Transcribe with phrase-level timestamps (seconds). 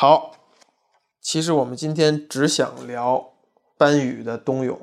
[0.00, 0.30] 好，
[1.20, 3.32] 其实我们今天只想聊
[3.76, 4.78] 班宇的《冬泳》，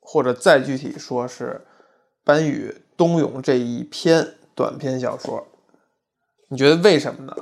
[0.00, 1.64] 或者再具体说是
[2.24, 5.46] 班宇《冬泳》这一篇短篇小说。
[6.48, 7.36] 你觉得为什么呢？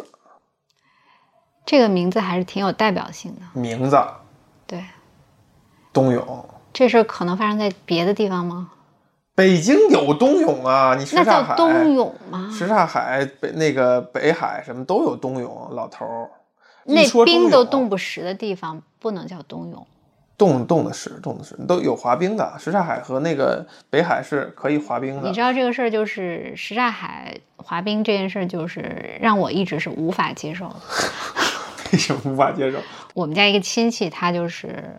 [1.65, 3.59] 这个名字还是挺有代表性的。
[3.59, 3.99] 名字
[4.67, 4.85] 对，
[5.91, 8.73] 冬泳，这事儿可能发生在别的地方吗？
[9.35, 12.51] 北京有冬泳啊，你什那刹海、叫冬泳吗？
[12.53, 16.31] 什刹海、北那个北海什么都有冬泳，老头儿。
[16.89, 19.87] 一那冰都冻不实的地方不能叫冬泳。
[20.37, 25.41] 冻冻的是冻的是都有滑冰的，什刹海和那个北海是可以滑冰的你知。
[25.41, 30.77] 道这个事儿就是什刹海滑冰这件事儿，就是让我一直是无法接受的。
[31.93, 32.79] 为什么无法接受？
[33.15, 34.97] 我们家一个亲戚，他就是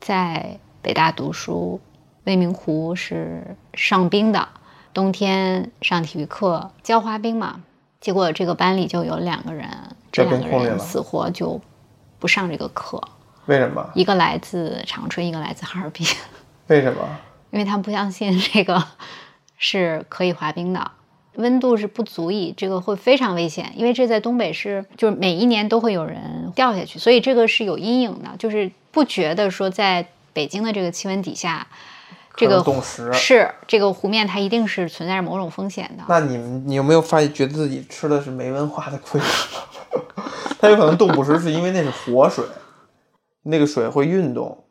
[0.00, 1.80] 在北大读书，
[2.24, 4.48] 未名湖是上冰的，
[4.92, 7.60] 冬天上体育课教滑冰嘛，
[8.00, 9.68] 结果这个班里就有两个人，
[10.12, 11.60] 这在两个人死活就
[12.18, 13.00] 不上这个课，
[13.46, 13.90] 为什么？
[13.94, 16.06] 一个来自长春，一个来自哈尔滨，
[16.68, 17.18] 为什么？
[17.50, 18.82] 因为他们不相信这个
[19.56, 20.90] 是可以滑冰的。
[21.36, 31.66] 温度是不足以，这个会非常危险，因为这在东北是就是每一年都会有人掉下去，所以这个是有阴影的，就是不觉得说在北京的这个气温底下，
[32.36, 36.04] 这个冻实是这个湖面它一定是存在着某种风险的。
[36.08, 39.20] 那你们你有没有发现，觉得自己吃的是没文化的亏？
[40.60, 42.44] 它有可能冻不实，是因为那是活水，
[43.44, 44.64] 那个水会运动，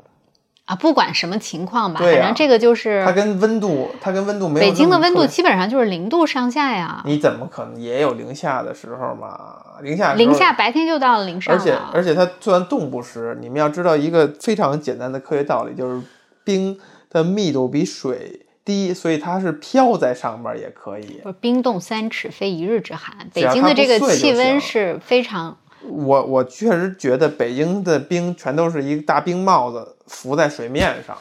[0.66, 9.58] 啊，不管什么情况吧，反正这个就是它跟温度，它跟温度没有北京的温度基本上就是零度上下呀，你怎么可能也有零下的时候嘛？
[9.82, 11.76] 零下零下白天就到了零上而且。
[11.92, 16.02] 而且它虽然冻不实，你们要知道一个非常简单的科学道理，就是
[16.44, 21.20] 冰的密度比水低，所以它是飘在上面也可以。
[21.24, 23.30] 不冰冻三尺，非一日之寒。
[23.34, 31.18] 北京的这个气温是非常，我我确实觉得北京的冰全都是一个大冰帽子浮在水面上，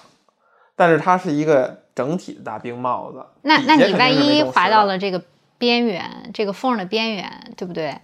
[0.77, 3.25] 但是它是一个整体的大冰帽子。
[3.43, 5.23] 那那你万一滑到了这个
[5.57, 7.97] 边缘，这个缝儿的边缘，对不对？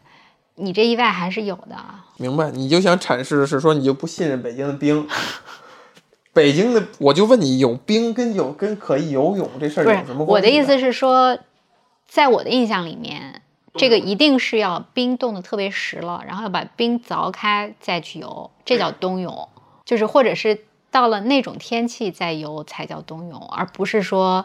[0.56, 1.76] 你这意外还是有的。
[2.16, 2.50] 明白？
[2.50, 5.06] 你就想阐释的是说，你就不信任北京的冰。
[6.34, 10.32] 北京的，我就问你，有冰跟有跟可以游泳这事儿有什么关系？
[10.32, 11.38] 我的意思是说，
[12.06, 13.40] 在我的印象里面，
[13.74, 19.48] 这嗯个一定是要冰冻的特别实了，然后要把冰凿开再去游，这叫冬泳。
[19.84, 24.44] 就是或者是到了那种天气再游才叫冬泳，而不是说。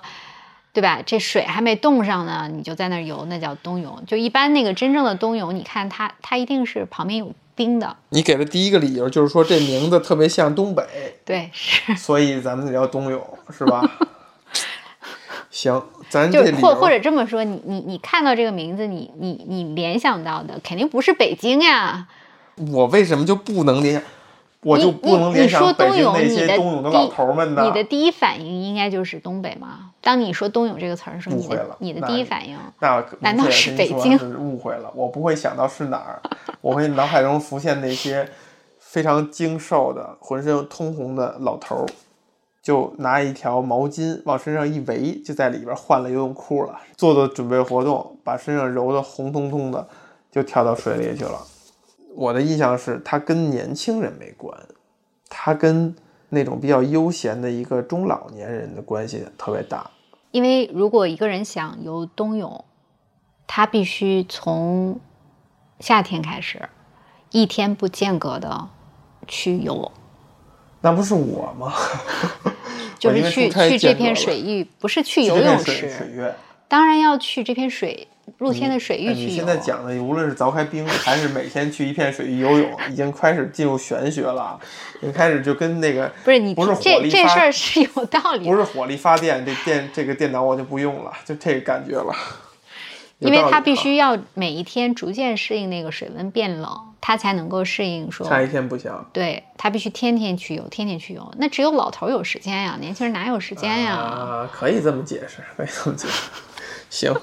[0.72, 1.02] 对吧？
[1.04, 4.06] 这水还没冻上呢，你就在那儿游，那叫冬泳。
[4.06, 7.98] 就一般那个真正的冬泳，你看它，它一定是旁边有冰的。
[8.08, 10.82] 你给的第一个理由，就是说这名字特别像东北，
[11.26, 13.84] 对，是，所以咱们叫冬泳，是吧？
[15.52, 22.08] 行，咱就或或者这么说，你你你看到这个名字，你你你联想到的肯定不是北京呀。
[22.72, 24.04] 我为什么就不能联想？
[24.62, 27.64] 我就不能你你说联想北冬泳，京那些冬泳的老头儿们呢？
[27.64, 29.92] 你的第一反应应该就是东北吗？
[30.02, 36.22] 当你说冬泳这个词儿的时候，你的误会了你的第一反应，那难道是北京误会了，我不会想到是哪儿，
[36.60, 38.30] 我会脑海中浮现那些
[38.80, 41.86] 非常精瘦的、浑身通红的老头儿，
[42.62, 49.88] 就拿一条毛巾往身上一围，就在里边换了游泳裤了，做做准备活动，把身上揉得红彤彤的，
[50.30, 51.40] 就跳到水里去了。
[52.20, 54.54] 我的印象是，他跟年轻人没关，
[55.30, 55.96] 他跟
[56.28, 59.90] 那种比较悠闲的一个中老年人的关系特别大。
[60.32, 62.66] 因为如果一个人想游冬泳，
[63.48, 65.00] 他必须从
[65.80, 66.68] 夏天开始，
[67.32, 68.68] 一天不间隔的
[69.26, 69.90] 去游，
[70.82, 71.74] 那不是我吗？
[73.00, 76.36] 就是去去这片水域，不是去游泳池，
[76.68, 79.30] 当然要去这片水露天的水域去游。
[79.30, 84.60] 现在讲的，无论是凿开冰，还是每天去一片水域游泳，已经开始进入玄学了啊，
[85.02, 92.14] 已经开始就跟那个不是你不是火这这力发事儿是有道理不是火力发电，这电这个电脑我就不用了，就这个感觉了。
[93.20, 98.94] 因为它必须要每一天逐渐适应那个水温变冷，它才能够适应说，差一天不行。
[99.12, 101.30] 对，它必须天天去游，天天去游。
[101.38, 103.94] 那只有老头儿有时间呀，年轻人哪有时间呀？
[103.94, 106.30] 啊，可以这么解释，可以这么解释。
[106.90, 107.14] 行，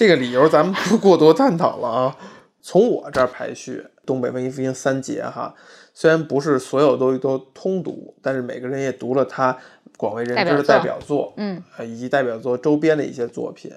[0.00, 2.16] 这个理由咱们不过多探讨了啊。
[2.62, 5.54] 从我这儿排序，东北文艺复兴三杰哈，
[5.92, 9.54] 虽然不是所有都都通读，但是每个人也读了他
[9.98, 13.70] 广为人知的代代表作，嗯，呃，以及代表作周边的一些作品。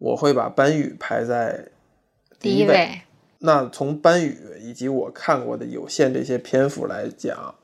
[0.00, 1.66] 我会把班宇排在
[2.42, 3.00] 一第一位，
[3.38, 7.54] 那从班宇以及我看过的有限这些篇幅来讲，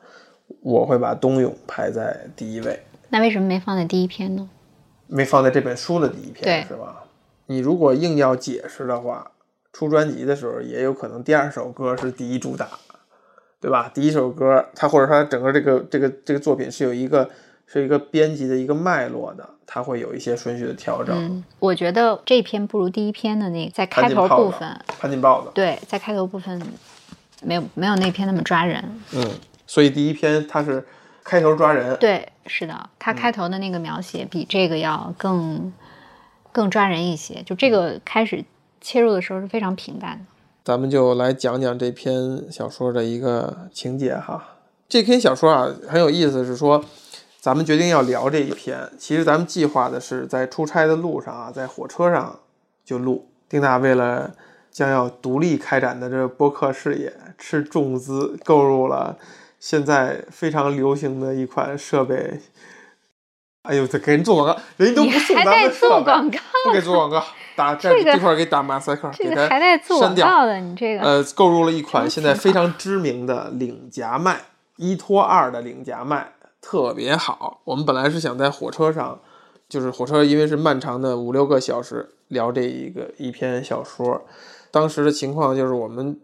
[0.63, 2.83] 我会把冬泳排在第一位。
[3.11, 4.49] 那为什么没放在第一篇呢？
[5.07, 7.05] 没放在这本书的第一篇，对是吧？
[7.51, 9.33] 你如果硬要解释的话，
[9.73, 12.69] 出专辑的时候也有可能第二首歌是第一主打，
[13.61, 13.91] 对吧？
[13.93, 17.29] 第一首歌，它或者它整个这个这个这个作品是有一个
[17.67, 21.13] 是一个编辑的一个脉络的，它会有一些顺序的调整。
[21.13, 26.63] 嗯，我觉得这篇不如第一篇的那个在开头部分，潘金豹的，对，在开头部分
[27.43, 28.81] 没有没有那篇那么抓人。
[29.13, 29.29] 嗯，
[29.67, 30.87] 所以第一篇它是
[31.25, 35.73] 开头抓人，对，是的，它开头的那个描写比这个要更
[36.53, 37.43] 更抓人一些。
[37.45, 38.45] 就这个开始
[38.81, 40.25] 切入的时候是非常平淡的。
[40.65, 44.57] 咱们就来讲讲这篇小说的一个情节哈。
[44.89, 46.85] 这篇小说啊很有意思，是说
[47.39, 52.39] 咱们决定要聊这一篇，其实咱们计划的是在出差的路上啊，在火车上
[52.85, 53.27] 就录。
[53.49, 54.33] 丁娜为了
[54.71, 59.17] 将要独立开展的这个播客事业，斥重资购入了
[59.59, 62.41] 现在非常流行的一款设备。
[63.63, 67.23] 哎呦，这给人做广告，人家都不送还带咱们做广告，不给做广告，
[67.55, 70.27] 打这这块儿给打马赛克，这个还带做删掉。
[70.27, 74.41] 广告的，你这个、呃，购入了一款现在非常知名的领夹麦，
[74.77, 77.61] 一拖二的领夹麦，特别好。
[77.65, 79.21] 我们本来是想在火车上，
[79.69, 84.25] 就是火车因为是漫长的五六个小时聊这一个一篇小说，
[84.71, 86.19] 当时的情况就是我们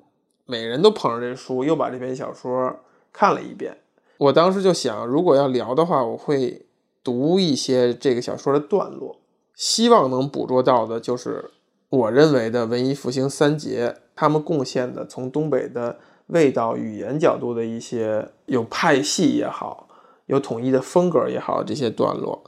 [0.46, 2.80] 每人都捧着这书，又把这篇小说
[3.12, 3.76] 看了一遍。
[4.16, 6.65] 我当时就想，如果要聊的话，我会
[7.06, 9.16] 读一些这个小说的段落，
[9.54, 11.52] 希望能捕捉到的就是
[11.88, 19.88] 我认为的文艺复兴三杰他们贡献的从东北的味道、语言角度的一些有派系也好，
[20.26, 22.42] 有统一的风格也好这些段落。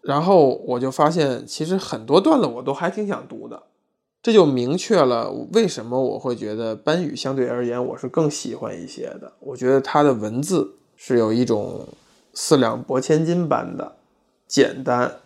[0.00, 3.64] 然后我就发现，其实很多段落我都还挺想读的，
[4.22, 9.32] 这就明确了为什么我会觉得班宇相对而言我是更喜欢一些的。
[9.40, 11.84] 我觉得他的文字是有一种
[12.40, 13.96] 四两拨千斤般的
[14.46, 15.16] 简单，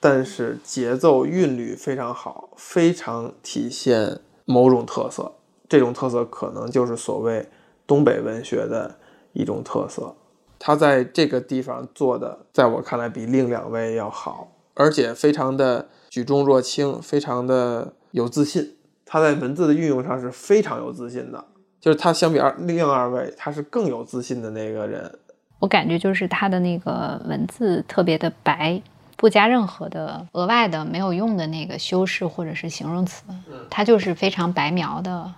[0.00, 5.30] 但是节奏韵律非常好，非常体现某种特色。
[5.68, 7.48] 这种特色可能就是所谓
[7.86, 8.96] 东北文学的
[9.32, 10.12] 一种特色。
[10.58, 18.74] 他在这个地方做的，在我看来比另两位要好，而且非常的举重若轻，非常的有自信。
[19.04, 21.44] 他在文字的运用上是非常有自信的，
[21.80, 25.20] 就是他相比二另二位，他是更有自信的那个人。
[25.58, 28.80] 我感觉就是他的那个文字特别的白，
[29.16, 33.24] 不加任何的额外的没有用的那个修饰或者是形容词，
[33.70, 35.32] 它就是非常白描的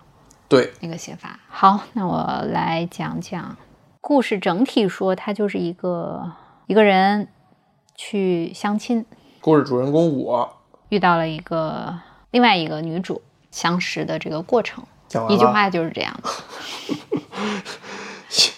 [0.49, 1.39] 对，那个写法。
[1.49, 3.57] 好，那我来讲讲
[4.01, 6.33] 故事整体说，它就是一个
[6.67, 7.29] 一个人
[7.95, 9.07] 去相亲，
[9.41, 10.57] 故事主人公我
[10.89, 11.97] 遇到了一个
[12.33, 14.83] 另外一个女主相识的这个过程。
[15.31, 16.29] 一句话就是这样的。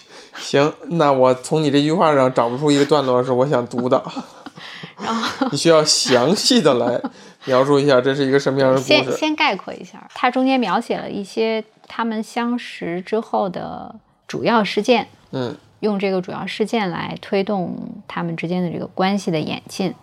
[0.51, 4.03] 行，那我从你这句话上找不出一个段落是我想读的，
[4.99, 7.01] 然后 你需要详细的来
[7.45, 8.87] 描述一下这是一个什么样的故事。
[8.87, 13.95] 先先概括一下，它中间描写了一些他们相识之后的
[14.27, 19.95] 主要事件，嗯用这个主要事件来推动他们之间的这个关系的演进。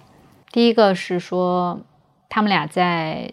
[0.50, 1.78] 第一个是说，
[2.30, 3.30] 他们俩在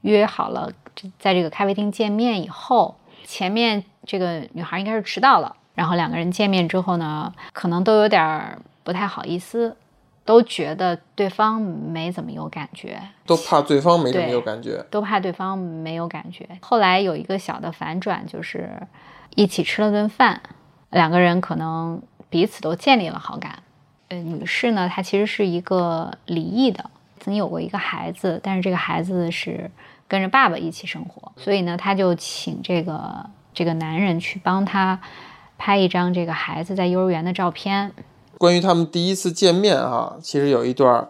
[0.00, 0.72] 约好了
[1.18, 9.76] 在这个咖啡厅见面以后，前面这个女孩应该是迟到了，然后两个人见面之后呢，可能都有点儿不太好意思，
[10.24, 14.84] 都觉得对方没怎么有感觉，都怕对方没怎么有感觉。
[14.90, 16.48] 都怕对方没有感觉。
[16.60, 18.68] 后来有一个小的反转，就是
[19.36, 20.40] 一起吃了顿饭，
[20.90, 23.62] 两个人可能彼此都建立了好感。
[24.08, 26.90] 呃，女士呢，她其实是一个离异的，
[27.20, 29.70] 曾经有过一个孩子，但是这个孩子是
[30.08, 34.98] 跟着爸爸一起生活，所以呢，她就请这个这个男人去帮她
[35.58, 37.92] 拍一张这个孩子在幼儿园的照片。
[38.38, 41.08] 关于他们第一次见面啊，其实有一段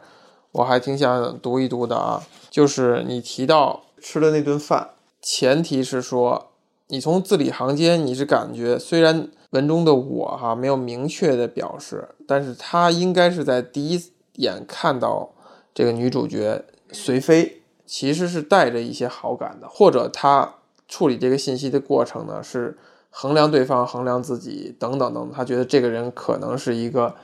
[0.53, 6.51] 我还挺想读一读的啊，就是你提到吃的那顿饭，前提是说
[6.89, 14.01] 你从字里行间你是感觉，虽然文中的我哈、没有明确的表示，但是他应该是在第一
[14.35, 15.31] 眼看到
[15.75, 20.55] 这个女主角随飞，其实是带着一些好感的，或者他
[20.87, 22.79] 处理这个信息的过程呢是
[23.19, 27.15] 衡量对方、衡量自己等等等，他觉得这个人可能是一个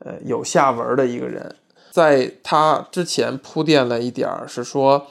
[0.00, 1.56] 呃有下文的一个人。
[1.90, 5.06] 在他之前铺垫了一点儿，是说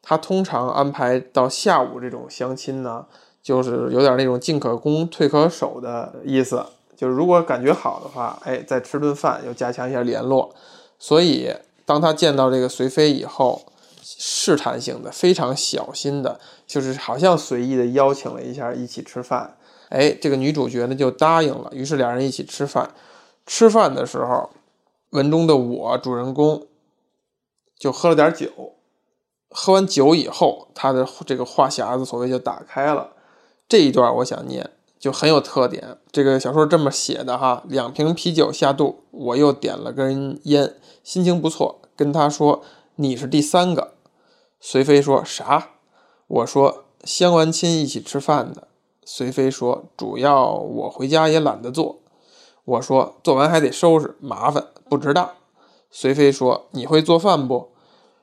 [0.00, 3.04] 他通常安排到下午这种相亲呢，
[3.42, 6.64] 就是有点那种进可攻退可守的意思。
[6.96, 10.54] 就是如果感觉好的话，哎，再吃顿饭又加强一下联络。
[11.00, 11.52] 所以
[11.84, 13.60] 当他见到这个随飞以后，
[14.00, 19.56] 试探性的、非常小心的，就是好像随意的邀请了一下一起吃饭。
[19.90, 22.94] 哎，这个女主角呢就答应了，于是俩人一起吃饭。
[23.44, 24.50] 吃饭的时候，
[25.10, 26.66] 文中的我主人公
[27.76, 28.48] 就喝了点酒，
[29.50, 33.10] 喝完酒以后，他的这个话匣子所谓就打开了。
[33.68, 35.98] 这一段我想念，就很有特点。
[36.12, 42.62] 这个小说这么写的哈，两瓶啤酒下肚，我又点了根烟，心情不错，跟他说
[42.94, 43.94] 你是第三个。
[44.60, 45.70] 随飞说啥？
[46.28, 48.68] 我说相完亲一起吃饭的。
[49.12, 51.98] 随飞说主要我回家也懒得做。
[52.64, 55.30] 我说做完还得收拾，麻烦，不值当。
[55.90, 57.72] 随飞说你会做饭不？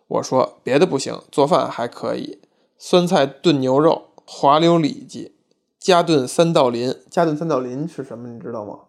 [0.07, 2.39] 我说别的不行，做饭还可以。
[2.77, 5.35] 酸菜炖牛肉，滑溜里脊，
[5.77, 6.95] 加炖三道林。
[7.09, 8.29] 加炖三道林是什么？
[8.29, 8.79] 你知道吗？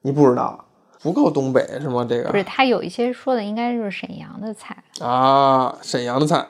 [0.00, 0.64] 你不知道，
[1.00, 2.04] 不够东北是吗？
[2.04, 4.82] 这个不是，他有一些说的应该就是沈阳的菜。
[4.98, 6.48] 啊，沈阳的菜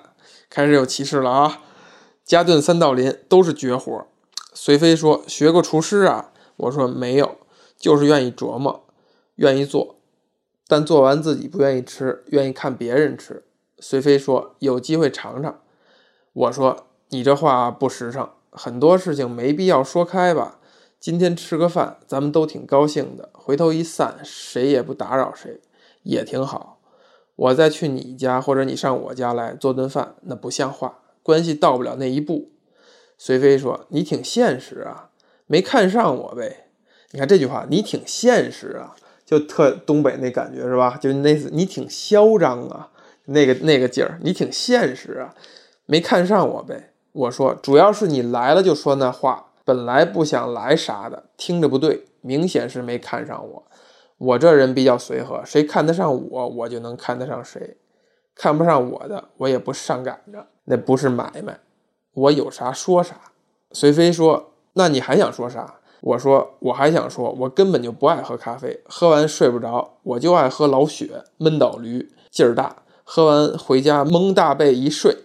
[0.48, 1.60] 开始有歧视了啊！
[2.24, 4.06] 加炖三道林都是绝活。
[4.54, 6.32] 随飞说学过厨师啊？
[6.56, 7.38] 我说没有，
[7.76, 8.84] 就是愿意琢磨，
[9.36, 9.96] 愿意做，
[10.68, 13.44] 但做完自己不愿意吃，愿意看别人吃。
[13.78, 15.60] 随飞说有机会尝尝。
[16.34, 20.60] 我说你这话不实诚，很多事情没必要说开吧。
[21.00, 25.60] 今天吃个饭，咱们都挺高兴的，回头一散，谁也不打扰谁，
[26.04, 26.78] 也挺好。
[27.34, 32.51] 我再去你家，或者你上我家来做顿饭，那不像话，关系到不了那一步。
[33.24, 35.10] 随飞说你挺现实啊，
[35.46, 36.66] 没看上我呗。
[37.12, 40.98] 你看这句话，你挺现实啊，就特东北那感觉是吧？
[41.00, 42.90] 就那次你挺嚣张啊。
[43.26, 45.32] 那个那个劲儿，你挺现实啊，
[45.86, 46.94] 没看上我呗？
[47.12, 53.62] 我说主要是你来了就说那话，本来不想来啥的，听着不对，明显是没看上我。
[54.18, 57.76] 我这人比较随和，谁看得上我，我就能看得上谁；
[58.34, 60.44] 看不上我的，我也不上赶着。
[60.64, 61.60] 那不是买卖，
[62.14, 63.16] 我有啥说啥。
[63.72, 75.16] 随飞说：“那你还想说啥？”我说：“我还想说，我根本就不爱喝咖啡，喝完睡不着，我就爱喝老雪，闷倒驴，劲儿大。”喝完回家蒙大被一睡，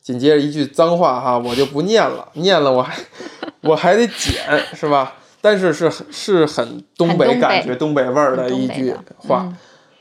[0.00, 2.96] 紧接着一句脏话哈，我就不念了，念了我还
[3.62, 5.14] 我还得剪是吧？
[5.40, 9.52] 但是是是很东北感觉、东北味儿的一句话。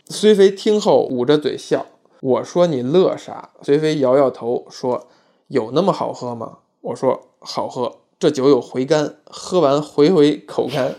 [0.09, 1.85] 随飞听后捂着嘴笑，
[2.21, 3.49] 我说你乐啥？
[3.61, 5.07] 随飞摇摇头说
[5.47, 6.59] 有那么好喝吗？
[6.81, 10.95] 我说好喝，这酒有回甘，喝完回回口干。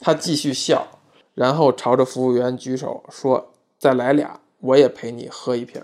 [0.00, 0.86] 他继续笑，
[1.34, 4.40] 然后朝着服务员举手说再来俩。
[4.60, 5.82] 我也陪你喝一瓶。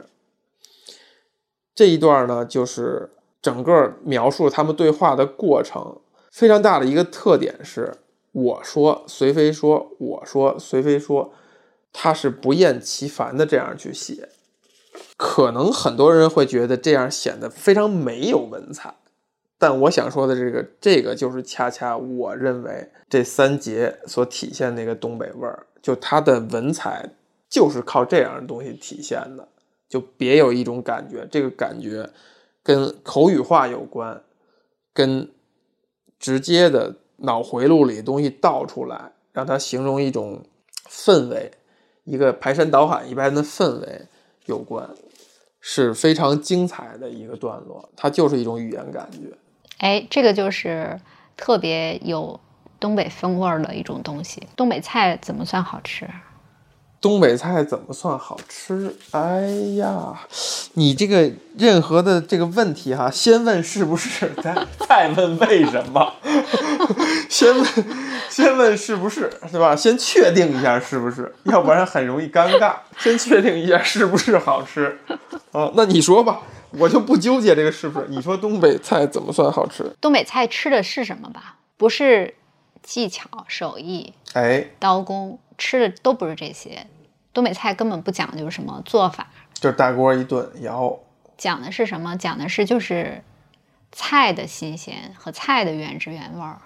[1.74, 3.10] 这一段呢，就是
[3.42, 5.98] 整个描述他们对话的过程。
[6.30, 7.92] 非常大的一个特点是，
[8.32, 11.32] 我说随飞说，我说随飞说，
[11.92, 14.30] 他是不厌其烦的这样去写。
[15.16, 18.94] 可能很多人会觉得这样显得非常没有文采，
[19.58, 27.10] 但我想说的这个，这个就是恰恰我认为这三节所体现那个东北味儿，就它的文采。
[27.50, 29.48] 就是靠这样的东西体现的，
[29.88, 31.26] 就别有一种感觉。
[31.32, 32.08] 这个感觉
[32.62, 34.22] 跟口语化有关，
[34.94, 35.28] 跟
[36.20, 40.44] 直接的脑回路里东西倒出来，让它形容一种
[40.88, 41.50] 氛围，
[42.04, 44.06] 一个排山倒海一般的氛围
[44.46, 44.88] 有关，
[45.60, 47.88] 是非常精彩的一个段落。
[47.96, 49.18] 它就是一种语言感觉。
[49.78, 50.98] 哎，这个就是
[51.36, 52.38] 特别有
[52.78, 54.46] 东北风味儿的一种东西。
[54.56, 56.08] 东北菜怎么算好吃？
[57.00, 58.94] 东北菜怎么算好吃？
[59.12, 59.46] 哎
[59.78, 60.20] 呀，
[60.74, 66.12] 你这个任何的这个问题哈，先问是不是，再再问为什么？
[67.30, 67.66] 先问
[68.28, 69.74] 先问是不是，是吧？
[69.74, 72.74] 先确定一下是不是，要不然很容易尴尬。
[72.98, 74.98] 先确定一下是不是好吃。
[75.52, 76.42] 哦，那你说吧，
[76.72, 78.06] 我就不纠结这个是不是。
[78.10, 79.90] 你说东北菜怎么算好吃？
[80.02, 81.56] 东北菜吃的是什么吧？
[81.78, 82.34] 不是
[82.82, 85.38] 技巧、手艺，哎，刀工。
[85.60, 86.86] 吃的都不是这些，
[87.34, 91.04] 东北菜根本不讲究什么做法，就大锅一炖然后
[91.36, 92.16] 讲的是什么？
[92.16, 93.22] 讲的是就是
[93.92, 96.58] 菜的新鲜和菜的原汁原味儿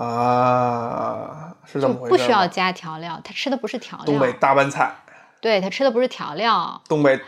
[0.00, 2.10] 啊，是这么回事。
[2.10, 4.04] 不需要加调料，他吃的不是调料。
[4.04, 4.94] 东北大拌菜，
[5.40, 6.80] 对他吃的不是调料。
[6.88, 7.20] 东北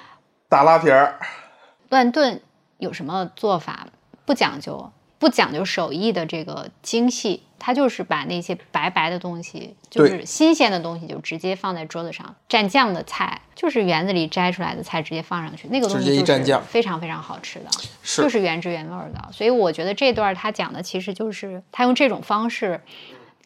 [0.48, 1.18] 大拉皮儿，
[1.88, 2.40] 乱炖
[2.78, 3.86] 有什么做法？
[4.26, 4.92] 不讲究。
[5.24, 17.70] 不讲究手艺的这个精细，他就是把那些白白的东西，就是新鲜的东西，就直接放在桌子上蘸酱的菜，就是园子里摘出来的菜，直接放上去，那个东西就是非常非常好吃的，
[18.02, 19.32] 就是原汁原味的。
[19.32, 22.82] 所以我觉得这段他讲的其实就是他用这种方式，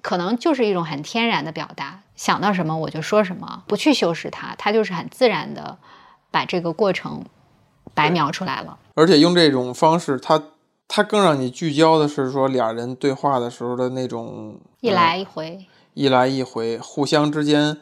[0.03, 5.79] 可能就是一种很天然的表达，想到什么我就说什么，不去修饰它，他就是很自然的
[6.33, 7.25] 把这个过程
[7.95, 8.77] 白描出来了。
[8.95, 10.43] 而且用这种方式，他。
[10.89, 17.77] 他更让你聚焦的是说俩人对话的时候的那种一来一回，一来一回，互相之间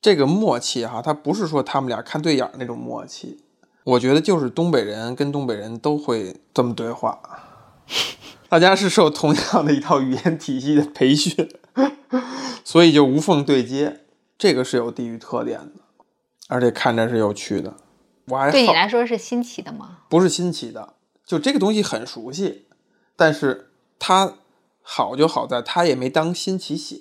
[0.00, 3.42] 这个默契哈，他不是说他们俩看对眼那种默契，
[3.84, 7.18] 我觉得就是东北人跟东北人都会这么对话，
[8.48, 11.48] 大家是受同样的一套语言体系的培训，
[12.64, 14.00] 所以就无缝对接，
[14.38, 16.04] 这个是有地域特点的，
[16.48, 17.74] 而且看着是有趣的。
[18.26, 19.98] 我还对你来说是新奇的吗？
[20.08, 20.94] 不是新奇的，
[21.32, 22.66] 就这个东西很熟悉，
[23.16, 24.34] 但是它
[24.82, 27.00] 好就好在它也没当新奇写，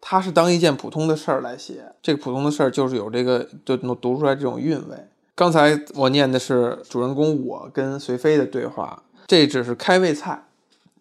[0.00, 1.92] 它是当一件普通的事儿来写。
[2.00, 4.96] 这个普通的事儿就是有这个就能读出来这种韵味。
[5.34, 10.44] 刚才我念的是主人公我跟随飞的对话，这只是开胃菜，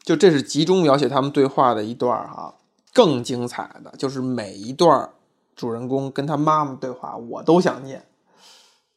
[0.02, 2.56] 就这是集中描写他们对话的一段儿哈。
[2.92, 5.08] 更精彩的就是每一段
[5.56, 8.04] 主人公跟他妈妈对话，我都想念。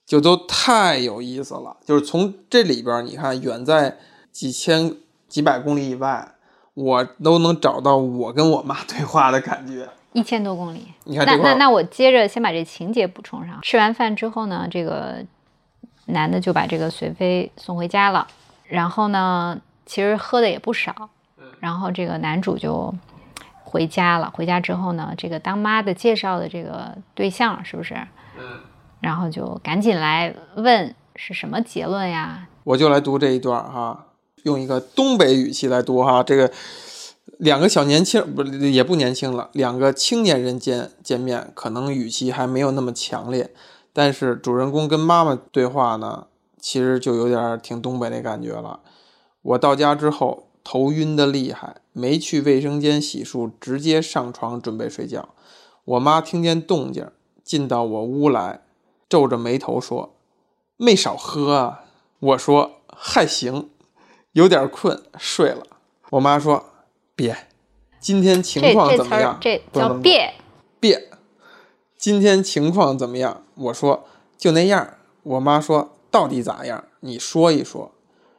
[0.08, 1.76] 就都太有意思了。
[1.84, 3.98] 就是从这里边儿，你看，远在
[4.32, 4.96] 几千、
[5.28, 6.26] 几百公里以外，
[6.72, 9.86] 我都能找到我跟我妈 对话的感觉。
[10.14, 10.86] 一千多公里。
[11.04, 13.60] 你看那，那那我接着先把这情节补充上。
[13.60, 15.22] 吃完饭之后呢，这个
[16.06, 18.26] 男的就把这个随飞送回家了，
[18.64, 21.10] 然后呢，其实喝的也不少，
[21.60, 22.94] 然后这个男主就
[23.62, 24.32] 回家了。
[24.34, 27.94] 回家之后呢，这个当妈的介绍的这个对象是不是？
[29.00, 32.48] 然后就赶紧来问是什么结论呀？
[32.64, 34.06] 我就来读这一段哈，
[34.42, 36.22] 用一个东北语气来读哈。
[36.22, 36.50] 这个
[37.38, 43.50] 两个小年轻不也不年轻了，两个青年人见见面，可能语气还没有那么强烈，
[43.92, 46.26] 但是主人公跟妈妈对话呢，
[46.60, 48.80] 其实就有点挺东北那感觉了。
[49.42, 55.30] 我到家之后头晕的厉害，没去卫生间洗漱，直接上床准备睡觉。
[55.84, 57.08] 我妈听见动静，
[57.42, 58.60] 进到我屋来，
[59.08, 60.14] 皱着眉头说
[60.76, 61.84] ：“没少喝啊。”
[62.20, 63.70] 我说：“还行，
[64.32, 65.66] 有点困，睡了。”
[66.10, 66.64] 我妈说
[67.14, 67.46] ：“别，
[68.00, 69.38] 今天情况怎么样？
[69.40, 70.34] 这这么说叫别。
[70.80, 71.10] 别，
[71.96, 73.42] 今天情况怎么样？
[73.54, 74.04] 我说
[74.36, 74.94] 就那样。
[75.22, 76.84] 我妈说到底咋样？
[77.00, 77.92] 你说一说。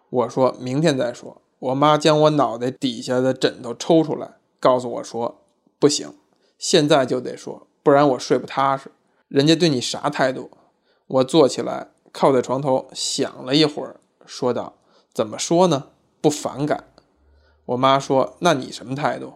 [0.09, 1.41] 我说明天再说。
[1.59, 5.41] 我妈将我脑袋底下的枕头抽出来，告诉我说
[5.77, 6.15] 不行，
[6.57, 8.91] 现在就得说，不然我睡不踏实。
[9.27, 10.49] 人家对你啥态度？
[11.09, 14.75] 我坐起来，靠在床头想了一会儿，说道
[15.11, 15.87] ：“怎么说呢？
[16.21, 16.85] 不反感。”
[17.65, 19.33] 我妈说：“那你什么态度？”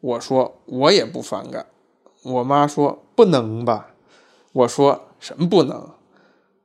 [0.00, 1.66] 我说：“我也不反感。”
[2.22, 3.94] 我妈说：“不能吧？”
[4.52, 5.90] 我说：“什么不能？”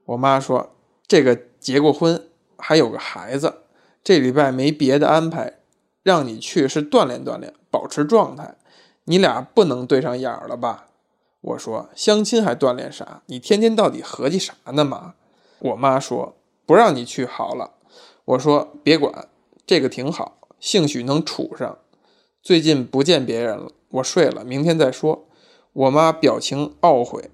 [0.05, 0.75] 我妈说
[1.07, 3.61] ：“这个结过婚，还有个孩子，
[4.03, 5.59] 这礼拜没别的安排，
[6.03, 8.55] 让你去是锻炼锻炼，保持状态。
[9.05, 10.85] 你俩不能对上眼儿了吧？”
[11.45, 13.21] 我说：“相亲还锻炼啥？
[13.27, 15.13] 你天天到底合计啥呢嘛？”
[15.59, 17.73] 我妈说：“不让你去好了。”
[18.25, 19.27] 我说：“别管，
[19.67, 21.77] 这个挺好，兴许能处上。
[22.41, 25.27] 最近不见别人了，我睡了，明天再说。”
[25.73, 27.29] 我妈表情懊悔，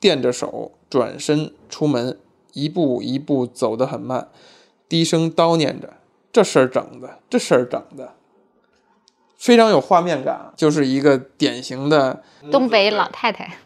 [0.00, 2.18] 垫着手转身出门，
[2.52, 4.28] 一步一步走得很慢，
[4.88, 5.94] 低声叨念着
[6.30, 8.16] ：“这事儿整的，这事儿整的。”
[9.38, 13.56] 非常有画面感，就是一个典型的东北老太太，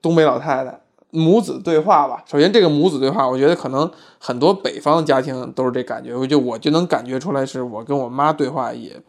[0.00, 2.22] 东北老太太母子对话吧。
[2.26, 9.00] 首先，这个母子对话，我觉得可能很多北方的家庭都是这感觉，我就我就能感觉出来，是我跟我妈对话也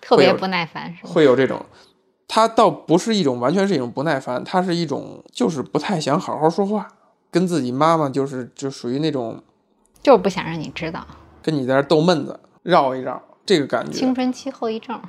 [0.00, 1.10] 特别不耐烦，是吧？
[1.12, 1.60] 会有这种。
[2.28, 6.88] 她倒不是一种完全是一种不耐烦，她是一种就是不太想好好说话，
[7.30, 9.42] 跟自己妈妈就是就属于那种
[10.02, 11.06] 就是不想让你知道
[11.42, 13.92] 跟你在这儿逗闷子，绕一绕这个感觉。
[13.92, 15.00] 青春期后遗症。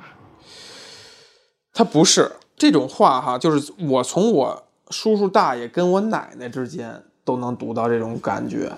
[1.74, 8.72] 他不是这种话哈，就是我从我叔叔大爷跟我奶奶之间都能读到这种感觉，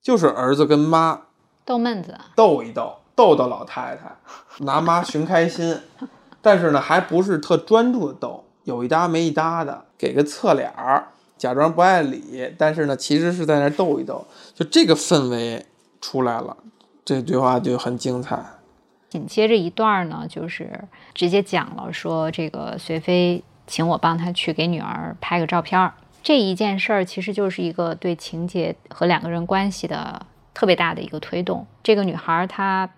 [0.00, 1.20] 就是儿子跟妈
[1.66, 4.16] 逗闷子，逗一逗，逗逗老太太，
[4.64, 5.78] 拿妈寻开心，
[6.40, 14.24] 但是呢，还不是特专注的逗，有一搭没一搭的，给个侧脸儿，假装不爱理，但是呢，其实是在那儿逗一逗，
[14.54, 15.66] 就这个氛围
[16.00, 16.56] 出来了，
[17.04, 18.42] 这对话就很精彩。
[19.12, 25.92] 紧接着一段儿呢，就是直接讲了说这个随飞请我帮他去给女儿拍个照片儿。
[26.22, 31.66] 这一件事儿其实就是一个对情节和两个人关系的特别大的一个推动。
[31.82, 32.88] 这个女孩儿她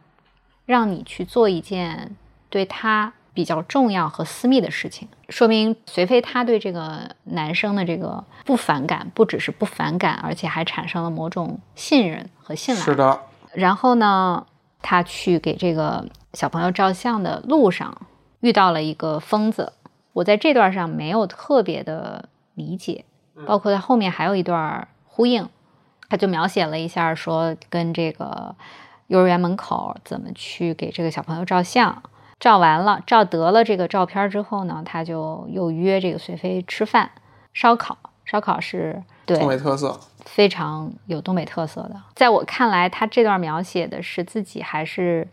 [0.67, 2.15] 让你去做一件
[2.49, 12.81] 对她比较重要和私密的事情，说明随飞她对这个男生的这个不反感，不只是不反感，而且还产生了某种信任和信赖。
[12.81, 13.21] 是的，
[13.53, 14.47] 然后呢，
[14.87, 18.03] 他去给这个小朋友照相的路上
[18.41, 19.73] 遇到了一个疯子。
[20.13, 23.07] 我在这段上没有特别的理解，
[23.47, 25.49] 包括他后面还有一段呼应，
[26.11, 28.55] 他就描写了一下说跟这个
[29.07, 32.03] 幼儿园门口怎么去给这个小朋友照相。
[32.39, 37.11] 照完了，照得了这个照片之后呢，他就又约这个随飞吃饭，
[37.55, 37.97] 烧烤。
[38.27, 39.99] 烧烤是对东北特色。
[40.25, 41.97] 非常有东北特色的。
[42.15, 45.29] 在我看来，他这段描写的是自己还是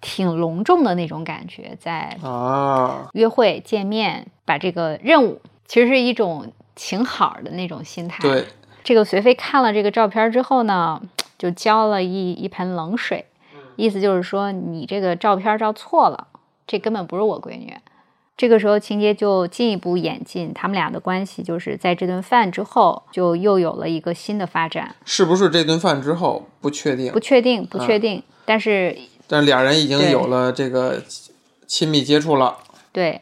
[0.00, 8.22] 挺隆重的那种感觉，在啊，约会见面，把这个任务其实是一种请好的那种心态。
[8.22, 8.46] 对，
[8.84, 11.02] 这个随飞看了这个照片之后呢，
[11.36, 13.26] 就浇了一一盆冷水，
[13.74, 16.28] 意思就是说你这个照片照错了，
[16.66, 17.76] 这根本不是我闺女。
[18.40, 24.96] 这个时候情节就进一步演进，他们俩的关系就是在这顿饭之后，就又有了一个新的发展。
[25.04, 27.20] 是不是这顿饭之后不确定不？
[27.20, 28.96] 确定，不确定，但是
[29.28, 31.02] 但俩人已经有了这个
[31.68, 32.56] 亲密接触了。
[32.92, 33.20] 对，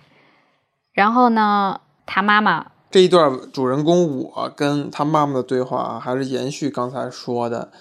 [0.93, 7.73] 然后呢，他妈妈这一段主人公我跟他妈妈的对话啊，还是延续刚才说的，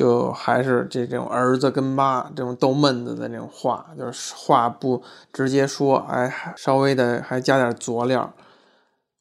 [0.00, 8.32] 就还是这种儿子跟妈这种逗闷子的那种话，就是话不直接说，哎，还稍微的还加点佐料。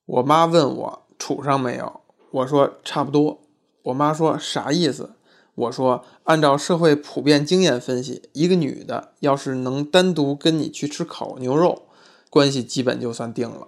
[0.05, 1.99] 我妈问我处上没有，
[2.31, 3.41] 我说差不多。
[3.83, 5.09] 我妈说啥意思？
[5.53, 11.81] 我说按照社会普遍经验分析，一个女的要是能单独跟你去吃烤牛肉，
[12.29, 13.67] 关系基本就算定了。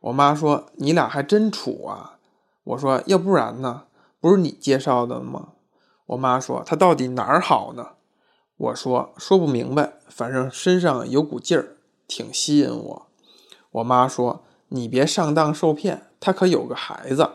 [0.00, 2.18] 我妈说：“你俩还真处啊？”
[2.64, 3.84] 我说：“要不然呢？
[4.20, 5.52] 不是你介绍的吗？”
[6.06, 7.90] 我妈说：“他到底哪儿好呢？”
[8.56, 13.06] 我说：“说不明白，反正身上有股劲儿，挺吸引我。”
[13.72, 17.28] 我妈说：“你别上当受骗，他可有个孩子。”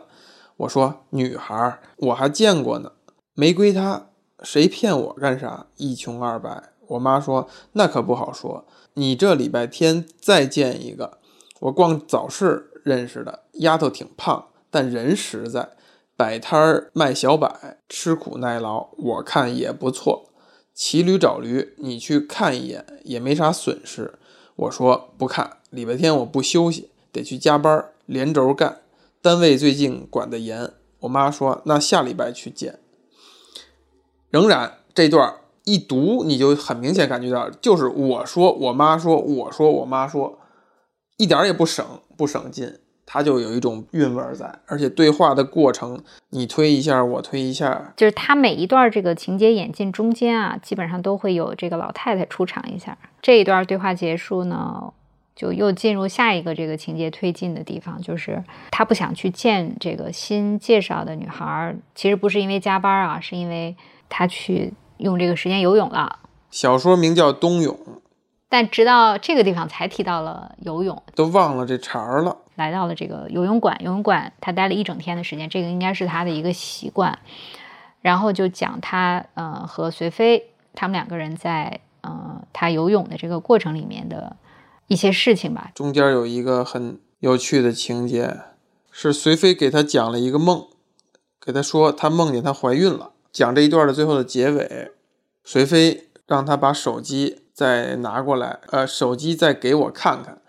[0.58, 2.92] 我说：“女孩儿，我还见过呢，
[3.34, 4.06] 没归他，
[4.42, 5.66] 谁骗我干啥？
[5.76, 11.18] 一穷二白。”我妈说：“那可不好说，你这礼拜天再见一个。”
[11.60, 15.70] 我逛早市认识的丫头挺胖，但人实在，
[16.16, 20.30] 摆摊儿卖小摆，吃苦耐劳，我看也不错。
[20.74, 24.18] 骑驴找驴，你去看一眼也没啥损失。
[24.56, 28.82] 我说不看，礼拜天我不休息，得去加班，连轴干。
[29.20, 30.72] 单位最近管得严。
[31.00, 32.78] 我妈说那下礼拜去见。
[34.30, 40.38] 仍然这段一读，你就很明显感觉到，就是我说我妈说，我说我妈说。
[41.18, 41.84] 一点儿也不省
[42.16, 52.96] 不省劲，它就有一种韵味儿在，而且对话的过程，你推一下，我推一下，就是他每一段这个情节演进中间啊，基本上都会有这个老太太出场一下。
[53.20, 54.92] 这一段对话结束呢，
[55.34, 63.76] 就又进入下一个这个情节推进的地方，就是他不想去见这个新介绍的女孩儿，其实不是因为加班啊，是因为
[64.08, 66.20] 他去用这个时间游泳了。
[66.50, 67.74] 小说名叫《冬泳》，
[68.48, 72.36] 但直到这个地方才提到了游泳，都忘了这茬儿了。
[72.62, 77.18] 来到了这个游泳馆，游泳馆他待了一整天的时间，这个应该是他的一个习惯。
[78.00, 84.36] 然后就讲他呃和随飞他们两个人在呃他游泳的这个过程里面的
[84.86, 85.70] 一些事情吧。
[85.74, 88.40] 中间有一个很有趣的情节，
[88.90, 90.66] 是随飞给他讲了一个梦，
[91.40, 93.10] 给他说他梦见她怀孕了。
[93.30, 94.90] 讲这一段的最后的结尾，
[95.44, 100.41] 随飞让他把手机再拿过来，呃，手机再给我看看。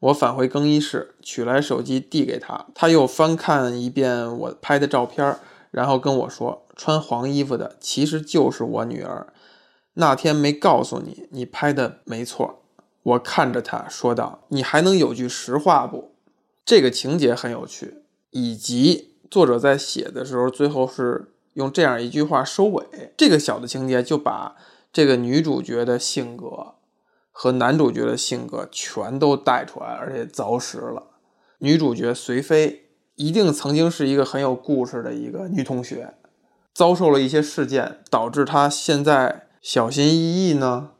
[0.00, 5.36] 我返回更衣室，取来手机递给他，他又翻看一遍我拍的照片，
[5.72, 9.32] 然后跟我说：“穿黄衣服的其实就是我女儿。
[9.94, 12.62] 那天没告诉你，你拍的没错。”
[13.02, 16.12] 我看着他说道：“你还能有句实话不？”
[16.64, 22.84] 这个情节很有趣，以及作者在写的时候，最后是用这样一句话收尾。
[23.16, 24.54] 这个小的情节就把
[24.92, 26.74] 这个女主角的性格。
[27.40, 31.04] 和男主角的性格全都带出来，而且凿实了。
[31.58, 36.14] 女主角随飞一定曾经是一个很有故事的一个女同学，
[36.74, 40.90] 遭受了一些事件，导致她现在小心翼翼呢，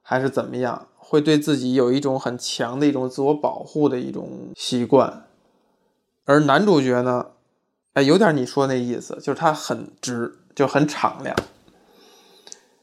[0.00, 0.86] 还是怎么样？
[0.94, 5.24] 会对自己有一种很强的一种自我保护的一种习惯。
[6.26, 7.30] 而男主角呢，
[7.94, 11.34] 哎，有点你说那意思，就是他很直，就很敞亮。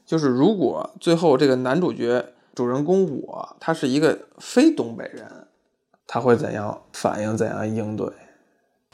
[0.04, 2.34] 就是如果最后这个男主角。
[2.56, 5.46] 主人公我，他是一个非东北人，
[6.06, 7.36] 他会怎样反应？
[7.36, 8.06] 怎样应对？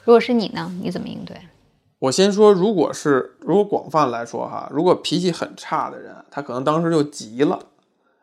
[0.02, 0.68] 如果是你呢？
[0.82, 1.36] 你怎么应对？
[2.00, 7.66] 我先说，如果是如果广泛来说哈，如果脾气很差的人，他可能当时就急了，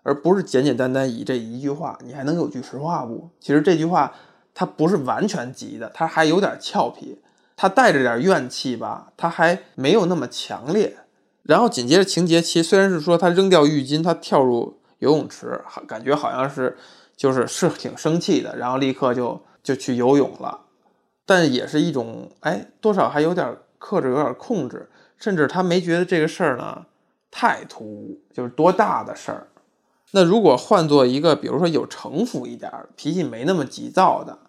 [0.03, 3.29] 而不是简简单单以这一句话，你还能有句实话不？
[3.39, 4.13] 其实这句话
[4.53, 7.17] 他不是完全急的，他还有点俏皮，
[7.55, 10.97] 他带着点怨气吧，他还没有那么强烈。
[11.43, 14.75] 然后紧接着情节，其实虽然是说他扔掉浴巾，他跳入。
[14.99, 16.77] 游泳池，好感觉好像是，
[17.17, 20.59] 就是是挺生气的，然后立刻就就去游泳了，
[21.25, 26.85] 但也是一种哎，多少还有点克制，有点控制，甚至他没觉得这个事儿呢
[27.31, 29.47] 太突兀，就是多大的事儿。
[30.11, 34.39] 那如果换做一个，比如说有城府一点，脾气没那么急躁的，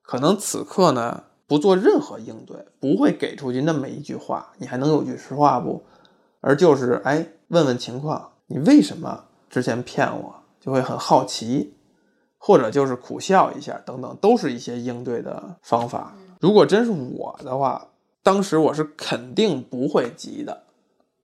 [0.00, 5.84] 可能此刻呢不做任何应对，不会给出去那么一句话，你还能有句实话不？
[6.40, 9.24] 而就是哎，问问情况，你为什么？
[9.52, 11.74] 之前骗我，就会很好奇，
[12.38, 16.14] 或者就是苦笑一下，等等，都是一些应对的方法。
[16.40, 17.88] 如果真是我的话，
[18.22, 20.62] 当时我是肯定不会急的，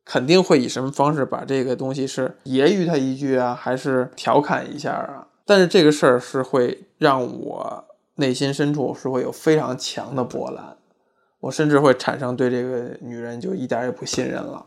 [0.05, 5.27] 肯定会以什么方式把这个东西是揶揄他一句啊，还是调侃一下啊？
[5.47, 7.85] 但是这个事儿是会让我
[8.17, 10.77] 内心深处是会有非常强的波澜，
[11.41, 14.67] 我甚至会产生对这个女人就一点也不信任了。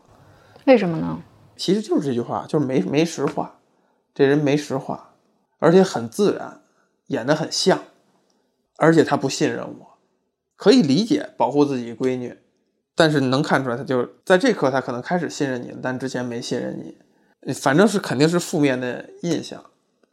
[0.66, 1.16] 为什么呢？
[1.56, 3.58] 其实就是这句话，就是没没实话，
[4.14, 5.14] 这人没实话，
[5.58, 6.60] 而且很自然，
[7.08, 7.78] 演得很像，
[8.78, 9.98] 而且他不信任我，
[10.56, 12.36] 可以理解保护自己闺女，
[12.94, 19.62] 但是能看出来，他就在这刻他可能开始信任你了，但之前没信任你，反正是肯定是负面的印象。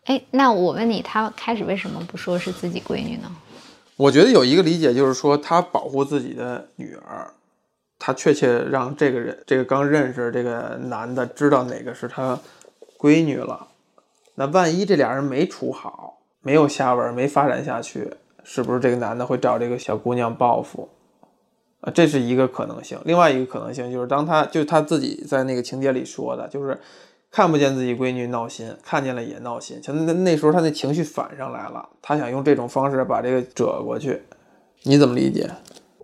[0.06, 3.32] 哎，那我问你，他开始为什么不说是自己闺女呢？
[3.96, 7.34] 我觉得有一个理解就是说，他保护自己的女儿，
[8.00, 12.40] 他确切让这个人，这个刚认识这个男的知道哪个是他
[12.98, 13.68] 闺女了。
[14.36, 18.10] 那万一这俩人没处好，没有下文，没发展下去，
[18.46, 20.88] 是不是这个男的会找这个小姑娘报复？
[21.82, 22.98] 啊，这是一个可能性。
[23.04, 26.80] 另外一个可能性就是，当他就他自己在那个情节里说的，就是
[27.30, 29.82] 看不见自己闺女闹心，看见了也闹心。
[29.82, 34.22] 就那那时候他那情绪反上来了，他想用这种方式把这个折过去。
[34.84, 35.50] 你怎么理解？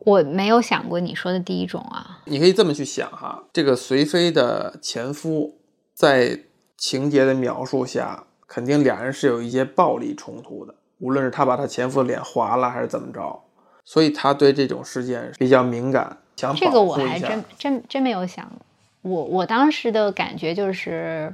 [0.06, 2.22] 我没有想过你说的第一种啊。
[2.24, 5.58] 你可以这么去想哈，这个随妃的前夫
[5.94, 6.40] 在
[6.78, 13.44] 情节的描述下，肯定俩人是有一些暴力冲突的，无论是他把他前夫的脸划了还是怎么着，
[13.84, 18.50] 所以他对这种事件比较敏感，想这个我还真真真没有想，
[19.02, 21.34] 我我当时的感觉就是，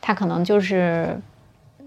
[0.00, 1.20] 他可能就是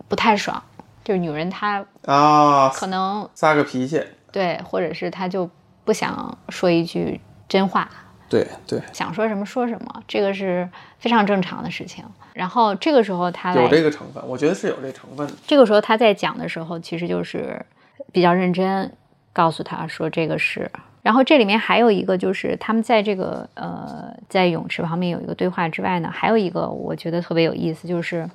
[0.07, 0.61] 不太爽，
[1.03, 5.49] 就是女人她啊，可能撒个脾气，对，或者是她就
[5.87, 7.89] 不想说一句真话，
[8.27, 10.67] 对对，想说什么说什么，这个是
[10.99, 12.03] 非常正常的事情。
[12.33, 15.33] 然后这个时候他有这个成分，我觉得是有这成分的。
[15.47, 17.65] 这个时候他在讲的时候，其实就是
[18.11, 18.91] 比较认真，
[19.31, 20.69] 告诉他说这个是。
[21.03, 28.29] 然后这里面还有一个就是他们在这个呃在泳池旁边有一个对话之外呢，还有一个我觉得特别有意思，就是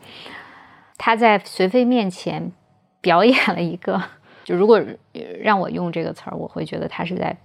[0.96, 2.50] 他在随飞面前
[3.02, 4.02] 表演了一个，
[4.44, 4.76] 就如果
[5.12, 7.36] 呃让我用这个词儿，我会觉得他是在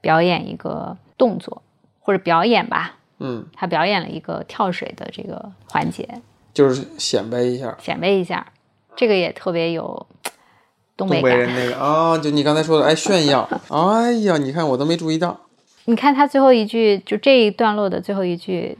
[0.00, 1.62] 表演一个动作
[2.00, 6.08] 或者表演吧，嗯，他表演了一个跳水的这个环节，
[6.52, 8.52] 就是显摆一下显摆一下，
[8.94, 10.06] 这个也特别有
[10.96, 11.38] 东北东北感。
[11.38, 15.40] 人那个啊，就你刚才说的，哎，炫耀，哎呀，你看我都没注意到，
[15.86, 18.78] 你看他最后一句，就这一段落的最后一句，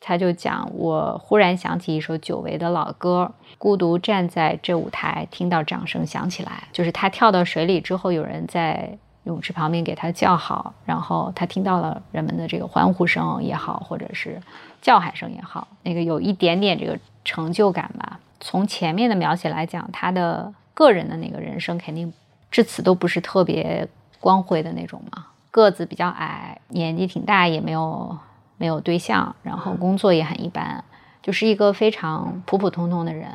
[0.00, 14.40] 他就讲：“我忽然想起一首久违的老歌，孤独站在这舞台，听到掌声响起来。”就是他跳到水里之后，有人在泳池旁边给他叫好，然后他听到了人们的这个欢呼声也好，或者是
[14.82, 18.20] 叫喊声也好，那个有一点点这个成就感吧。
[18.40, 22.12] 从前面的描写来讲，他的个人的那个人生肯定
[22.50, 23.88] 至此都不是特别
[24.20, 25.26] 光辉的那种嘛。
[25.50, 28.18] 个子比较矮，年纪挺大，也没有
[28.58, 30.84] 没有对象，然后工作也很一般，
[31.24, 33.28] 就是一个非常普普通通的人。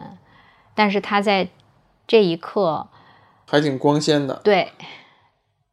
[0.76, 1.50] 但是他在
[2.08, 2.88] 这一刻，
[3.46, 4.36] 还挺光鲜的。
[4.44, 4.72] 对，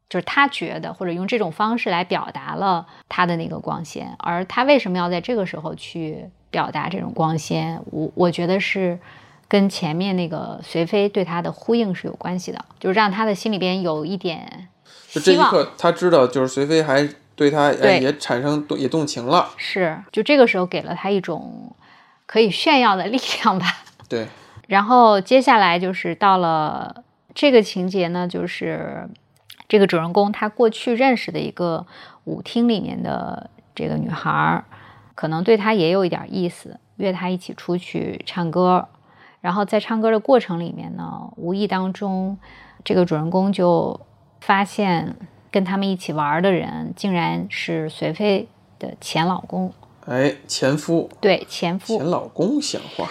[0.08, 7.80] 就是他觉得或者用这种方式来表达了他的那个光鲜，而他为什么要在这个时候去表达这种光鲜？
[7.92, 8.98] 我我觉得是
[9.46, 14.68] 跟前面那个随妃对他的呼应是有关系的，就是让他的心里边有一点
[15.12, 15.34] 就这。
[15.34, 21.75] 一刻，他知道就是随妃还对他哎也产生也动情了，是，就这个时候给了他一种
[22.26, 23.66] 可以炫耀的力量吧。
[24.08, 24.26] 对，
[24.68, 29.08] 然后接下来就是到了这个情节呢，就是
[29.68, 31.86] 这个主人公他过去认识的一个
[32.24, 34.64] 舞厅里面的这个女孩儿，
[35.14, 38.88] 可能对他也有一点意思，约他一起出去唱歌。
[39.40, 42.36] 然后在唱歌的过程里面呢，无意当中，
[42.82, 44.00] 这个主人公就
[44.40, 45.14] 发现
[45.52, 48.48] 跟他们一起玩的人竟然是随妃
[48.80, 49.72] 的前老公，
[50.06, 52.06] 哎，前夫对前夫前。
[52.08, 53.08] 老公像话，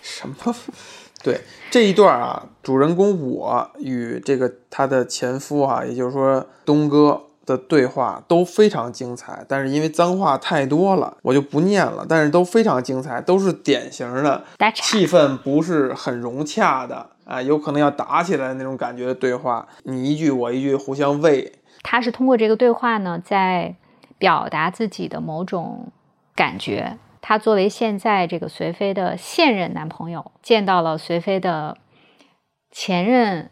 [0.00, 0.54] 什么？
[1.22, 12.06] 对这一段啊，主人公我与这个他的前夫啊，也就是说东哥的对话都非常精彩，但是因为脏话太多了，我就不念了。
[12.08, 21.52] 但是都非常精彩，都是典型的气氛不是很融洽的啊，有可能要打起来的那种感觉的对话，你一句我一句，互相喂。
[21.82, 23.74] 他是通过这个对话呢，在
[24.20, 25.90] 表达自己的某种
[26.36, 26.98] 感觉。
[27.20, 31.76] 他作为现在这个随妃的现任男朋友，见到了随妃的
[32.70, 33.50] 前任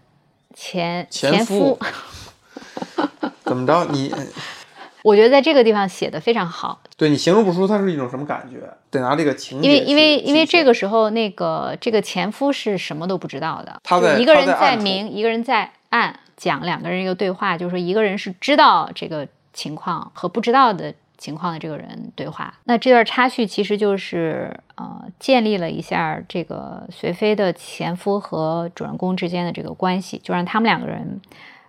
[0.54, 3.08] 前前夫夫，
[3.44, 3.84] 怎么着？
[3.90, 4.14] 你
[5.04, 6.80] 我觉得在这个地方写的非常好。
[6.96, 22.54] 对你形容不出他是一种什么感觉，得拿这个情节因为因为因为这个时候那个这个前夫是什么都不知道的，他在一个人在明，一个人在暗，讲两个人一个对话，就是说一个人是知道这个情况和不知道的情况的这个人对话。
[22.62, 31.20] 那这段插叙其实就是呃建立了一下这个随妃的前夫和主人公之间的这个关系，就让他们两个人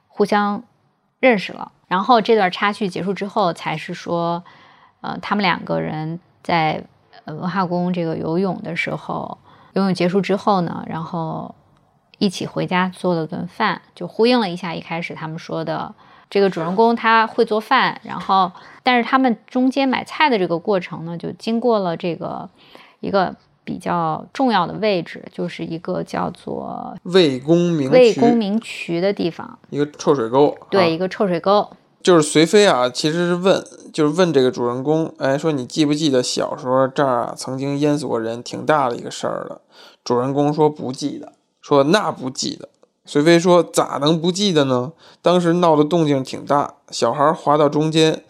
[0.08, 0.62] 互相
[1.20, 1.72] 认识了。
[1.88, 4.44] 然后这段插叙结束之后，才是说，
[5.02, 6.84] 呃，他们两个人在
[7.26, 9.40] 文化宫这个游泳的时候，
[9.74, 11.56] 游泳结束之后呢，然后
[12.20, 15.96] 一起回家做了顿饭，就呼应了一下一开始他们说的，
[16.30, 18.52] 这个主人公他会做饭，然后
[18.84, 22.50] 但是他们中间买菜的这个过程呢，就经过了这个
[23.00, 31.68] 一个比较重要的位置，就是一个叫做魏公明魏渠公明渠的地方，一个臭水沟，对，啊一个臭水沟。
[32.02, 33.62] 就是随妃啊，其实是问，
[33.92, 39.62] 就是问这个主人公，哎，说你记不记得小时候这儿啊曾经淹死过人，挺大的一个事儿了。
[40.04, 42.70] 主人公说不记得，说那不记得。
[43.12, 44.92] 随飞说咋能不记得呢？
[45.24, 48.24] 当时闹的动静挺大，小孩滑到中间，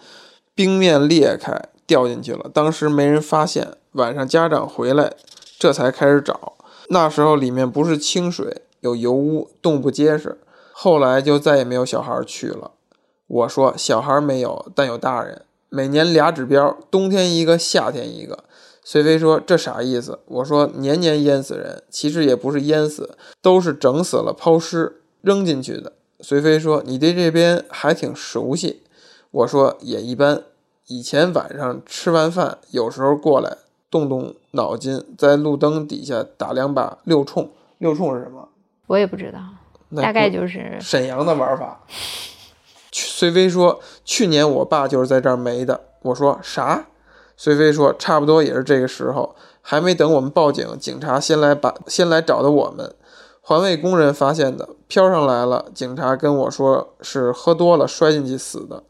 [0.55, 5.11] 冰面裂开掉进去了，当时没人发现，晚上家长回来，
[5.57, 6.53] 这才开始找。
[6.87, 10.39] 那时候里面不是清水，有油污，洞不结实。
[10.71, 12.71] 后来就再也没有小孩去了。
[13.27, 15.41] 我说小孩没有，但有大人。
[15.67, 18.45] 每年俩指标，冬天一个，夏天一个。
[18.91, 20.17] 随飞说这啥意思？
[20.25, 25.93] 我说年年淹死人，其实也不是淹死，都是整死了抛尸扔进去的。
[26.21, 28.81] 随飞说你对这边还挺熟悉。
[29.29, 30.41] 我说也一般。
[30.87, 33.57] 以前晚上吃完饭，有时候过来
[33.91, 37.51] 动动脑筋，在路灯底下打两把六冲。
[37.77, 38.49] 六冲是什么？
[38.87, 39.39] 我也不知道，
[39.89, 41.79] 那大概就是沈阳的玩法。
[42.91, 46.87] 随飞说：“去年我爸就是在这儿没的。”我说：“啥？”
[47.41, 52.93] 随飞说：“差不多也是这个时候，还没等我们报警，警察先来把先来找的我们。
[53.39, 55.67] 环卫工人发现的，飘上来了。
[55.73, 58.83] 警察跟我说是喝多了摔进去死的。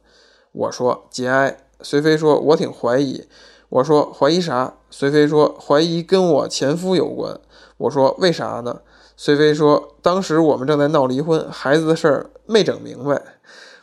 [0.52, 1.60] 我说节哀。
[1.82, 3.28] 随飞说：“我挺怀疑。”
[3.70, 7.40] 我说：“怀疑啥？”随飞说：“怀疑跟我前夫有关。”
[7.78, 8.80] 我说：“为啥呢？”
[9.16, 13.22] 随飞说：“当时我们正在闹离婚，孩子的事儿没整明白。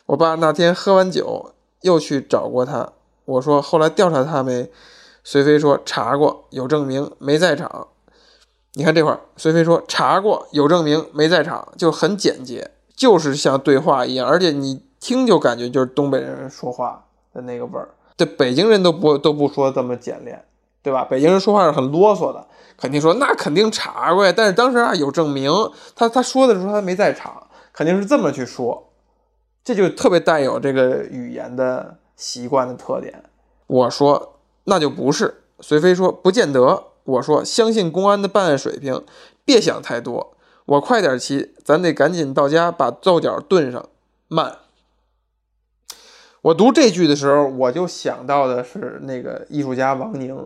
[0.06, 1.52] 我爸那天喝完酒
[1.82, 2.94] 又去找过他。
[3.26, 4.70] 我说后来调查他没？
[5.22, 7.88] 随飞说查过，有证明，没在场。
[8.74, 17.88] 你看这块儿，随飞说查过，有证明，没在场，就很简洁，就是像对话一样，而且你听就感觉就是东北人说话的那个味儿。
[18.16, 20.44] 这北京人都不都不说这么简练，
[20.82, 21.04] 对吧？
[21.04, 22.46] 北京人说话是很啰嗦的，
[22.78, 24.32] 肯定说那肯定查过呀。
[24.34, 25.50] 但是当时啊有证明，
[25.96, 28.90] 他他说的时候他没在场，肯定是这么去说。
[29.64, 33.22] 这就特别带有这个语言的习惯的特点。
[33.66, 36.84] 我说那就不是，随飞说不见得。
[37.04, 39.04] 我说相信公安的办案水平，
[39.44, 40.36] 别想太多。
[40.64, 43.88] 我快点骑，咱得赶紧到家把豆角炖上。
[44.26, 44.56] 慢。
[46.42, 50.44] 我读这句的时候，我就想到的是那个艺术家王宁，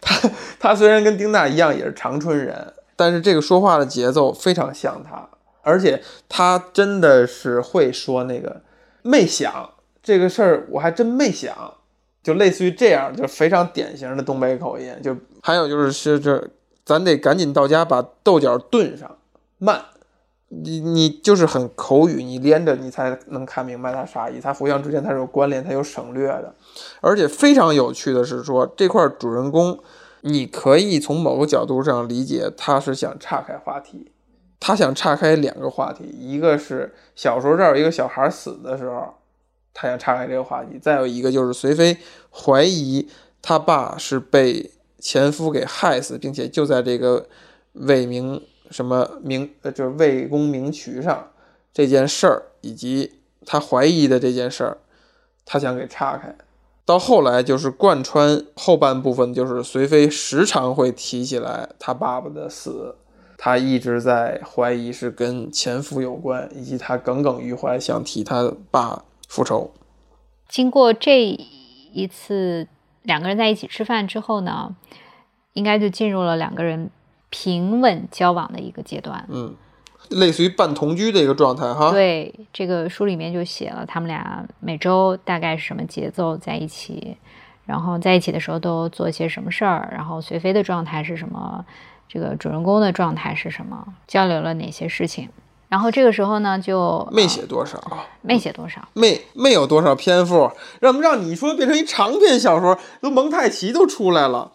[0.00, 5.28] 他他虽然跟丁娜一样也是长春人，但是这个说话的节奏非常像他。
[5.62, 8.62] 而且他真的是会说那个
[9.02, 9.70] 没想
[10.08, 11.54] 这个事儿，我还真没想，
[12.22, 14.90] 就类似于这样，就非常典型的东北口音。
[15.02, 16.48] 就还有就是是这，
[16.82, 19.18] 咱得赶紧到家把豆角炖上，
[19.58, 19.84] 慢。
[20.48, 24.40] 你你就是很口语，你连着你才能看明白它啥意思。
[24.40, 26.54] 它互相之间它是有关联，它有省略的。
[27.02, 29.78] 而且非常有趣的是说，这块主人公，
[30.22, 34.10] 你可以从某个角度上理解，他是想岔开话题。
[34.58, 39.14] 他想岔开两个话题，一个是小时候这儿有一个小孩死的时候，
[39.80, 41.96] 他想岔开这个话题；再有一个就是隋妃
[42.32, 43.08] 怀疑
[43.40, 47.28] 他爸是被前夫给害死，并且就在这个
[47.74, 51.30] 魏明什么明呃就是魏公明渠上
[51.72, 54.78] 这件事儿，以及他怀疑的这件事儿，
[55.44, 56.36] 他想给岔开。
[56.84, 62.96] 到后来就是贯穿后半部分，就是隋妃时常会提起来他爸爸的死。
[63.40, 69.70] 他一直在怀疑是跟前夫有关，以及他耿耿于怀，想替他爸复仇。
[70.48, 71.22] 经过这
[71.92, 72.66] 一次
[73.02, 74.74] 两个人在一起吃饭之后呢，
[75.52, 76.90] 应该就进入了两个人
[77.30, 79.24] 平稳交往的一个阶段。
[79.28, 79.54] 嗯，
[80.08, 81.90] 类似于半同居的一个状态哈。
[81.90, 87.16] 对，这个书里面就写了他们俩每周大概是什么节奏在一起，
[87.66, 91.64] 然后在一起的时候都做些什么事儿，然后随飞的状态是什么。
[92.08, 93.86] 这个主人公的状态是什么？
[94.06, 95.28] 交流了哪些事情？
[95.68, 97.78] 然后这个时候呢，就没写多少，
[98.22, 100.50] 没写多少，没没有多少篇幅，
[100.80, 104.52] 让让你说变成一长篇小说，都蒙太奇都出来了。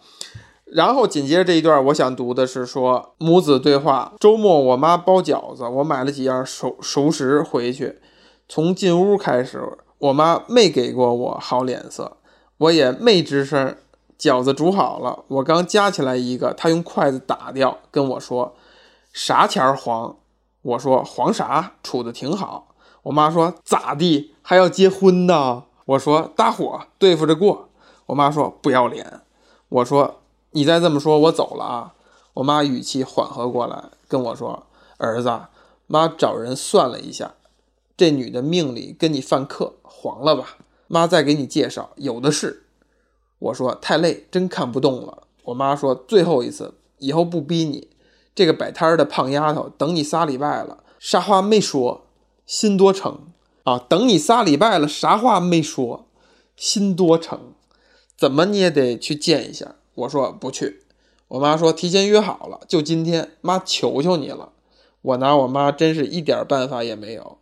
[0.64, 4.12] 然后紧接着这一段，我想读的是说母子对话。
[4.18, 8.00] 周末我妈包饺子，我买了几样熟熟食回去。
[8.48, 9.62] 从进屋开始，
[9.98, 12.16] 我妈没给过我好脸色，
[12.58, 13.76] 我也没吱声。
[14.18, 18.54] 饺子煮好了，我刚夹起来一个，她用筷子打掉，跟我说
[19.12, 20.16] ：“啥钱儿黄？”
[20.64, 21.76] 我说：“黄啥？
[21.82, 24.34] 处的挺好。”我妈说：“咋地？
[24.42, 27.68] 还要结婚呢？”我说：“大伙对付着过。”
[28.06, 29.20] 我妈说：“不要脸。”
[29.70, 30.20] 我说。
[30.56, 31.94] 你再这么说，我走了啊！
[32.34, 34.66] 我妈语气缓和过来，跟我说
[34.98, 35.28] ：“儿子，
[35.88, 37.34] 妈找人算了一下，
[37.96, 40.56] 这女的命里跟你犯克，黄了吧？
[40.86, 42.66] 妈再给你介绍，有的是。”
[43.40, 47.88] 我说：“太累，真看不动了。”我妈说：“最后一次，以后不逼你。
[48.34, 52.06] 这个摆摊儿的胖丫头，等你仨礼拜了，啥话没说，
[52.44, 53.20] 心多诚
[53.62, 53.78] 啊！
[53.88, 56.06] 等你仨礼拜了，啥话没说，
[56.56, 57.52] 心多诚，
[58.16, 60.82] 怎么你也得去见一下。”我说不去，
[61.28, 64.50] 我妈说提前约好了，就今天，妈求求你了。
[65.02, 67.38] 我拿我妈真是一点办法也没有，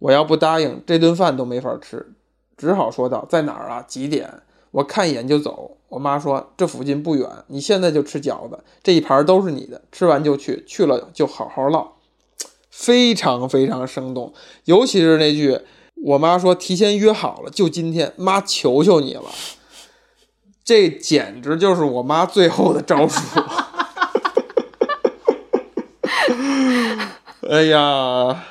[0.00, 2.12] 我要不答应，这顿饭都没法吃，
[2.56, 3.80] 只好说道：“在哪儿啊？
[3.80, 4.42] 几点？
[4.72, 11.92] 我看一眼就走。”我妈说：“这附近不远，你现在就吃饺子，这一盘都是你的，吃完就去，去了就好好唠。”
[12.70, 14.34] 非常非常生动，
[14.64, 15.60] 尤其是那句
[16.04, 19.24] 我妈说提前约好了，就今天，妈求求你了。
[20.62, 23.20] 这简直就是我妈最后的招数！
[27.48, 28.44] 哎呀，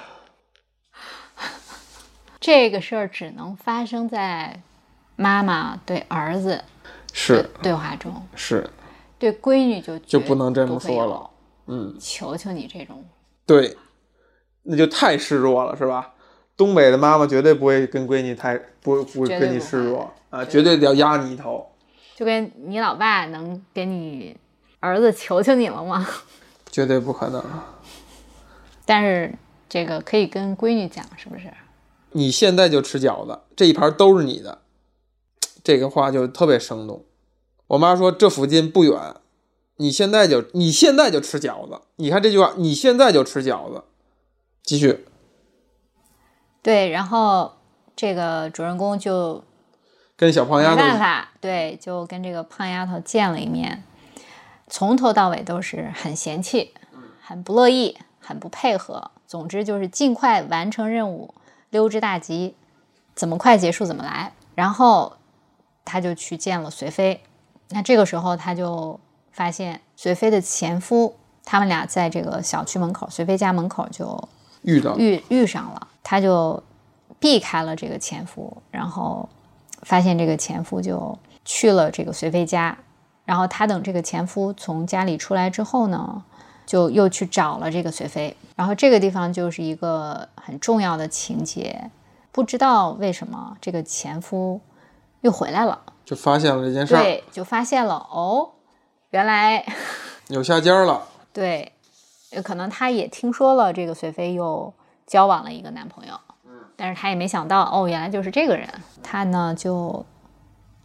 [2.40, 4.62] 这个事儿只能发生在
[5.18, 6.64] 妈妈对儿子
[7.18, 8.70] 是对话中，是
[9.18, 11.30] 对闺女就就不能这么说了。
[11.68, 13.04] 嗯，求求你这种，
[13.46, 13.76] 对，
[14.64, 16.14] 那就太示弱了，是吧？
[16.58, 21.66] 东北的妈妈绝对不会跟闺女太不不会跟你示弱啊，绝对得要压你一头。
[22.16, 24.36] 就跟你老爸能给你
[24.82, 26.06] 儿子求求你了吗？
[26.70, 27.42] 绝对不可能。
[28.86, 29.34] 但是
[29.70, 31.52] 这个可以跟闺女讲，是不是？
[32.12, 34.60] 你现在就吃饺子，这一盘都是你的。
[35.66, 37.04] 这个话就特别生动。
[37.68, 39.16] 我妈说这附近不远，
[39.76, 41.82] 你现在就你现在就吃饺子。
[41.98, 43.84] 你看这句话，你现在就吃饺子。
[44.64, 45.06] 继续。
[46.62, 47.52] 对，然后
[47.96, 49.44] 这个主人公就。
[50.18, 53.84] 跟小胖丫头没办法，对，就跟这个胖丫头见了一面，
[54.70, 56.74] 从头到尾都是很嫌弃，
[57.22, 59.12] 很不乐意，很不配合。
[59.28, 61.34] 总之就是尽快完成任务，
[61.70, 62.56] 溜之大吉，
[63.14, 64.32] 怎么快结束怎么来。
[64.56, 65.18] 然后
[65.86, 67.22] 他就去见了随飞，
[67.70, 69.00] 那这个时候他就
[69.32, 71.16] 发现随飞的前夫，
[71.46, 74.28] 他们俩在这个小区门口，随飞家门口就
[74.64, 76.62] 遇到遇遇上了，他就
[77.20, 79.30] 避开了这个前夫，然后。
[79.82, 82.76] 发现这个前夫就去了这个随飞家，
[83.24, 86.24] 然后他等这个前夫从家里出来之后呢，
[86.66, 88.36] 就又去找了这个随飞。
[88.56, 91.92] 然后这个地方就是一个很重要的情节，
[92.32, 94.60] 不知道为什么这个前夫
[95.26, 97.02] 又回来了，就发现了这件事儿。
[97.02, 98.48] 对，就发现了哦，
[99.10, 99.66] 原来
[100.30, 101.02] 有下家了。
[101.34, 101.74] 对，
[102.44, 104.72] 可能他也听说了这个随飞又
[105.08, 106.14] 交往了一个男朋友。
[106.78, 108.70] 但是他也没想到，哦，原来就是这个人。
[109.02, 110.06] 他呢，就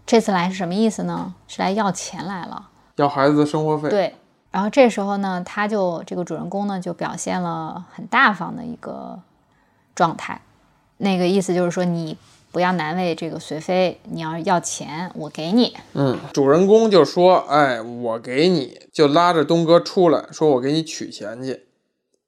[0.07, 1.35] 这次来是什么意思呢？
[1.47, 3.91] 是来要钱来了，要孩子的生活费。
[3.91, 4.15] 对。
[4.51, 9.21] 然后这时候呢，他就这个主人公呢，就表现了很大方的一个
[9.95, 10.41] 状态。
[10.97, 12.17] 那个意思就是说，你
[12.53, 15.77] 不要难为这个随飞，你要要钱，我给你。
[15.95, 21.67] 嗯，主人公就说：“哎，我给你。”就拉着东哥出来说：“我给你取钱去。”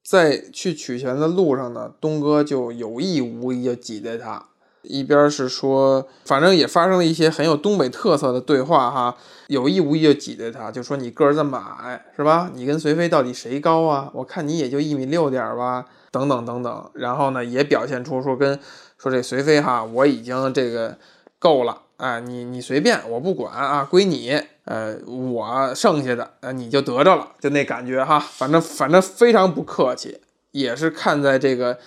[0.04, 4.46] 在去取钱的路上呢，东哥就有意无意就挤兑他，
[4.82, 9.16] 一边是说，反正也发生了一些很有东北特色的对话哈，
[9.46, 12.50] 有意无意就挤兑他，就说你个儿这么矮是吧？
[12.52, 14.10] 你跟随飞到底谁高啊？
[14.12, 16.90] 我看你也就一米六点儿吧，等等等等。
[16.94, 18.58] 然后呢，也表现出说跟
[19.02, 20.96] 说这随飞哈，我已经这个
[21.40, 24.40] 够了，哎，你你随便，我不管啊，归你。
[24.64, 30.20] 呃，我剩下的，呃，你就得着了，就那感觉哈，反正反正非常不客气，
[30.52, 31.78] 也是看在这个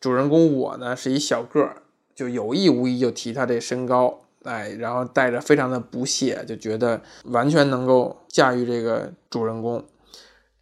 [0.00, 1.82] 主人公我呢是一小个儿，
[2.14, 9.84] 就有意无意就提他这身高，哎，然后带着非常的不屑，就觉得完全能够驾驭这个主人公。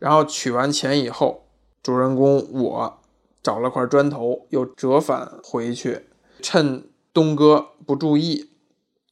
[0.01, 1.45] 然后取完钱以后，
[1.85, 3.00] 主人公我
[3.43, 6.07] 找了块砖头，又折返回去，
[6.41, 8.51] 趁东哥不注意，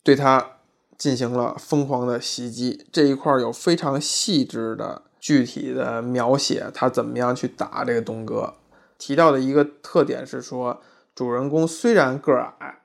[0.03, 0.53] 对他。
[0.99, 8.55] 进行了疯狂的袭击，这一块有非常细致的、具体的描写，他怎么样去打这个东哥，
[8.99, 10.81] 提到的一个特点是说，
[11.15, 12.81] 主人公虽然个矮，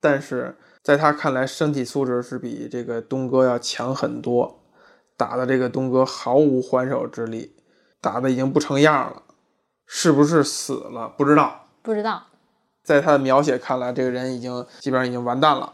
[0.00, 4.62] 但是在他看来身体素质是比这个东哥要强很多，
[5.18, 7.54] 打的这个东哥毫无还手之力，
[8.00, 9.24] 打的已经不成样了，
[9.90, 11.66] 是不是死了不知道。
[11.82, 12.24] 不知道，
[12.84, 15.72] 在他的描写看来，这个人已经基本上已经完蛋了。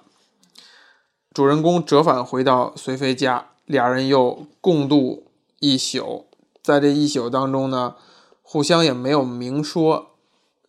[1.32, 5.26] 主人公折返回到随妃家，俩人又共度
[5.58, 6.26] 一宿。
[6.62, 7.96] 在这一宿当中呢，
[8.40, 10.12] 互相也没有明说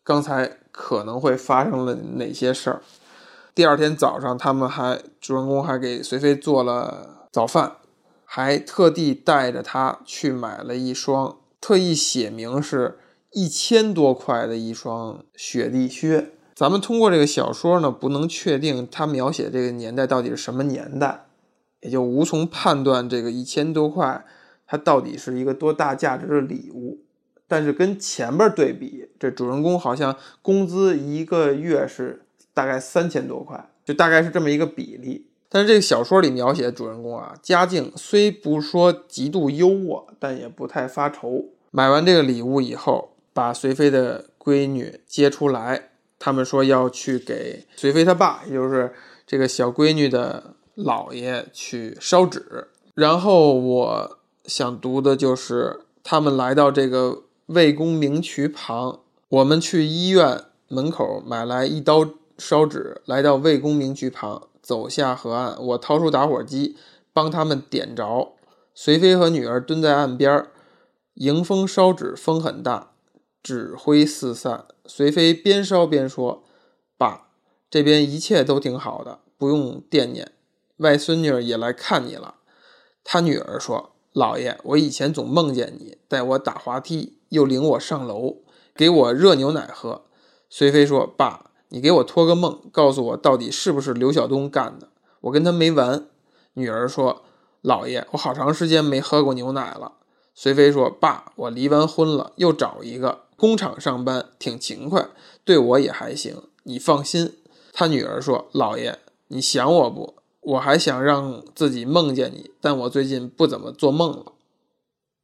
[0.03, 2.81] 刚才可能会发生了哪些事儿。
[3.53, 7.77] 第二天早上，他们还主人公还给随妃做了早饭，
[8.25, 12.97] 还特地带着她去买了一双，特意写明是
[13.35, 16.31] 一千多块的一双雪地靴。
[16.55, 21.25] 咱们通过这个小说呢，不能确定他描写这个年代到底是什么年代，
[21.81, 24.23] 也就无从判断这个一千多块
[24.65, 27.01] 它到底是一个多大价值的礼物。
[27.45, 35.27] 但是跟前边对比，这主人公好像工资一个月是大概三千多块，就大概是这么一个比例。
[35.49, 41.49] 但是这个小说里描写主人公啊，家境虽不说极度优渥，但也不太发愁。
[41.71, 45.89] 买完这个礼物以后，把随妃的闺女接出来。
[46.17, 48.93] 他们说要去给随妃他爸，也就是
[49.27, 52.69] 这个小闺女的姥爷去烧纸。
[52.95, 66.77] 然后我想读的就是他们来到这个魏公明渠旁，我们去医院门口买来一刀烧纸，来到魏公明渠旁，走下河岸，我掏出打火机
[67.11, 68.33] 帮他们点着。
[68.73, 70.47] 随妃和女儿蹲在岸边，
[71.15, 72.93] 迎风烧纸，风很大。
[73.45, 76.43] 指挥四散，随妃边烧边说
[76.97, 77.27] ：“爸，
[77.69, 80.31] 这边一切都挺好的，不用惦念。
[80.77, 82.37] 外孙女儿也来看你了。”
[83.05, 88.37] 他女儿说：“老爷，我以前总梦见你带我打滑梯，又领我上楼，
[88.73, 90.05] 给我热牛奶喝。”
[90.49, 94.89] 随妃说：“爸，你给我托个梦，告诉我到底是不是刘晓东干的？
[95.21, 96.07] 我跟他没完。”
[96.57, 97.21] 女儿说
[97.61, 99.91] ：“老爷，我好长时间没喝过牛奶了。”
[100.33, 105.07] 随妃说：“爸，我离完婚了，又找一个。”工厂上班挺勤快，
[105.43, 107.33] 对我也还行，你放心。
[107.73, 110.15] 他女儿说：“老爷，你想我不？
[110.39, 114.31] 我还想让自己梦见你，但我最近不怎么做梦了。”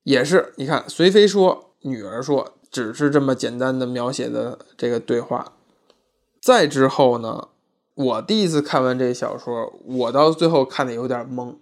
[0.04, 5.54] 也是，你看，随妃说，女儿说，只是这么简单的描写的这个对话。
[6.42, 7.50] 再之后呢，
[7.94, 11.56] 我第一次看完这小说，我到最后看的有点懵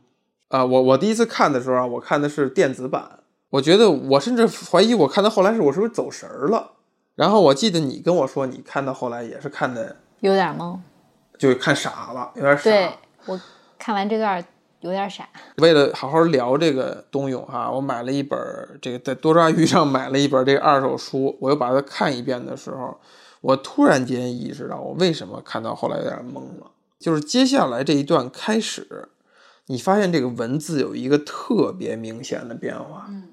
[0.47, 0.65] 啊。
[0.65, 3.18] 我我第一次看的时候啊，我看的是电子版。
[3.49, 6.71] 我觉得我甚至怀疑，我看到后来是我是不是走神儿了？
[7.15, 10.77] 然后我记得你跟我说，你看到后来也是看的有点懵，
[11.37, 12.63] 就看傻了，有点傻。
[12.63, 12.89] 对
[13.25, 13.41] 我
[13.77, 14.41] 看完这段
[14.81, 15.27] 有点傻。
[15.57, 18.39] 为了好好聊这个冬泳哈，我买了一本
[18.81, 22.97] 这个在多抓鱼上买了一本这个二手书，我又把它看一遍的时候，
[23.41, 29.09] 我突然间意识到我为什么看到后来有点懵了，就是接下来这一段开始，
[29.65, 33.07] 你发现这个文字有一个特别明显的变化。
[33.09, 33.23] 嗯。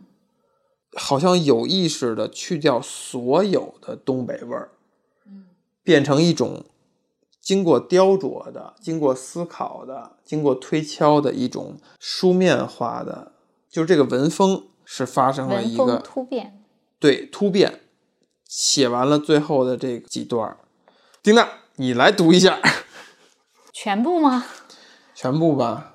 [0.97, 4.71] 好像有意识的去掉所有的东北味儿，
[5.27, 5.45] 嗯，
[5.83, 6.65] 变成一种
[7.41, 13.33] 经过雕琢的、经过思考的、经过推敲的一种书面化的，
[13.69, 16.63] 就是这个文风是发生了一个突变，
[16.99, 17.83] 对突变。
[18.49, 20.57] 写完了最后的这几段，
[21.21, 22.61] 丁娜，你来读一下，
[23.73, 24.47] 全部吗？
[25.15, 25.95] 全部吧。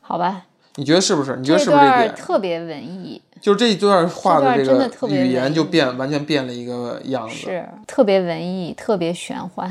[0.00, 0.46] 好吧。
[0.74, 1.36] 你觉得是不是？
[1.36, 3.22] 你觉得是不是这段特别文艺？
[3.40, 9.70] 就这一段画的这个语言就变完全变了一个样子，是特别文艺，特别玄幻，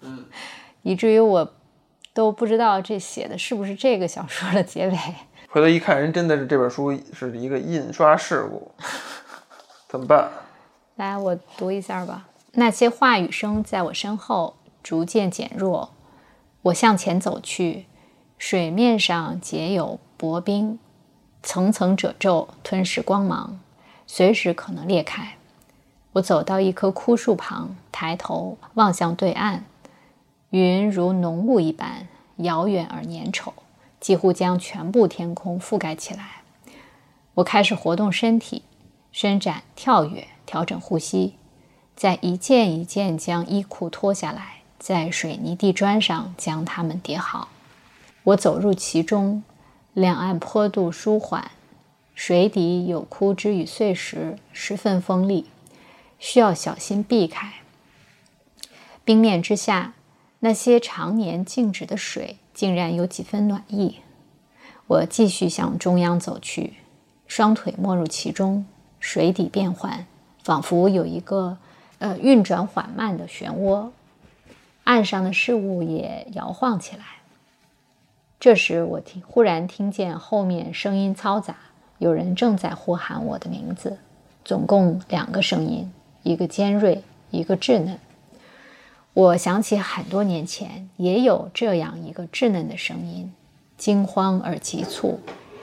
[0.00, 0.24] 嗯，
[0.82, 1.52] 以至于我
[2.12, 4.98] 都不知道这写的是不是这个小说的结尾。
[5.50, 8.70] 回头一看，人真的是这本书是一个印刷事故，
[9.88, 10.30] 怎么办？
[10.96, 12.28] 来，我读一下吧。
[12.52, 15.92] 那些话语声在我身后逐渐减弱，
[16.62, 17.86] 我向前走去，
[18.38, 19.98] 水面上结有。
[20.22, 20.78] 薄冰，
[21.42, 23.58] 层层褶皱吞噬光芒，
[24.06, 25.36] 随时可能裂开。
[26.12, 29.64] 我走到一棵枯树旁，抬头望向对岸，
[30.50, 33.52] 云如浓雾一般，遥远而粘稠，
[33.98, 36.42] 几乎将全部天空覆盖起来。
[37.34, 38.62] 我开始活动身体，
[39.10, 41.34] 伸展、跳跃、调整呼吸，
[41.96, 47.48] 再一件一件将衣裤脱下来，在水泥地砖上将它们叠好。
[48.24, 49.42] 我走入其中。
[49.94, 51.50] 两岸坡度舒缓，
[52.14, 55.46] 水底有枯枝与碎石，十分锋利，
[56.18, 57.52] 需要小心避开。
[59.04, 59.92] 冰面之下，
[60.40, 63.96] 那些常年静止的水竟然有几分暖意。
[64.86, 66.72] 我继续向中央走去，
[67.26, 68.64] 双腿没入其中，
[68.98, 70.06] 水底变幻，
[70.42, 71.58] 仿佛有一个
[71.98, 73.90] 呃运转缓慢的漩涡，
[74.84, 77.04] 岸上的事物也摇晃起来。
[78.42, 81.54] 这时，我听忽然听见后面声音嘈杂，
[81.98, 83.98] 有人正在呼喊我的名字，
[84.44, 85.92] 总共两个声音，
[86.24, 87.96] 一个尖锐，一个稚嫩。
[89.14, 93.32] 我想起很多年前也有这样一个稚嫩的声音，
[93.78, 95.20] 惊慌而急促，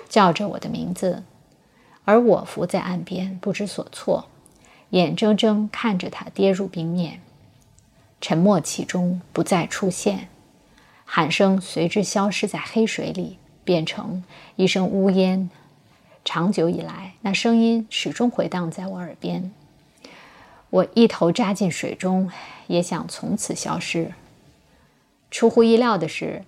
[0.07, 1.23] 叫着我的名字，
[2.05, 4.29] 而我伏在岸边不知所措，
[4.91, 7.19] 眼睁睁看着它跌入冰面，
[8.21, 10.29] 沉默其中，不再出现。
[11.11, 14.23] 喊声随之消失在黑水里，变成
[14.55, 15.49] 一声呜咽。
[16.23, 19.51] 长久以来，那声音始终回荡在我耳边。
[20.69, 22.29] 我一头扎进水中，
[22.67, 24.13] 也想从此消失。
[25.31, 26.43] 出乎意料的是，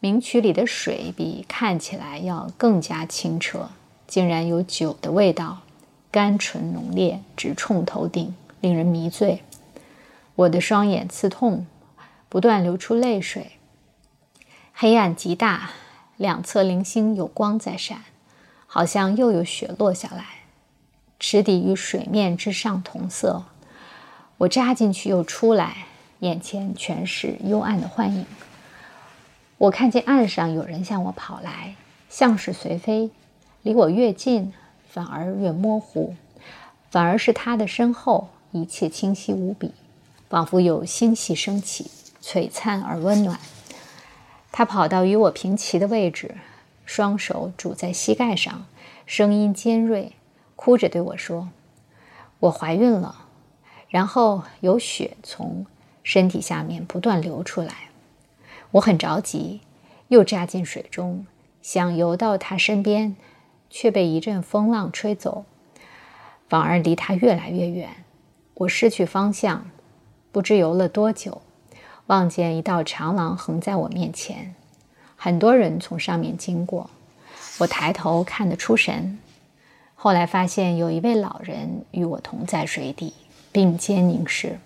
[0.00, 3.68] 明渠里的水比看起来要更加清澈，
[4.06, 5.58] 竟然有酒的味道，
[6.10, 9.42] 甘醇浓烈，直冲头顶，令人迷醉。
[10.36, 11.66] 我的双眼刺痛，
[12.30, 13.50] 不断流出泪水。
[14.82, 15.72] 黑暗极大，
[16.16, 18.02] 两侧零星有光在闪，
[18.66, 20.24] 好像又有雪落下来。
[21.18, 23.44] 池底与水面之上同色。
[24.38, 25.84] 我扎进去又出来，
[26.20, 28.24] 眼前全是幽暗的幻影。
[29.58, 31.74] 我看见岸上有人向我跑来，
[32.08, 33.10] 像是随飞。
[33.60, 34.54] 离我越近，
[34.88, 36.14] 反而越模糊，
[36.90, 39.74] 反而是他的身后一切清晰无比，
[40.30, 41.90] 仿佛有星系升起，
[42.22, 43.38] 璀璨而温暖。
[44.52, 46.36] 他跑到与我平齐的位置，
[46.84, 48.66] 双手拄在膝盖上，
[49.06, 50.12] 声音尖锐，
[50.56, 51.48] 哭着对我说
[52.40, 53.26] ：“我怀孕了。”
[53.88, 55.66] 然后有血从
[56.02, 57.74] 身体下面不断流出来。
[58.72, 59.60] 我很着急，
[60.08, 61.26] 又扎进水中，
[61.60, 63.16] 想游到他身边，
[63.68, 65.44] 却被一阵风浪吹走，
[66.48, 68.04] 反而离他越来越远。
[68.54, 69.66] 我失去方向，
[70.30, 71.42] 不知游了多久。
[72.10, 74.52] 望见一道长廊横在我面前，
[75.14, 76.90] 很多人从上面经过。
[77.58, 79.16] 我抬头看得出神，
[79.94, 83.14] 后来发现有一位老人与我同在水底，
[83.52, 84.58] 并肩凝视。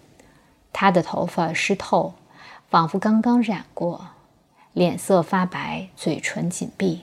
[0.72, 2.14] 他的头发湿透，
[2.70, 4.06] 仿佛刚刚染过，
[4.72, 7.02] 脸色发白，嘴唇紧闭。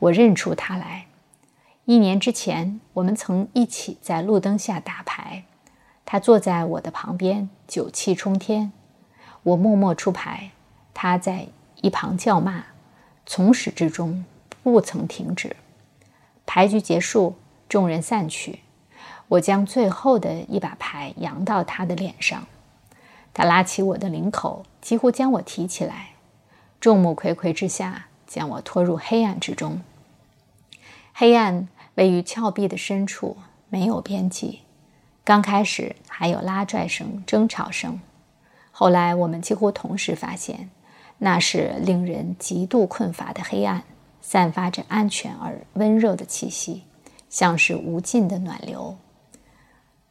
[0.00, 1.06] 我认出他来。
[1.86, 5.44] 一年之前，我们曾一起在路灯下打牌，
[6.04, 8.72] 他坐在我的旁边，酒气冲天。
[9.48, 10.50] 我默默出牌，
[10.92, 11.46] 他在
[11.80, 12.64] 一旁叫骂，
[13.24, 14.24] 从始至终
[14.62, 15.56] 不曾停止。
[16.44, 17.36] 牌局结束，
[17.66, 18.60] 众人散去，
[19.28, 22.46] 我将最后的一把牌扬到他的脸上，
[23.32, 26.10] 他拉起我的领口，几乎将我提起来，
[26.78, 29.80] 众目睽睽之下将我拖入黑暗之中。
[31.14, 33.38] 黑暗位于峭壁的深处，
[33.70, 34.60] 没有边际。
[35.24, 37.98] 刚开始还有拉拽声、争吵声。
[38.80, 40.70] 后来，我们几乎同时发现，
[41.18, 43.82] 那是令人极度困乏的黑暗，
[44.20, 46.84] 散发着安全而温热的气息，
[47.28, 48.96] 像是无尽的暖流。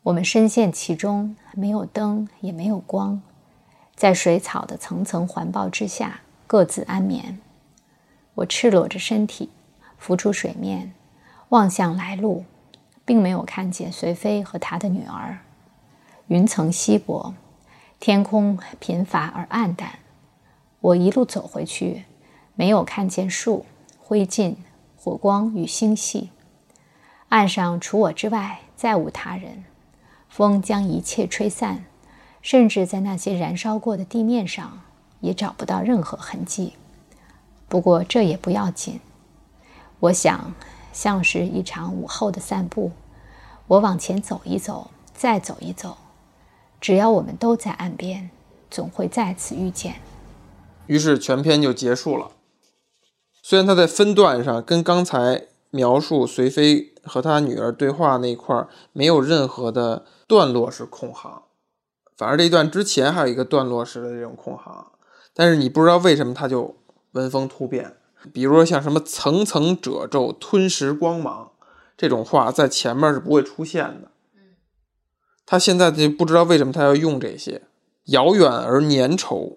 [0.04, 3.22] 我们深陷其中，没有灯，也没有光，
[3.96, 7.40] 在水草的层层环抱之下，各自安眠。
[8.36, 9.50] 我赤裸着身体，
[9.98, 10.94] 浮出水面，
[11.48, 12.44] 望向来路，
[13.06, 15.38] 并没有看见随飞和他的女儿。
[16.28, 17.34] 云层稀薄。
[18.00, 20.00] 天空贫乏而暗淡，
[20.80, 22.06] 我一路走回去，
[22.54, 23.66] 没有看见树、
[24.00, 24.56] 灰烬、
[24.96, 26.30] 火光与星系。
[27.30, 29.66] 岸上除我之外再无他人，
[30.30, 31.86] 风将一切吹散，
[32.42, 34.82] 甚至在那些燃烧过的地面上
[35.20, 36.74] 也找不到任何痕迹。
[37.68, 39.00] 不过这也不要紧，
[40.00, 40.54] 我想
[40.94, 42.92] 像是一场午后的散步，
[43.66, 45.98] 我往前走一走，再走一走。
[46.80, 48.30] 只要我们都在岸边，
[48.70, 49.96] 总会再次遇见。
[50.86, 52.32] 于是全篇就结束了。
[53.42, 61.44] 虽然他在分段上跟刚才描述随飞和他女儿对话那块没有任何的段落是空行，
[62.16, 64.88] 反而这一段之前还有一个段落式的这种空行，
[65.34, 66.76] 但是你不知道为什么他就
[67.12, 67.96] 文风突变。
[68.34, 71.52] 比如说像什么层层褶皱、吞噬光芒
[71.96, 74.12] 这种话，在前面是不会出现的。
[75.50, 77.62] 他现在就不知道为什么他要用这些，
[78.08, 79.56] 遥远而粘稠。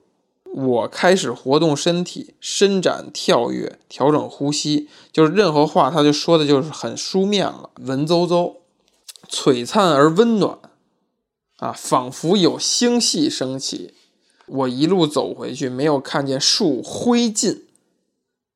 [0.53, 8.55] 我开始活动身体，伸展、跳跃、调整呼吸，就是任何话他就说的就是很书面了，文绉绉，
[9.29, 10.59] 璀璨而温暖，
[11.57, 13.95] 啊，仿佛有星系升起。
[14.47, 17.63] 我一路走回去，没有看见树灰烬，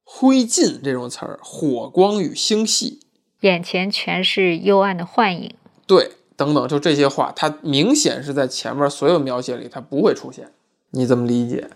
[0.04, 3.00] 灰烬这种词儿，火光与星系，
[3.40, 5.52] 眼前全是幽暗的幻影。
[5.84, 6.12] 对。
[6.36, 10.52] 等等，就这些话，它明显是在前面所有描写里它不会出现。
[10.90, 11.68] 你怎么理解？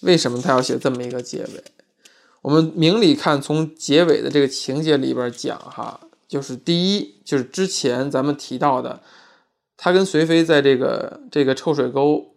[0.00, 1.64] 为什么他要写这么一个结尾？
[2.42, 9.00] 我们明里看，从结尾的这个情节里边讲，哈，就是第一，就是之前咱们提到的，
[9.76, 12.32] 他跟随妃在这个这个臭水沟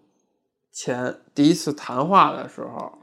[0.72, 2.94] 前第一次谈话的时候，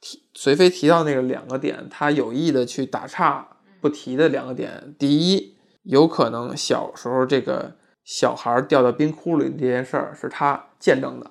[0.00, 3.48] 提随妃提到那个两个点，他有意的去打岔
[3.80, 5.55] 不提的两个点，第一，
[5.86, 11.30] 有可能小时候这个小孩掉到冰窟里这件事儿是他见证的，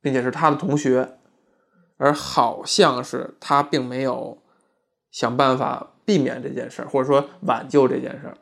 [0.00, 1.18] 并且是他的同学。
[1.96, 4.42] 而好像是他并没有
[5.12, 8.36] 想办法避免这件事儿，或者说挽救这件事儿。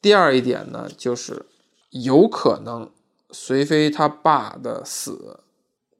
[0.00, 1.44] 第二一点呢，就是
[1.90, 2.90] 有可能
[3.30, 5.40] 随飞他爸的死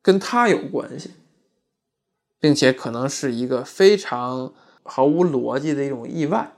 [0.01, 1.11] 跟他有关系，
[2.41, 6.53] 并且可能是一个非常毫无逻辑的一种意外。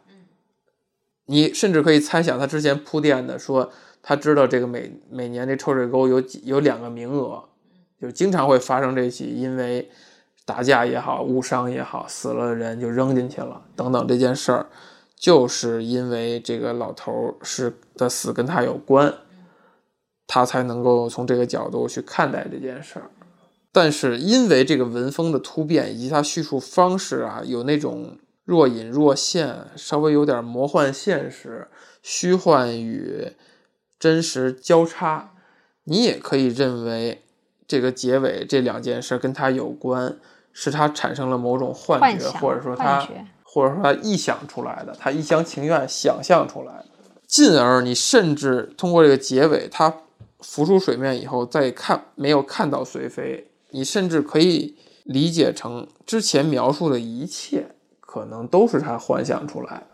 [1.32, 3.72] 你甚至可以猜想，他之前铺垫的说，
[4.02, 7.42] 他知道这个每每年这臭水沟有几有两个名额。
[7.98, 9.88] 就经常会发生这起因为
[10.44, 14.66] 打架也好、误伤也好，死了人就扔进去了等等这件事儿，
[15.16, 19.14] 就是因为这个老头是的死跟他有关，
[20.26, 23.08] 他才能够从这个角度去看待这件事儿。
[23.70, 31.68] 但是因为这个文风的突变以及他叙述方式啊，有那种若隐若现，稍微有点魔幻现实、
[32.02, 33.32] 虚幻与
[33.98, 35.34] 真实交叉，
[35.84, 37.22] 你也可以认为。
[37.68, 40.18] 这个结尾这两件事跟他有关，
[40.52, 43.00] 是他产生了某种幻觉，或者说他，
[43.42, 46.86] 或者说他臆想出来的，他一厢情愿想象出来的。
[47.26, 50.02] 进而你甚至通过这个结尾，他
[50.40, 57.68] 浮出水面以后再看没有看到随飞，你甚至可以理解成之前描述的一切
[58.12, 59.86] 可能都是他幻想出来的。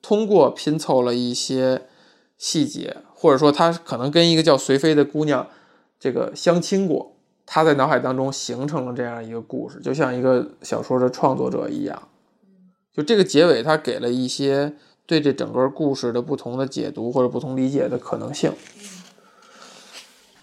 [0.00, 1.82] 通过拼凑了一些
[2.38, 5.48] 细节，或者说他可能跟一个叫随飞的姑娘。
[5.98, 12.06] 这个相亲过，他在脑海当中形成了这样一个故事，就像一个小说的创作者一样。
[12.92, 14.72] 就这个结尾，他给了一些
[15.04, 18.52] 对这整个故事的不同的解读或者不同理解的可能性。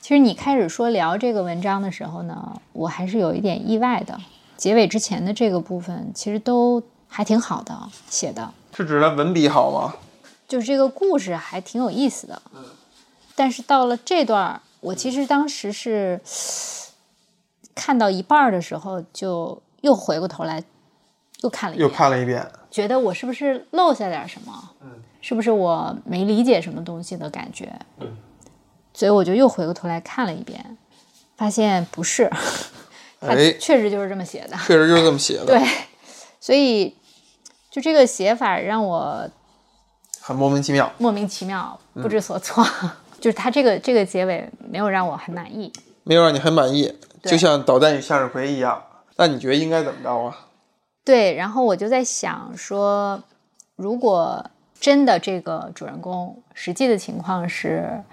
[0.01, 4.19] 其实你开始说聊这个文章的时候呢，我还是有一点意外的。
[4.61, 7.75] 结尾之前的这个部分，其实都还挺好的
[8.07, 8.53] 写的。
[8.75, 9.95] 是指他文笔好吗？
[10.47, 12.39] 就是这个故事还挺有意思的。
[12.53, 12.63] 嗯。
[13.35, 14.61] 但是到了这段。
[14.81, 16.19] 我其实当时是
[17.73, 20.63] 看到一半的时候，就又回过头来
[21.41, 24.71] 又看了一遍，又看了一遍，觉得我是不是漏下点什么？
[24.81, 24.89] 嗯，
[25.21, 27.71] 是不是我没理解什么东西的感觉？
[27.99, 28.07] 嗯，
[28.93, 30.77] 所以我就又回过头来看了一遍，
[31.37, 32.27] 发现不是，
[33.21, 35.45] 他确实就是这么写的，确实就是这么写的。
[35.45, 35.61] 对，
[36.39, 36.95] 所以
[37.69, 39.29] 就这个写法让我
[40.19, 42.65] 很莫名其妙，莫名其妙，不知所措。
[43.21, 45.71] 就是他这个这个结尾没有让我很满意，
[46.03, 46.91] 没有让你很满意，
[47.23, 48.83] 就像导弹与向日葵一样。
[49.17, 50.47] 那你觉得应该怎么着啊？
[51.05, 53.21] 对，然后我就在想说，
[53.75, 54.43] 如果
[54.79, 58.03] 真的这个主人公实际的情况是，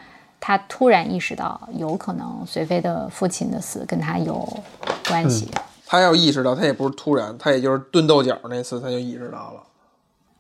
[0.41, 4.49] 他突然意识到有可能随飞的父亲的死跟他有
[5.09, 5.51] 关系，
[5.87, 9.63] 他要意识到，他也不是突然，他也就是炖豆角那次他就意识到了。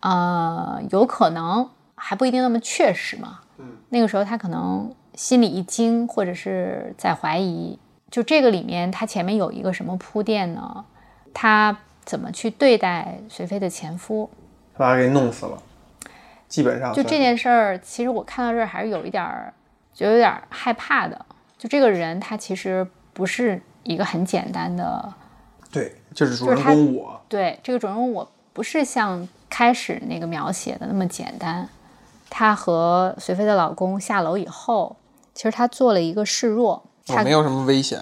[0.01, 3.40] 呃，有可能还不一定那么确实嘛。
[3.59, 7.78] 嗯那个时候他可能心里一惊，或者是在怀疑。
[8.11, 10.84] 就这个里面，他前面有一个什么铺垫呢？
[11.34, 14.30] 他怎么去对待随飞的前夫？
[14.76, 15.62] 把他给弄死了。
[16.49, 19.53] 基本上就这件事儿，其实我看到这儿还是有一点儿，
[19.99, 21.26] 就有点害怕的。
[21.59, 25.12] 就这个人，他其实不是一个很简单的。
[25.72, 27.20] 对，就是主人公我。
[27.28, 31.68] 对，这个主人公我不是像开始那个描写的那么简单。
[32.30, 34.96] 她和随飞的老公下楼以后，
[35.34, 38.01] 其实她做了一个示弱，她没有什么危险。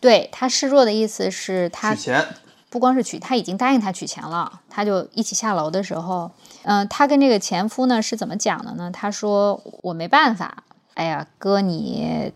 [0.00, 2.24] 对她示弱的意思是，她取钱，
[2.70, 4.60] 不光是取，她已经答应他取钱了。
[4.70, 6.30] 他就一起下楼的时候，
[6.62, 8.88] 嗯，她跟这个前夫呢是怎么讲的呢？
[8.92, 10.62] 她说：“我没办法，
[10.98, 12.32] 哎呀，哥你，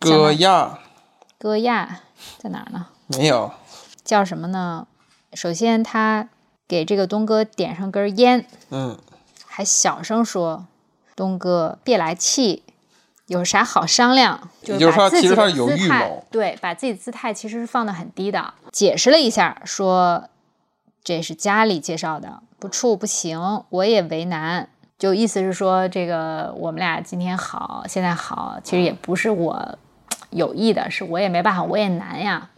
[0.00, 0.78] 哥亚，
[1.38, 2.00] 哥亚
[2.38, 2.86] 在哪儿呢？
[3.08, 3.52] 没有，
[4.02, 4.86] 叫什么呢？
[5.34, 6.30] 首先，他
[6.66, 8.98] 给这个东哥点上根烟，嗯。”
[9.46, 10.64] 还小声说
[11.14, 12.62] ：“东哥，别来气，
[13.26, 18.54] 有啥好商量？”就是把自己的姿态，对，把自己姿态其实是放的很低的。
[18.72, 20.30] 解释了一下，说
[21.04, 24.70] 这是家里介绍的，不处不行，我也为难。
[24.98, 29.78] 就意思是说，这个我们俩今天好，现在好，其实也不是我
[30.30, 32.50] 有意的，是我也没办法，我也难呀。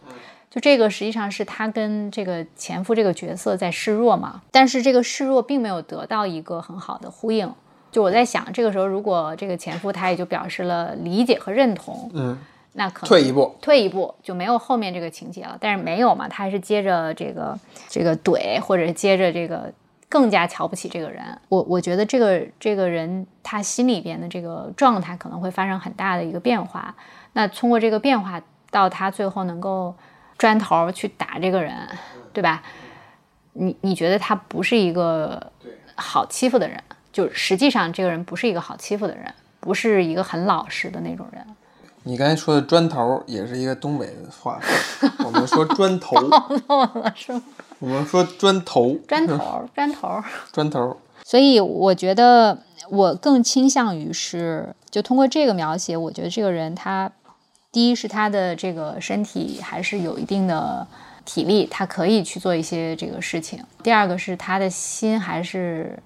[0.49, 7.53] 就这个实际上是他跟这个前夫这个角色在示弱嘛，但是这个示弱并没有得到一个很好的呼应，
[7.91, 12.37] 就我在想，这个时候如果这个前夫他也就表示了理解和认同，嗯，
[12.73, 15.55] 那可能退一步，退一步就没有后面这个情节了。
[15.57, 19.71] 但是没有嘛，他还是接着这个这个怼，或者接着这个
[20.11, 21.23] 更加瞧不起这个人。
[21.47, 26.93] 我我觉得这个这个人他心里边的这个状态可能会发生很大的一个变化。
[27.31, 29.95] 那通过这个变化，到他最后能够
[30.37, 31.73] 砖头去打这个人，
[32.33, 32.61] 对吧？
[33.53, 35.51] 你你觉得他不是一个
[35.95, 36.77] 好欺负的人？
[37.13, 41.45] 就实际上这个人不是一个好欺负的人，不是一个很老实的那种人。
[42.03, 44.59] 你刚才说的砖头也是一个东北的话，
[45.23, 47.41] 我们说砖头， 了是吗？
[47.81, 50.23] 我们说砖头，砖头， 砖头。
[50.53, 50.95] 砖头。
[51.23, 52.57] 所以我觉得
[52.89, 57.11] 我更倾向于是，就通过这个描写，我觉得这个人他，
[57.71, 60.85] 第一是他的这个身体还是有一定的
[61.25, 65.97] 体力，他可以去做一些这个事情；第二个是他的心还是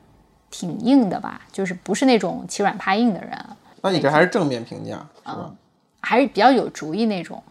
[0.49, 3.37] 挺硬的吧，就是不是那种欺软怕硬的人。
[3.81, 5.51] 那你这还是正面评价，是吧？
[5.99, 7.43] 还是比较有主意那种。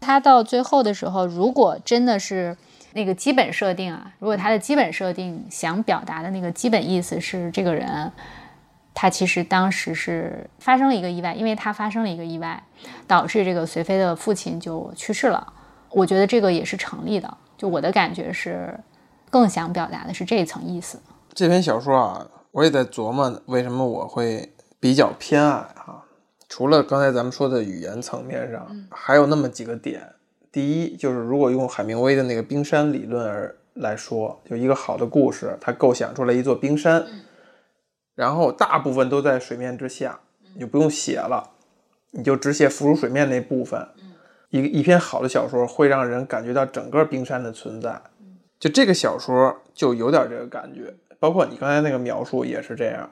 [0.00, 2.56] 他到最后的时候，如果真的是
[2.92, 8.10] 那个基本设定啊，如果他的基本设定想表达的那个基本意思是，这个人
[8.92, 12.62] 他其实当时是发生了一个意外，因为他发生了一个意外，
[13.06, 15.52] 导致这个随飞的父亲就去世了。
[15.90, 17.36] 我觉得这个也是成立的。
[17.56, 18.78] 就我的感觉是，
[19.30, 21.00] 更想表达的是这一层意思。
[21.32, 26.04] 这篇小说啊，我也在琢磨为什么我会比较偏爱哈。
[26.48, 30.02] 除了刚才咱们说的语言层面上，还有那么几个点。
[30.52, 37.06] 第一，就是如果用海明威的那个冰山理论而来说，就一个好的故事，它构想出来一座冰山，
[38.14, 40.20] 然后大部分都在水面之下，
[40.54, 41.50] 你就不用写了，
[42.10, 43.88] 你就只写浮出水面那部分。
[44.50, 48.02] 一一篇好的小说会让人感觉到整个冰山的存在，
[48.58, 50.94] 就这个小说就有点这个感觉。
[51.20, 53.10] 包括你刚才那个描述也是这样。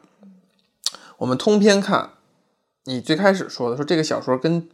[1.19, 2.11] 我们通篇看。
[2.85, 4.67] 你最开始说的说这个小说跟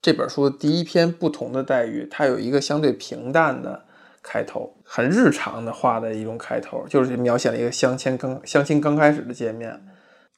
[0.00, 3.84] 这本书的第一篇不同的待遇，它有一个相对平淡的
[4.22, 9.82] 开头，很日常的画的一种开头，就是描写了一个相亲刚相亲刚开始的见面，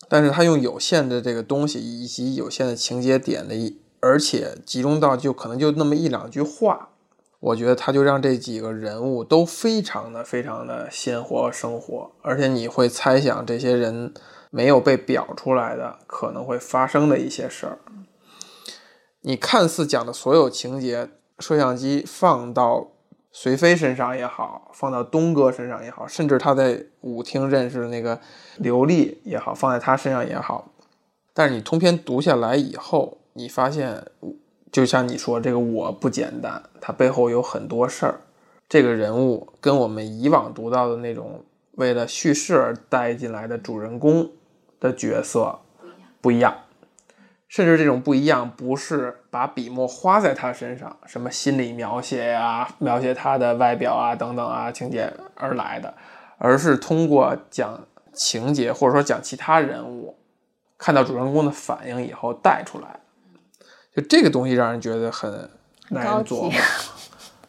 [0.09, 3.55] 但是他用有限的这个东西以及有限的情节点的，
[4.01, 6.89] 而且集中到就可能就那么一两句话，
[7.41, 14.15] 我觉得他就让这几个人物都非常的非常的鲜活生活，而且你会猜想这些人。
[14.53, 17.79] 没有被表出来的可能会发生的一些事儿，
[19.23, 21.09] 你看似讲的所有情节，
[21.39, 22.89] 摄像机放到
[23.31, 28.19] 随飞身上也好，放到东哥身上也好，甚至他在舞厅认识的那个
[28.57, 30.71] 刘丽也好，放在他身上也好，
[31.35, 34.05] 但是你通篇读下来以后，你发现，
[34.73, 38.21] 就像你说这个我不简单，他背后有很多事儿，
[38.69, 44.31] 这个人物跟我们以往读到的那种为了叙事而带进来的主人公。
[44.81, 45.59] 的角色
[46.23, 46.57] 不一样，
[47.51, 55.93] 甚至这种不一样不是把笔墨花在他身上，什么心理描写呀、描写他的外表啊等等啊情节而来的，
[56.39, 60.17] 而是通过讲情节或者说讲其他人物，
[60.79, 63.01] 看到主人公的反应以后带出来，
[63.97, 65.51] 就这个东西让人觉得很
[65.89, 66.53] 耐人琢磨，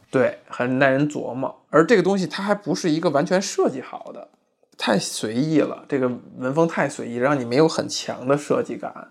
[0.09, 1.63] 对，很耐人琢磨。
[1.69, 4.27] 而这个东西它还不是一个完全设计好的。
[4.79, 9.09] 太随意了，这个文风太随意，让你没有很强的设计感。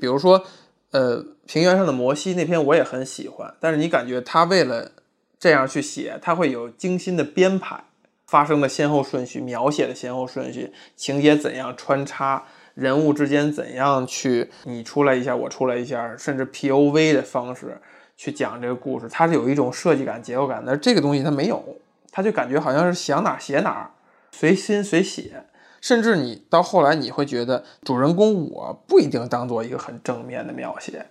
[0.00, 0.44] 比如说，
[0.90, 4.90] 呃，平原上的摩西那篇我也很喜欢，但是你感觉他为了
[5.38, 7.82] 这样去写，他会有精心的编排，
[8.26, 17.80] 发生的先后顺序，描写的先后顺序，情节怎样穿插，人物之间怎样去你出来一下，我出来一下，甚至 P O V 的方式
[18.16, 21.62] 去讲这个故事，它是有一种设计感、结构感，但是这个东西它没有，
[22.10, 23.90] 他就感觉好像是想哪写哪。
[24.32, 25.44] 随心随写，
[25.84, 31.04] 甚至你到后来你会觉得主人公我不一定当做一个很正面的描写，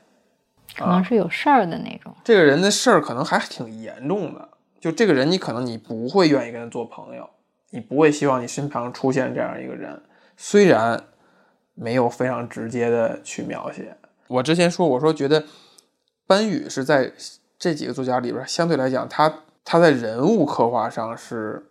[0.75, 2.11] 可能是有事儿的那种。
[2.23, 4.49] 这个人的事儿可能还挺严重的，
[4.81, 7.29] 就这个人你可能你不会愿意跟他做朋友，
[7.69, 10.01] 你不会希望你身旁出现这样一个人。
[10.37, 11.03] 虽然
[11.75, 13.95] 没有非常直接的去描写，
[14.27, 15.43] 我之前说我说觉得
[16.25, 17.13] 班宇是在
[17.59, 19.31] 这几个作家里边相对来讲，他
[19.63, 21.67] 他在人物刻画上是。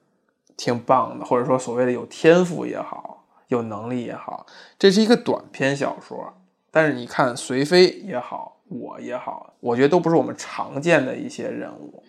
[0.63, 4.47] 挺棒的，或者说所谓的有天赋也好，有能力也好，
[4.79, 6.33] 这是一个短篇小说。
[6.71, 12.01] 但是你看随飞也好，我也好，我觉得都不是我们常见的一些人物，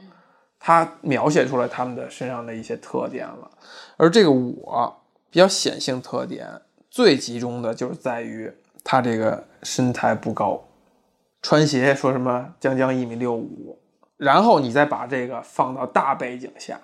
[0.60, 3.50] 他描写出来他们的身上的一些特点了。
[3.98, 5.02] 而这个我
[5.32, 6.48] 比较显性特点
[6.92, 10.64] 最集中的就是在于他这个身材不高，
[11.42, 13.80] 穿鞋说什么将将一米六五，
[14.16, 16.80] 然后你再把这个放到大背景下。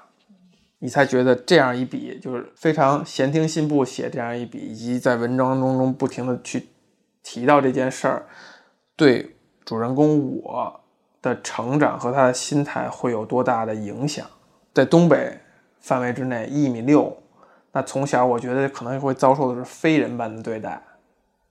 [0.80, 6.70] 你才觉得这样一笔就是非常闲庭信步写这样一笔，以及在文章当中不停的去
[7.22, 8.26] 提到这件事儿，
[8.96, 10.82] 对主人公我
[11.22, 14.26] 的成长和他的心态会有多大的影响？
[14.74, 15.38] 在东北
[15.80, 17.22] 范围之内，一米六，
[17.74, 20.82] 那从小我觉得可能会遭受的是非人般的对待，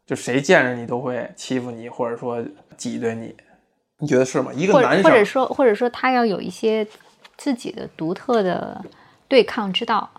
[0.06, 2.42] 就谁见着你都会欺负你，或者说
[2.78, 3.34] 挤兑你，
[3.98, 4.50] 你觉得是吗？
[4.54, 6.86] 一个男生，或者说或者说他要有一些
[7.36, 8.82] 自己的独特的
[9.28, 10.10] 对抗之道。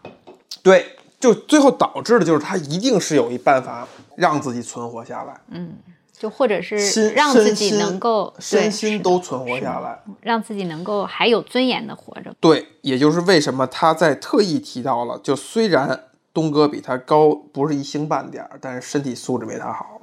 [0.64, 5.76] 对，就最后导致的就是他一定是有一办法让自己存活下来，嗯
[6.18, 9.98] 就或者是心让自己能够身心都存活下来。
[10.20, 12.36] 让自己能够还有尊严的活着。
[12.42, 16.04] 对，也就是为什么他在特意提到了，就虽然
[16.34, 20.02] 东哥比他高不是一星半点儿，但是身体素质没他好，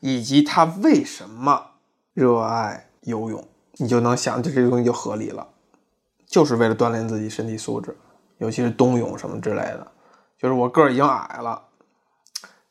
[0.00, 1.64] 以及他为什么
[2.12, 5.46] 热爱游泳，你就能想，这这个东西就合理了，
[6.26, 7.96] 就是为了锻炼自己身体素质，
[8.38, 9.86] 尤其是冬泳什么之类的。
[10.38, 11.62] 就是我个儿已经矮了，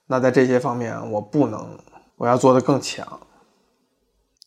[0.08, 1.78] 那在这些方面我不能，
[2.18, 3.20] 我要做得更强。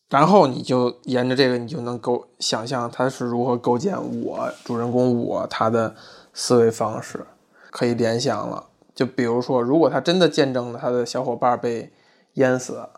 [0.09, 5.95] 然后你就沿着这个，你就能构想象他是如何构建我主人公我他的
[6.33, 7.27] 思维方式，
[7.71, 8.69] 可以联想了。
[8.95, 11.93] 就比如说，如果他真的见证了他的小伙伴被
[12.35, 12.89] 淹死，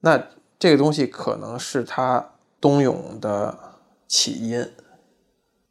[0.00, 0.20] 那
[0.58, 3.56] 这个东西可能是他冬泳的
[4.08, 4.68] 起因，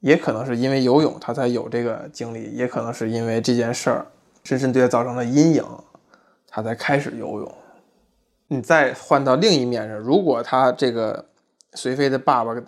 [0.04, 4.06] 也可能是因为游泳他才有这个经历，也可能是因为这件事儿
[4.44, 5.64] 深深对他造成了阴影，
[6.46, 7.52] 他才开始游泳。
[8.50, 11.24] 你再换到另一面上，如果他这个
[11.74, 12.62] 随飞的爸爸的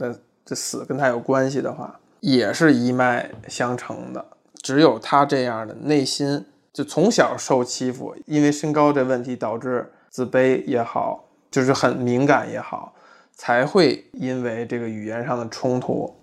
[0.45, 4.23] 的死跟他有关系的话，也是一脉相承的。
[4.61, 12.93] 只有他这样的内心，就从小受欺负，因为身高这问题导致自卑也好，就是很敏感也好，
[13.33, 16.15] 才会因为这个语言上的冲突，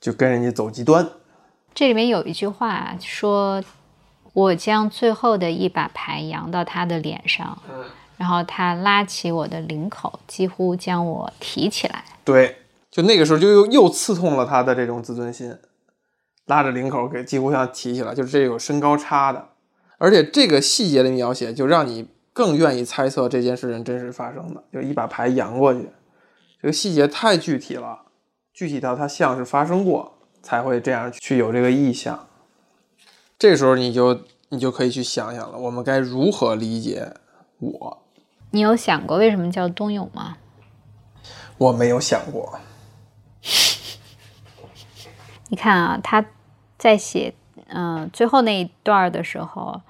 [0.00, 1.08] 就跟人家走极端。
[1.74, 3.62] 这里面有一句话说
[4.32, 7.56] ：“我将最后的一把牌扬到他的脸上，
[8.16, 12.04] 然后他拉起我的领口，几乎将我提起来。
[12.24, 12.56] 对，
[12.90, 15.56] 就那个时候就又又刺痛了他的这种自尊心，
[16.46, 19.50] 拉着领口给几乎像提起来，就是这有身高差的，
[19.98, 25.88] 而且这个细节的描写就让你更愿意猜测这件事情真实发生的，就一把牌扬过去，
[26.60, 28.00] 这个细节太具体了，
[28.58, 32.26] 具体到它像是发生过才会这样去有这个意向。
[33.38, 37.14] 这时候你就你就可以去想想了，我们该如何理解
[37.60, 38.02] 我？
[38.50, 40.38] 你有想过为什么叫冬泳吗？
[41.56, 42.58] 我没有想过，
[45.50, 46.26] 你看啊，他
[46.76, 47.32] 在写
[47.68, 49.82] 嗯、呃最后那一段的时候，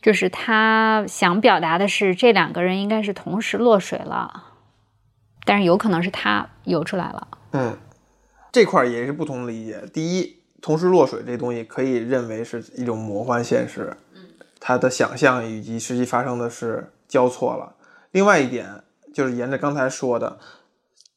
[0.00, 4.44] 就是他想表达的是这两个人应该是同时落水了，
[5.44, 7.28] 但是有可能是他游出来了。
[7.56, 7.78] 嗯，
[8.52, 9.82] 这块儿也是不同的理解。
[9.92, 13.96] 第一，同时落水这东西可以认为是一种魔幻现实，
[14.60, 17.74] 他的想象以及实际发生的是交错了。
[18.12, 18.82] 另外一点
[19.12, 20.38] 就是沿着刚才说的，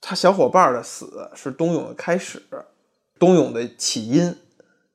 [0.02, 2.42] 他小伙伴的死是冬泳的开始，
[3.18, 4.36] 冬泳的起因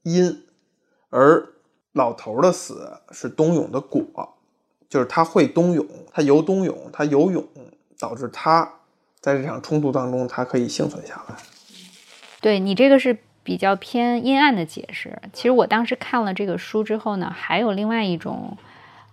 [0.02, 0.44] 因，
[1.10, 1.46] 而
[1.92, 4.02] 老头儿的死是冬泳的果，
[4.88, 7.46] 就是他会冬泳，他游冬泳，他游泳
[7.98, 8.70] 导致他
[9.24, 11.34] 在这场冲突当中，他可以幸存下来。
[12.42, 15.18] 对你这个是比较偏阴暗的解释。
[15.32, 18.58] 其实我当时看了这个书之后呢，还有另外一种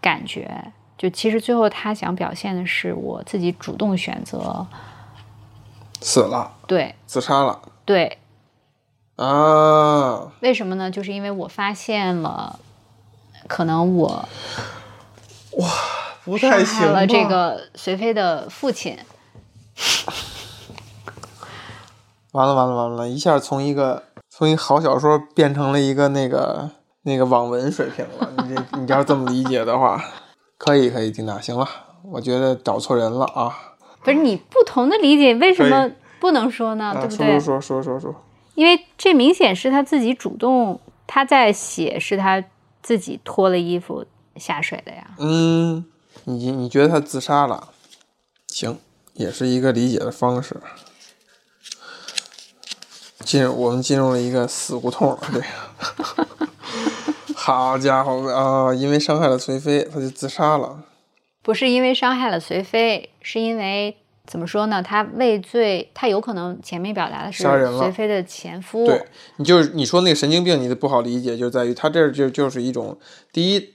[0.02, 4.68] 感觉，就其实最后他想表现的是我自己主动选择，
[6.02, 8.18] 死了，对自杀了对，
[9.16, 10.30] 啊！
[10.42, 10.92] 为什么呢？
[10.92, 12.60] 就是因为我发现了，
[13.48, 14.28] 可能我
[15.54, 15.68] 哇
[16.26, 18.98] 不太行了这个随飞的父亲。
[22.34, 26.70] 完了完了完了，一下从一个从一个好小说变成了一个那个
[27.04, 28.30] 那个网文水平了。
[28.38, 30.02] 你这你要这么理解的话，
[30.58, 31.68] 可以可以，丁娜，行了，
[32.04, 33.54] 我觉得找错人了啊！
[34.04, 36.86] 不是你不同的理解，为什么不能说呢？
[36.86, 37.40] 啊，对不对？
[37.40, 38.16] 说说说说说说，
[38.56, 42.44] 因为这明显是他自己主动，他在写是他
[42.82, 44.06] 自己脱了衣服
[44.38, 45.12] 下水的呀。
[45.18, 45.86] 嗯，
[46.24, 47.70] 你你觉得他自杀了？
[48.48, 48.80] 行，
[49.14, 50.58] 也是一个理解的方式。
[53.24, 55.46] 进入我们进入了一个死胡同了，这个。
[57.36, 58.74] 好家伙啊！
[58.74, 60.84] 因为伤害了随飞，他就自杀了。
[61.42, 63.98] 不是因为伤害了随飞，是因为
[64.28, 64.84] 怎么说呢？
[64.84, 68.86] 他畏罪，他有可能前面表达的是杀人了随飞的前夫。
[68.86, 69.04] 对
[69.38, 73.00] 你就是你说那个神经病，你的不好理解就在于他这儿就就是一种
[73.32, 73.74] 第一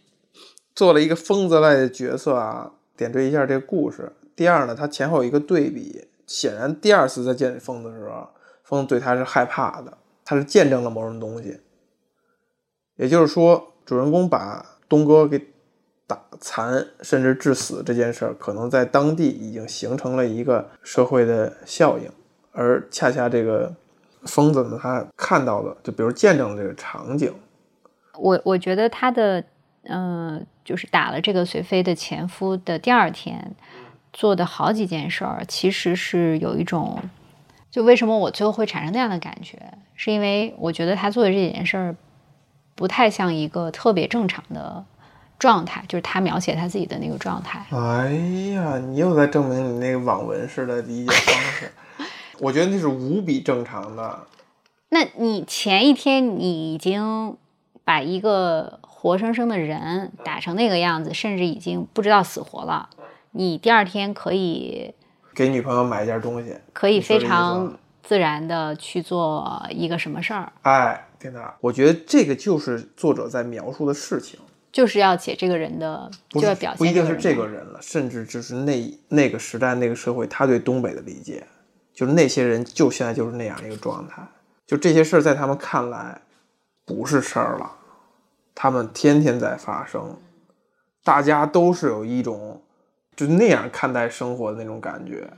[0.74, 4.12] 做了一个疯子类的角色啊，点缀一下这个故事。
[4.36, 8.28] 第二呢，他前后有一个对比，显然第二次再见疯子的时候，
[8.62, 11.58] 疯子对他是害怕的，他是见证了某种东西，
[12.96, 15.40] 也就是说，主人公把东哥给
[16.06, 22.10] 打残甚至致死这件事儿，可能在当地已经形成了一个社会的效应，
[22.52, 23.74] 而恰恰这个
[24.24, 27.34] 疯子呢，他看到了，就比如见证了这个场景。
[28.18, 29.42] 我我觉得他的，
[29.84, 33.54] 嗯、就是打了这个随飞的前夫的第二天，
[34.16, 36.98] 做的好几件事儿，其实是有一种，
[37.70, 39.58] 就为什么我最后会产生那样的感觉，
[39.94, 41.94] 是因为我觉得他做的这几件事儿，
[42.74, 44.82] 不太像一个特别正常的
[45.38, 47.66] 状态，就是他描写他自己的那个状态。
[47.68, 48.10] 哎
[48.54, 51.70] 呀，你又在证明你那个网文式的理解方式。
[52.38, 54.18] 我觉得那是无比正常的。
[54.88, 57.36] 那你前一天你已经
[57.84, 62.88] 把一个活生生的人打成那个样子，甚至已经不知道死活了，
[63.36, 64.94] 你第二天可以
[65.34, 71.54] 给女朋友买一件东西，可以非常自然的去做一个什么事儿，哎，天哪！
[71.60, 74.40] 我觉得这个就是作者在描述的事情，
[74.72, 81.46] 就是要写这个人的，不就要表现不一定是这个人了，甚至就是那那个时代那个社会他对东北的理解，
[81.92, 84.26] 就是那些人就现在就是那样一个状态，
[84.66, 86.18] 就这些事儿在他们看来
[86.86, 87.70] 不是事儿了，
[88.54, 90.16] 他们天天在发生，
[91.04, 92.62] 大家都是有一种
[93.16, 95.28] 就那样看待生活的那种感觉，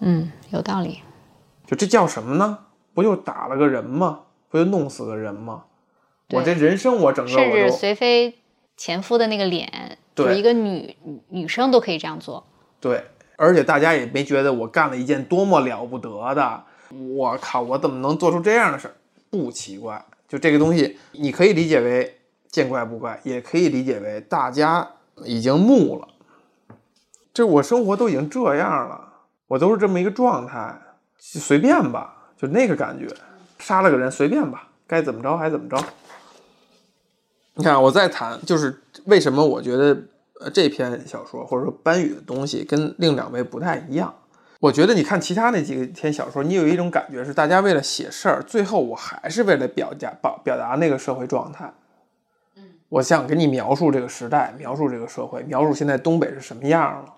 [0.00, 1.02] 嗯，有道理。
[1.66, 2.58] 就这叫什么呢？
[2.94, 4.20] 不就打了个人吗？
[4.48, 5.64] 不就弄死个人吗？
[6.30, 8.38] 我这人生我整个甚至随妃
[8.76, 10.96] 前夫的那个脸，就对一个女
[11.28, 12.46] 女生都可以这样做。
[12.80, 13.04] 对，
[13.36, 16.64] 而且大家也没觉得我干了一件多么了不得的，
[17.14, 18.94] 我靠，我怎么能做出这样的事儿？
[19.30, 22.18] 不奇怪，就这个东西，你可以理解为
[22.50, 24.90] 见怪不怪，也可以理解为大家
[25.24, 26.08] 已经木了。
[27.32, 29.00] 这我生活都已经这样了，
[29.46, 30.78] 我都是这么一个状态，
[31.18, 33.08] 就随便吧，就那个感觉，
[33.58, 35.82] 杀了个人随便吧，该怎么着还怎么着。
[37.54, 39.96] 你看，我再谈，就是为什么我觉得
[40.40, 44.14] 呃这篇小说或者说班宇的东西跟另两位不太一样。
[44.60, 51.72] 我觉得你看其他那几篇小说，你有一种感觉是大家为了写事儿，最后我还是为了表达表表达那个社会状态。
[52.88, 57.14] 我想给你描述这个时代，描述这个社会，描述现在东北是什么样了。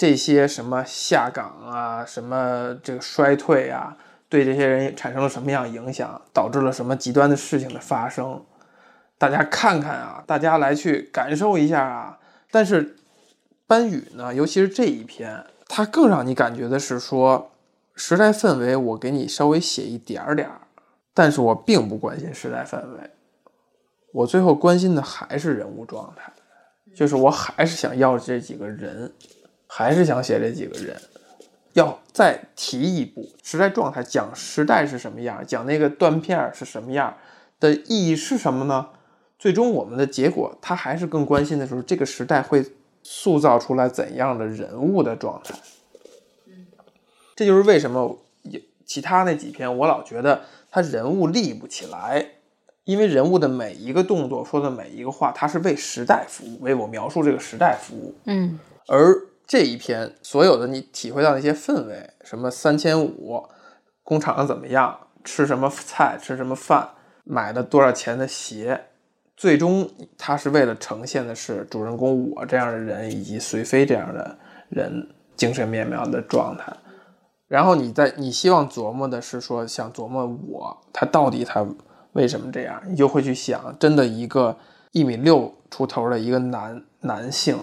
[0.00, 3.94] 这些什么下岗啊，什么这个衰退啊，
[4.30, 8.42] 对这些人产生了什么样影响，导致了什么极端的事情的发生。
[9.18, 12.18] 大家看看啊，大家来去感受一下啊。
[12.50, 12.96] 但是
[13.66, 17.50] 班宇呢，尤其是这一篇，他更让你感觉的是说，
[17.94, 20.62] 时代氛围我给你稍微写一点儿点儿，
[21.12, 23.10] 但是我并不关心时代氛围，
[24.14, 26.32] 我最后关心的还是人物状态，
[26.96, 29.12] 就是我还是想要这几个人，
[29.72, 31.00] 还是想写这几个人。
[31.74, 37.16] 要再提一步，时代状态讲时代是什么样，讲那个断片儿是什么样
[37.60, 38.88] 的意义是什么呢？
[39.38, 42.66] 最终我们的结果，他还是更关心的是这个时代会
[43.04, 45.54] 塑造出来怎样的人物的状态。
[47.36, 50.42] 这就是为什么有其他那几篇我老觉得
[50.72, 52.26] 他人物立不起来，
[52.82, 58.12] 因为人物的每一个动作说的每一个话，他是为时代服务，为我描述这个时代服务。
[58.26, 58.58] 嗯
[58.88, 59.16] 而
[59.50, 63.42] 这一篇所有的你体会到那些氛围，什么三千五，
[64.04, 66.88] 工厂怎么样，吃什么菜，吃什么饭，
[67.24, 68.80] 买的多少钱的鞋，
[69.36, 74.38] 最终他是为了呈现的是主人公我这样的人以及随飞这样的
[74.68, 76.72] 人精神面貌的状态。
[77.48, 81.66] 然后你在你希望琢磨的是说，想琢磨我他到底他
[82.12, 84.56] 为什么这样，你就会去想，真的一个
[84.92, 87.58] 一米六出头的一个男男性，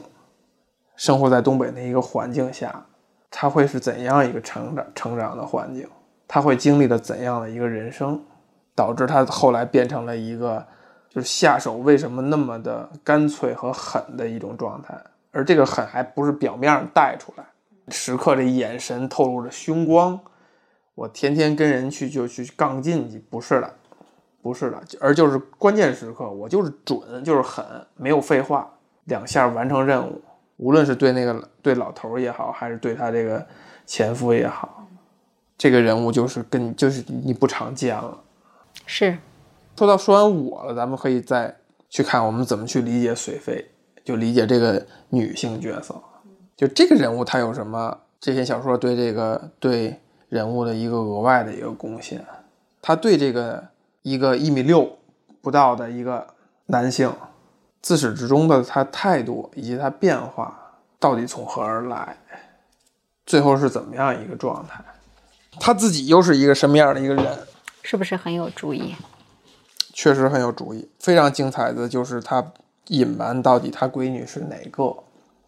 [0.98, 2.86] 生活在东北的一个环境下，
[3.32, 5.88] 他会是怎样一个成长成长的环境？
[6.28, 8.22] 他会经历了怎样的一个人生，
[8.76, 10.66] 导致他后来变成了一个
[11.10, 14.94] 就是下手为什么那么的干脆和狠的一种状态？
[15.32, 17.46] 而这个狠还不是表面上带出来，
[17.90, 20.20] 时刻这眼神透露着凶光。
[20.96, 23.72] 我天天跟人去就去杠劲去，不是的，
[24.42, 27.64] 不是的，而就是关键时刻我就是准，就是狠，
[27.96, 28.68] 没有废话，
[29.04, 30.20] 两下完成任务。
[30.58, 33.46] 无论是对那个对老头儿也好，还是对他这个
[33.86, 34.86] 前夫也好，
[35.58, 38.20] 这个人物就是跟就是你不常见了。
[38.86, 39.18] 是
[39.78, 41.56] 说到说完我了，咱们可以再
[41.90, 43.66] 去看我们怎么去理解水飞，
[44.04, 45.96] 就理解这个女性角色。
[46.56, 47.98] 就这个人物他有什么？
[48.20, 52.26] 这篇小说对这个对人物的一个额外的一个贡献，
[52.82, 53.64] 他对这个
[54.02, 54.98] 一个一米六
[55.40, 56.26] 不到的一个
[56.66, 57.14] 男性，
[57.88, 62.18] 自始至终的他态度以及他变化到底从何而来，
[63.26, 64.84] 最后是怎么样一个状态？
[65.58, 67.26] 他自己又是一个什么样的一个人？
[67.84, 68.94] 是不是很有主意？
[69.94, 70.90] 确实很有主意。
[71.00, 72.46] 非常精彩的就是他
[72.90, 74.94] 隐瞒到底他闺女是哪个，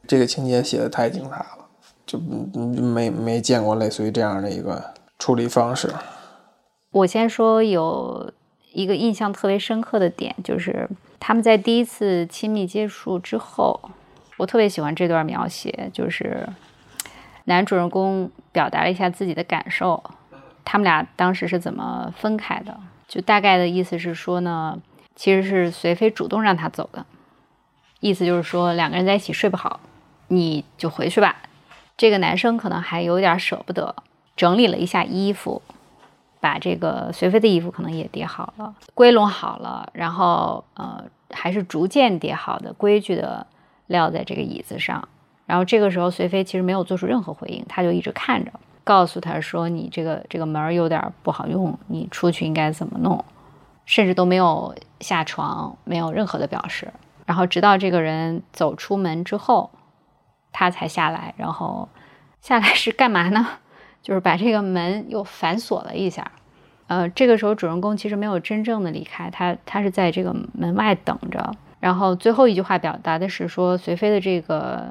[0.08, 1.68] 这个情节写的太精彩了，
[2.06, 5.94] 就没没见过类似于这样的一个处理方式。
[6.92, 8.32] 我先说有
[8.72, 10.90] 一个印象特别深刻的点，就是
[11.20, 13.80] 他们在第一次亲密接触之后，
[14.38, 16.48] 我特别喜欢这段描写，就是
[17.46, 20.02] 男主人公表达了一下自己的感受，
[20.64, 24.80] 他们俩当时是怎么分开的，就大概的意思是说呢，
[25.16, 27.06] 其实是随飞主动让他走的，
[28.00, 29.82] 意思就是说两个人在一起睡不好，
[30.30, 31.36] 你就回去吧。
[31.98, 33.94] 这个男生可能还有点舍不得，
[34.38, 35.62] 整理了一下衣服。
[36.40, 43.46] 把这个随飞的衣服可能也叠好了，归拢好了，然后呃还是逐渐叠好的，规矩的
[43.88, 45.08] 撂在这个椅子上。
[45.46, 48.52] 然后这个时候随飞其实没有做出任何回应，他就一直看着，
[48.84, 53.26] 告诉他说：“你这个这个门有点不好用，你出去应该怎么弄？”
[53.86, 56.94] 甚至都没有下床，没有任何的表示。
[57.26, 59.72] 然后直到这个人走出门之后，
[60.52, 61.34] 他才下来。
[61.38, 61.90] 然后
[62.42, 63.48] 下来是干嘛呢？
[64.10, 66.32] 就是把这个门又反锁了一下，
[66.88, 71.52] 呃，这个时候主人公其实没有真正的离开，他他是在这个门外等着。
[71.80, 74.88] 然后最后一句话表达的是说，随飞的这个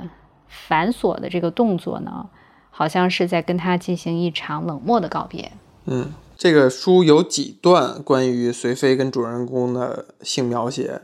[0.47, 2.29] 反锁的这个动作呢，
[2.71, 5.51] 好像是在跟他进行一场冷漠的告别。
[5.87, 11.03] 嗯，这个书有几段关于随飞跟主人公的性描写，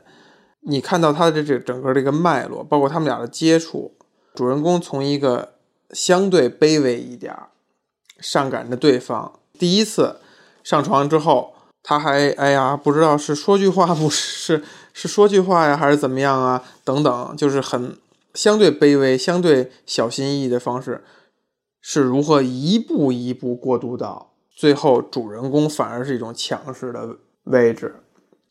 [0.61, 3.93] 你看到他的这整个这个脉络，包括他们俩的接触，
[4.37, 5.55] 主人公从一个
[5.91, 7.49] 相对卑微一点儿。
[8.25, 10.17] 上赶着对方，第一次
[10.63, 11.53] 上床之后，
[11.83, 14.65] 他还哎呀，不知道是说句话不是
[14.95, 16.65] 是说句话呀，还是怎么样啊？
[16.85, 17.99] 等等，就是很
[18.33, 21.05] 相对卑微、相对小心翼翼的方式，
[21.83, 27.97] 是如何一步一步过渡到最后，主人公反而是一种强势的位置，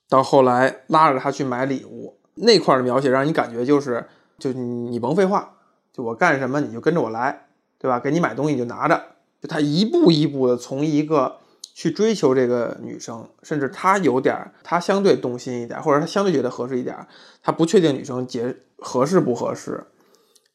[0.08, 4.06] 到后来拉着他去买礼物那块的描写，让你感觉就是，
[4.38, 5.56] 就你甭废话，
[5.91, 7.48] 就我干什么你就跟着我来，
[7.80, 8.00] 对吧？
[8.00, 9.12] 给你买东西你就拿着。
[9.44, 11.36] 就他一步一步的从一个
[11.74, 16.95] 去追求这个女生，甚至他有点他相对动心一点，或者他相对觉得合适一点，
[17.41, 19.84] 他不确定女生结合适不合适，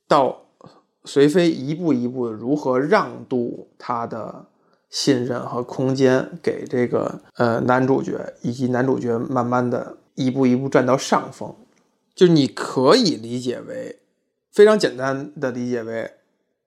[0.06, 0.47] 到
[1.05, 4.47] 随飞一步一步的如何让渡他的
[4.89, 11.55] 信任和空间给这个呃男主角，以及男主角慢慢的一步一步占到上风，
[12.15, 13.98] 就你可以理解为
[14.51, 16.12] 非常简单的理解为。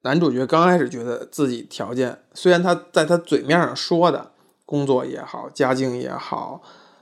[0.04, 4.32] 男主角刚开始觉得自己条件，虽然他在他嘴面上说的
[4.66, 6.62] 工作也好，家境也好，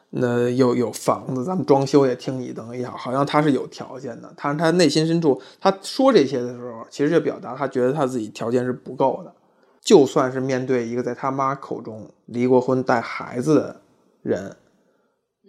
[0.10, 4.34] 那又有房子，咱们装修也听你的也好，好像他是有条件的。
[4.36, 9.34] 但是他内心深处，他说这些的时候，其实就表达他觉得他自己条件是不够的。
[9.82, 13.82] 就算是面对一个在他妈口中离过婚带孩子的
[14.22, 14.58] 人，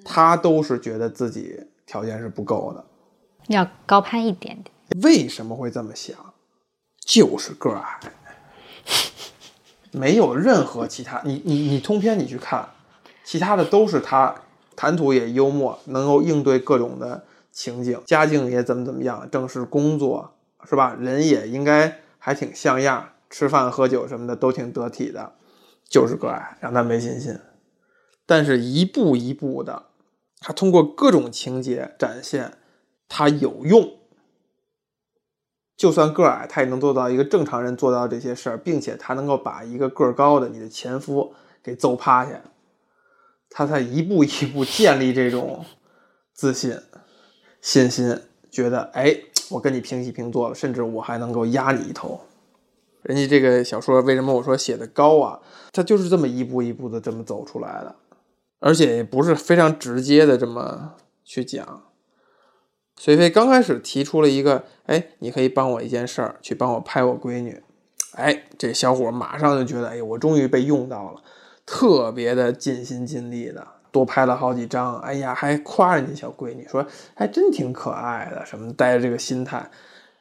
[0.05, 2.85] 他都是觉得自己条件是不够的，
[3.49, 5.03] 要高攀一点点。
[5.03, 6.17] 为什么会这么想？
[7.01, 8.01] 就是个矮，
[9.91, 11.21] 没有任何其他。
[11.25, 12.69] 你你你通篇你去看，
[13.25, 14.35] 其他的都是他
[14.77, 20.35] 谈吐也幽默，能够应对各种的情景，家境也怎么怎么样，正式工作
[20.69, 20.97] 是吧？
[20.99, 25.33] 人也应该还挺像样，吃饭喝酒什么的都挺得体的，
[25.89, 27.39] 就是个矮，让他没信心。
[28.25, 29.87] 但是一步一步的，
[30.39, 32.59] 他通过各种情节展现
[33.09, 33.95] 他有用。
[35.81, 41.33] 就算个矮，他也能做到一个正常人做到这些事儿，并且他能够把一个个高的你的前夫
[41.63, 42.39] 给揍趴下，
[43.49, 45.65] 他才一步一步建立这种
[46.35, 46.79] 自信、
[47.63, 48.15] 信心，
[48.51, 49.17] 觉得哎，
[49.49, 52.21] 我跟你平起平坐了，甚至我还能够压你一头。
[53.05, 55.41] 人家这个小说为什么我说写的高啊？
[55.73, 57.97] 他就是这么一步一步的这么走出来的，
[58.59, 61.85] 而且也不是非常直接的这么去讲。
[63.03, 67.63] 随飞刚开始提出了一个，哎，你可以帮我一件事儿，去帮我拍我闺女。
[68.13, 71.23] 哎，这小伙马上就觉得，哎，我终于被用到了，
[71.65, 74.99] 特别的尽心尽力的多拍了好几张。
[74.99, 79.71] 哎呀，还夸人家小闺女，说还真挺可爱的，什么带着这个心态，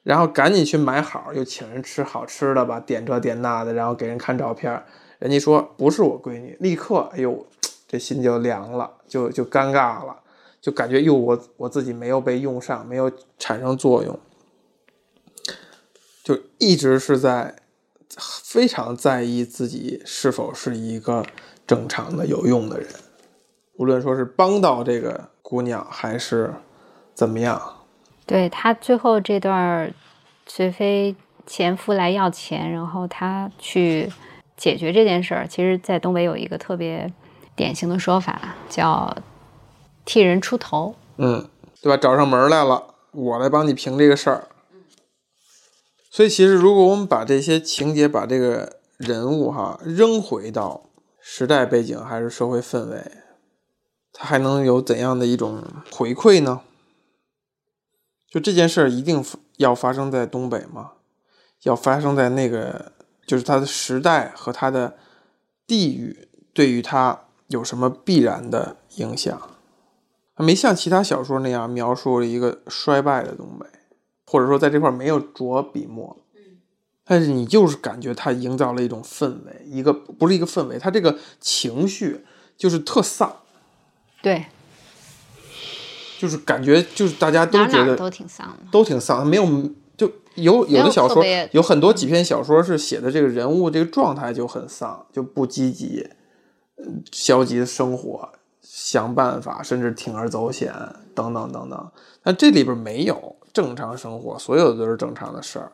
[0.04, 4.82] 然后赶紧去买好，又请人吃好吃的吧，点这点那的，然后给人看照片，
[5.18, 7.46] 人家说不是我闺女，立刻，哎呦，
[7.90, 10.16] 这心就凉了，就就尴尬了。
[10.62, 14.20] 就感觉，哟，我我自己没有被用上，没有产生作用，
[16.22, 17.56] 就一直是在
[18.18, 21.26] 非常在意自己是否是一个
[21.66, 22.90] 正常的有用的人，
[23.78, 26.54] 无论说是帮到这个姑娘还是
[27.14, 27.62] 怎么样。
[28.26, 29.94] 对他最后这段，
[30.46, 31.16] 随飞
[31.48, 34.12] 前夫来要钱，然后他去
[34.58, 37.10] 解决这件事儿，其实，在东北有一个特别
[37.56, 39.16] 典型的说法，叫。
[40.10, 40.96] 替人出头。
[41.18, 41.48] 嗯，
[41.84, 41.96] 对吧？
[41.96, 44.48] 找上门来了，我来帮你评这个事儿。
[46.10, 50.90] 所以，其实如果我们把这些情节、把这个人物哈扔回到
[51.22, 53.12] 时代背景还是社会氛围，
[54.12, 56.62] 它还能有怎样的一种回馈呢？
[58.28, 59.24] 就这件事儿一定
[59.58, 60.94] 要发生在东北吗？
[61.62, 62.94] 要发生在那个，
[63.28, 64.98] 就是它的时代和它的
[65.68, 69.40] 地域对于它有什么必然的影响？
[70.40, 73.68] 它没像其他小说那样描述了一个衰败的东北。
[74.32, 76.16] 或者说，在这块没有着笔墨，
[77.04, 82.24] 但是你就是感觉他营造了一种氛围，一个不是一个氛围，他这个情绪
[82.56, 83.38] 就是特丧，
[84.22, 84.46] 对，
[86.20, 89.44] 就是感觉就是大家都觉得都挺丧的，都挺丧，没有
[89.98, 96.08] 就有有的小说有很多几篇小说是写的这个人物这个状态就很丧，就不积极，
[97.12, 98.30] 消极的生活，
[98.72, 100.72] 想办法，甚至铤而走险
[101.16, 101.92] 等等等等，
[102.22, 103.36] 但这里边没有。
[103.52, 105.72] 正常生活，所有的都是正常的事儿。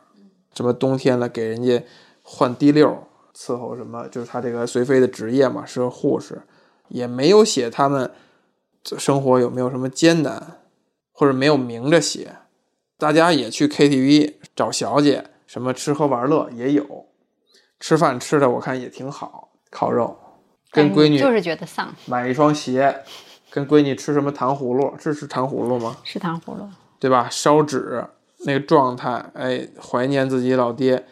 [0.54, 1.84] 什么冬天了，给人家
[2.22, 6.40] 换滴溜伺候什么，就是他这个随妃的职业嘛，是个护士，
[6.88, 8.10] 也没有写他们
[8.82, 10.58] 生活有没有什么艰难，
[11.12, 12.34] 或者没有明着写。
[12.96, 17.04] 大家也去 KTV 找小姐，什么吃喝玩乐也有，
[17.78, 20.16] 吃饭吃的我看也挺好，烤肉，
[20.76, 23.02] 跟闺女就是觉得丧，买一双鞋，
[23.50, 25.96] 跟闺女吃什么糖葫芦，这是糖葫芦吗？
[26.04, 26.68] 是糖葫芦。
[26.98, 27.28] 对吧？
[27.30, 28.04] 烧纸
[28.46, 31.06] 那个状态，哎，怀念自己老爹，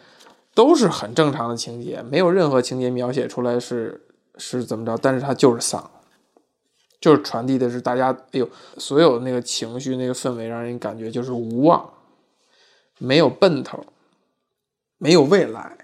[0.55, 5.91] 都是很正常的情节，没有任何情节描写出来是是怎么着，但是他就是丧，
[6.99, 11.87] 就是传递的是大家，哎呦，所有的那个情绪那个氛围，让人感觉就是无望，
[12.97, 13.85] 没有奔头，
[14.97, 15.77] 没有未来，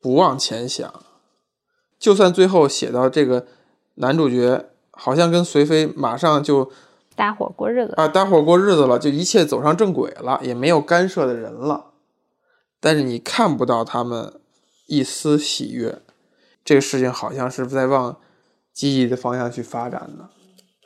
[0.00, 0.92] 不往前想，
[1.98, 3.46] 就算最后写到这个
[3.94, 6.70] 男主角好像跟随妃马上就。
[7.16, 11.86] 搭伙过日子啊，搭伙过日子了，就一切走上正轨了，也没有干涉的人了。
[12.78, 14.34] 但是你看不到他们
[14.86, 15.98] 一丝喜悦，
[16.64, 18.16] 这个事情好像是在往
[18.72, 20.28] 积极的方向去发展的。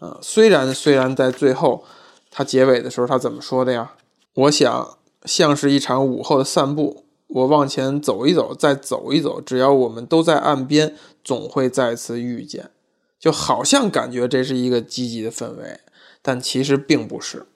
[0.00, 1.84] 嗯，虽然虽然在最后，
[2.30, 3.92] 他结尾的时候他怎么说的呀？
[4.34, 10.94] 我想像是一场午后的散步，我往前走一走，再走一走，只要我们都在岸边，
[11.24, 12.70] 总会再次遇见。
[13.18, 15.80] 就好像感觉这是一个积极的氛围。
[16.24, 17.46] 但其实并不是，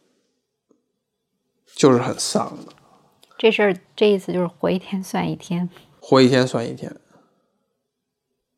[1.74, 2.72] 就是很丧的。
[3.38, 5.68] 这事儿这意思就是活一天算一天，
[6.00, 6.96] 活一天算一天。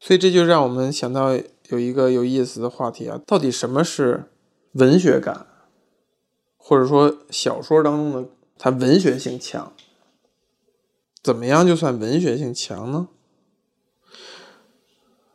[0.00, 1.36] 所以这就让我们想到
[1.68, 4.30] 有一个有意思的话题啊，到底什么是
[4.72, 5.46] 文学感，
[6.56, 9.72] 或者说小说当中的它文学性强？
[11.22, 13.08] 怎么样就算文学性强呢？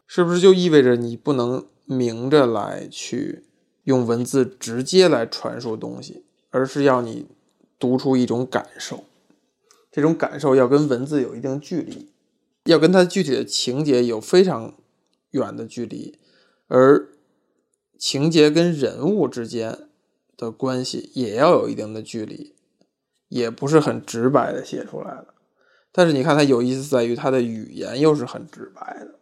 [0.08, 3.46] 是不是就意味着你不能明着来去？
[3.84, 7.28] 用文字直接来传输东西，而是要你
[7.78, 9.04] 读出一种感受，
[9.92, 12.10] 这种感受要跟文字有一定距离，
[12.64, 14.76] 要跟它具体的情节有非常
[15.32, 16.18] 远的距离，
[16.68, 17.10] 而
[18.00, 19.90] 情节跟人物之间
[20.38, 22.56] 的关系也要有一定的距离，
[23.28, 25.33] 也不是很直白的写出来的。
[25.94, 29.16] 但是你看它有意思在于它的语言又是很直白的，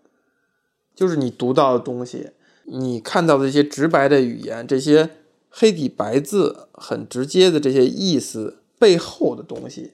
[0.95, 2.31] 就是你读到的东西。
[2.63, 5.09] 你看到的这些直白的语言，这些
[5.49, 9.93] 黑底白字很直接的这些意思背后的东西，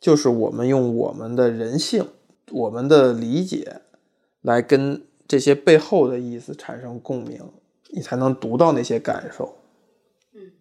[0.00, 2.06] 就是我们用我们的人性、
[2.50, 3.80] 我们的理解
[4.42, 7.40] 来跟这些背后的意思产生共鸣，
[7.88, 9.56] 你才能读到那些感受。
[10.34, 10.52] 嗯，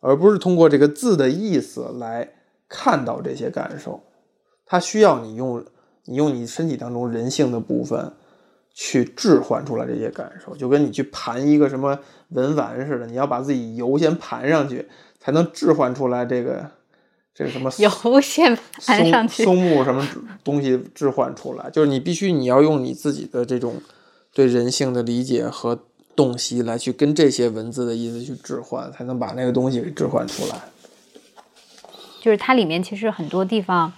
[0.00, 2.32] 而不是通过这个字的意思来
[2.68, 4.02] 看到这些感受，
[4.68, 5.64] 它需要你用
[6.04, 8.12] 你用你身体当中人性的部分。
[8.80, 14.86] 去置换出来这些感受，就跟你去盘一个什么文玩似的，你要把自己油先盘上去，
[15.18, 16.64] 才能置换出来这个
[17.34, 20.06] 这个什么油先盘上去，松木什么
[20.44, 23.82] 东西置换出来，就是你必须你要用你自己的这种
[24.32, 25.76] 对人性的理解和
[26.14, 30.54] 洞悉来去跟这些文字的意思去置换，才能把那个东西给置换出来。
[32.20, 33.92] 就是它里面其实很多地方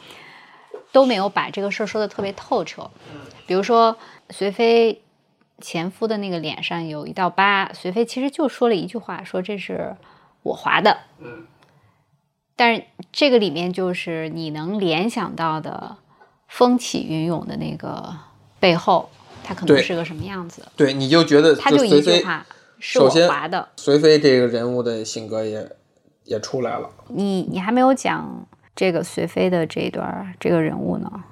[0.93, 2.91] 都没有把这个事儿说的特别透彻，
[3.47, 3.97] 比如说。
[4.33, 5.03] 随妃
[5.61, 9.97] 前夫的那个脸上有一道疤，随妃其实就说了一句话，说这是
[10.45, 10.99] 我划的。
[11.19, 11.47] 嗯，
[12.55, 15.97] 但是这个里面就是你能联想到的
[16.47, 18.15] 风起云涌的那个
[18.61, 19.11] 背后，
[19.43, 20.65] 他可能是个什么样子？
[20.77, 22.47] 对，你就觉得他就一句话
[22.79, 23.69] 是我划的。
[23.79, 25.69] 随妃这个人物的性格也
[26.23, 26.89] 也出来了。
[27.09, 28.47] 你你还没有讲
[28.81, 31.25] 这个随妃的这一段这个人物呢？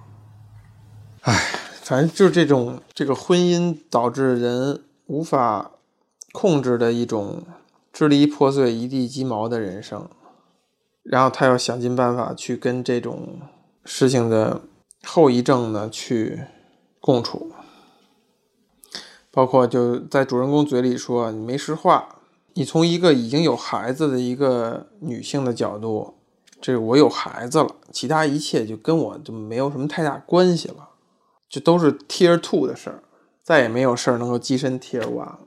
[1.22, 1.34] 唉。
[1.80, 5.70] 反正就是这种，这个婚姻导致人无法
[6.32, 7.44] 控制的一种
[7.90, 10.06] 支离破碎、一地鸡毛的人生，
[11.02, 13.38] 然后他要想尽办法去跟这种
[13.86, 14.60] 事情的
[15.02, 16.42] 后遗症呢去
[17.00, 17.50] 共处，
[19.30, 22.16] 包括就在主人公嘴里说你没实话，
[22.52, 26.17] 你从一个已经有孩子的一个女性的角度，
[26.60, 30.88] 这我有孩子了，其他一切就跟我就没有什么太大关系了，
[31.48, 33.02] 就都是 Tier Two 的事儿，
[33.42, 35.38] 再也没有事儿能够跻身 Tier One 了。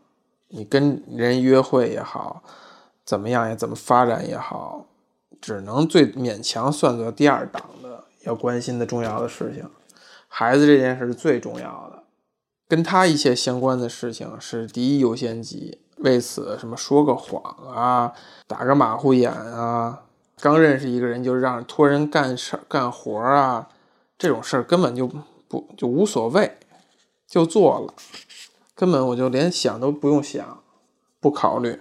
[0.48, 2.44] 你跟人约会也好，
[3.06, 4.86] 怎么样也怎么发展也好，
[5.42, 9.66] 只能最勉强算作第二档的要关心的重要的事情。
[10.28, 12.04] 孩子这件事是最重要的，
[12.68, 15.80] 跟他一切相关的事情是第一优先级。
[15.98, 18.12] 为此，什么说个谎啊，
[18.48, 20.02] 打个马虎眼啊，
[20.42, 23.70] 刚认识一个人就让托人干事干活啊，
[24.18, 25.08] 这种事儿根本就
[25.48, 26.58] 不就无所谓，
[27.28, 27.94] 就做了。
[28.74, 30.64] 根本我就连想都不用想，
[31.20, 31.80] 不考虑，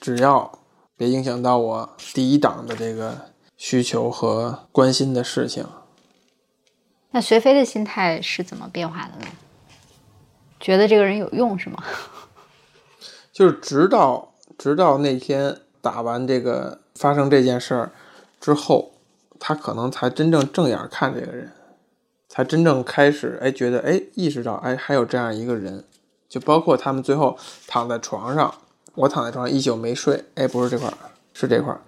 [0.00, 0.60] 只要
[0.96, 5.66] 别影响到我第一档的这个需求和关心的事情。
[7.10, 9.32] 那学飞的心态是怎么变化的呢？
[10.60, 11.82] 觉得这个人有用是吗？
[13.32, 17.90] 就是直到直到那天打完这个发生这件事儿
[18.40, 18.92] 之后，
[19.40, 21.50] 他可能才真正正眼看这个人。
[22.28, 25.82] 才真正开始哎，觉得哎，意识到哎，还有这样一个人，
[26.28, 28.54] 就包括他们最后躺在床上，
[28.94, 30.96] 我躺在床上一宿没睡，哎，不是这块儿，
[31.34, 31.80] 是这块儿，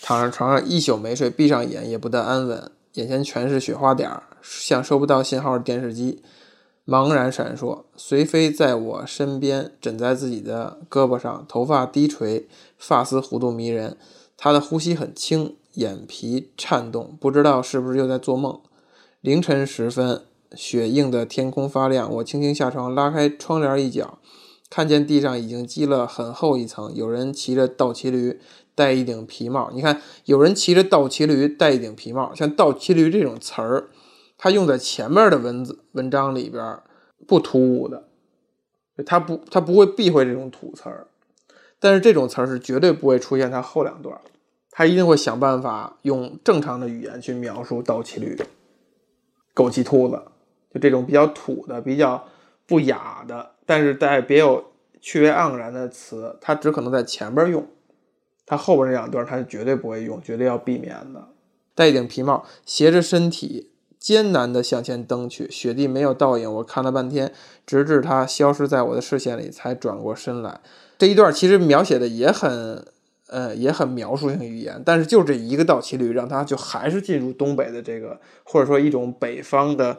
[0.00, 6.22] 躺在床上一宿没睡，闭上眼也不得安稳，眼前全是雪花点儿，像收不到信号的电视机，
[6.86, 7.82] 茫然闪烁。
[7.96, 12.48] 随飞在我身边，枕在自己的胳膊上，头发低垂，
[12.78, 13.98] 发丝弧度迷人，
[14.42, 18.58] 他的呼吸很轻，眼皮颤动，不知道是不是又在做梦。
[19.20, 20.22] 凌晨时分，
[20.54, 22.10] 雪映的天空发亮。
[22.10, 24.18] 我轻轻下床，拉开窗帘一角，
[24.70, 26.90] 看见地上已经积了很厚一层。
[26.94, 28.40] 有人骑着倒骑驴，
[28.74, 29.70] 戴一顶皮帽。
[29.74, 32.34] 你看，有人骑着倒骑驴，戴一顶皮帽。
[32.34, 33.90] 像倒骑驴这种词儿，
[34.38, 36.78] 它用在前面的文字文章里边
[37.26, 38.08] 不突兀的，
[39.04, 41.08] 它不，它不会避讳这种土词儿。
[41.82, 44.18] 但是这种词儿是绝对不会出现它后两段，
[44.80, 48.34] 他一定会想办法用正常的语言去描述倒骑驴。
[49.52, 50.22] 狗气兔子，
[50.72, 52.26] 就这种比较土的、比较
[52.66, 54.64] 不雅的，但是带别有
[54.98, 57.66] 趣味盎然的词，他只可能在前边用，
[58.46, 61.28] 他后边那两段他是绝对不会用，绝对要避免的。
[61.74, 65.50] 戴一顶皮帽，斜着身体，艰难地向前蹬去。
[65.50, 67.30] 雪地没有倒影，我看了半天，
[67.66, 70.62] 直至它消失在我的视线里，才转过身来。
[70.96, 72.82] 这一段其实描写的也很。
[73.30, 79.98] 呃，也很描述性语言，但是就这一个倒骑驴，让他就还是进入东北的这个，或者说一种北方的，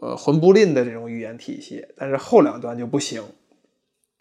[0.00, 1.86] 呃，魂不吝的这种语言体系。
[1.96, 3.22] 但是后两段就不行。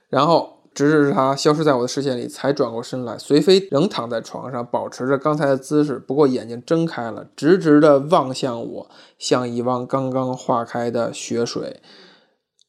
[0.09, 3.17] 然后直至他消失在我的视线里，才转过身来。
[3.17, 11.81] 随飞仍躺在床上，保持着刚才的姿势，不过眼睛睁开了，直直的望向我，像一汪刚刚化开的雪水。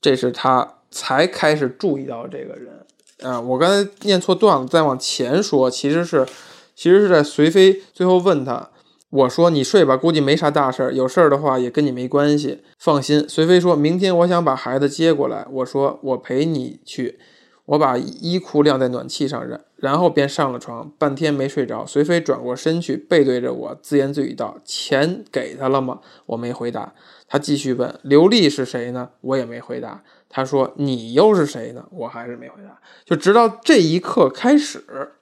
[0.01, 2.87] 这是他才开始注意到这个人。
[3.25, 6.27] 嗯，我刚才念错段了，再往前说，其实是，
[6.75, 8.71] 其实是在随飞最后问他，
[9.11, 13.25] 我说你睡吧，估计没啥大事儿，有事儿的话也跟你没关系，放心。
[13.29, 17.19] 随飞说明天我想把孩子接过来，我说我陪你去，
[17.65, 21.87] 我把衣裤晾在暖气上，然然后便上了床，半天没睡着。
[21.87, 26.93] 随飞转过身去，背对着我，自言自语道：“钱给他了吗？”我没回答。
[27.29, 30.03] 他继续问：“刘丽是谁呢？”我也没回答。
[30.29, 32.81] 他说：“你又是谁呢？”我还是没回答。
[33.05, 35.13] 就直到这一刻开始，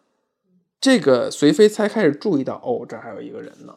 [0.81, 3.75] 这个随飞才开始注意到，哦，这还有一个人呢。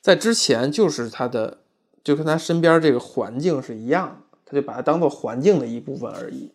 [0.00, 1.58] 在之前，就是他的，
[2.02, 6.50] 就跟他身边这个环境是一样的，他就把他当做环境的一部分而已。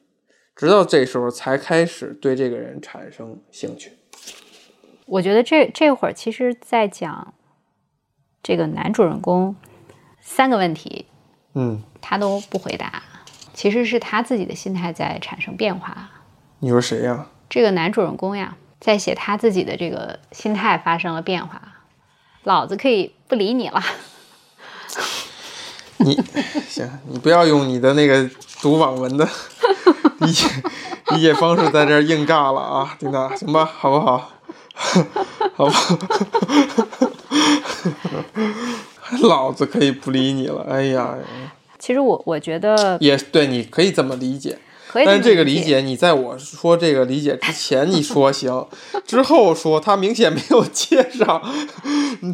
[0.58, 3.94] 直到这时候，才开始对这个人产生兴趣。
[5.06, 7.36] 我觉得这这会儿，其实在讲
[8.42, 9.56] 这个男主人公
[10.20, 11.06] 三个问题，
[11.54, 13.04] 嗯，他都不回答。
[13.54, 16.10] 其实是他自己的心态在产生变化。
[16.60, 17.28] 你说谁呀？
[17.48, 21.86] 这个男主人公呀，在写他自己的这个心态发生了变化。
[22.44, 23.84] 老子可以不理你了。
[25.98, 26.16] 你
[26.68, 28.30] 行，你不要用你的那个
[28.62, 29.28] 读网文的
[30.26, 30.48] 理解
[31.12, 34.32] 理解方式在这硬尬了啊，丁达，行吧，好不好？
[35.56, 35.74] 好吧。
[39.22, 41.16] 老子可以不理你了，哎呀。
[41.80, 44.58] 其实我我觉得也对，你可以这么理解，
[44.94, 48.68] 但是这个理解，你在我说这个理解之前你说行，
[49.06, 51.42] 之后说他明显没有接上，
[52.22, 52.34] 你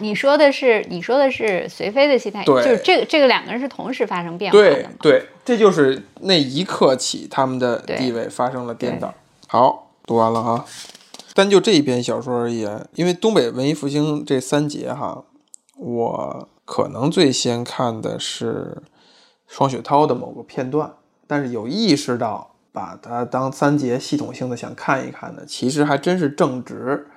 [0.00, 4.90] 你说的是你说的是随飞的心态，对就是这个这个两个人是同时发生变化的嘛？
[5.00, 9.12] 对对，这就是那一刻起，他们的地位发生了颠倒。
[9.48, 10.64] 好，读完了哈。
[11.34, 15.24] 单就这一篇小说而言，因为东北文艺复兴这三杰哈，
[15.76, 18.82] 我可能最先看的是
[19.46, 20.92] 双雪涛的某个片段，
[21.26, 27.08] 但是有意识到把它当三杰系统性的想看一看的，其实还真是正直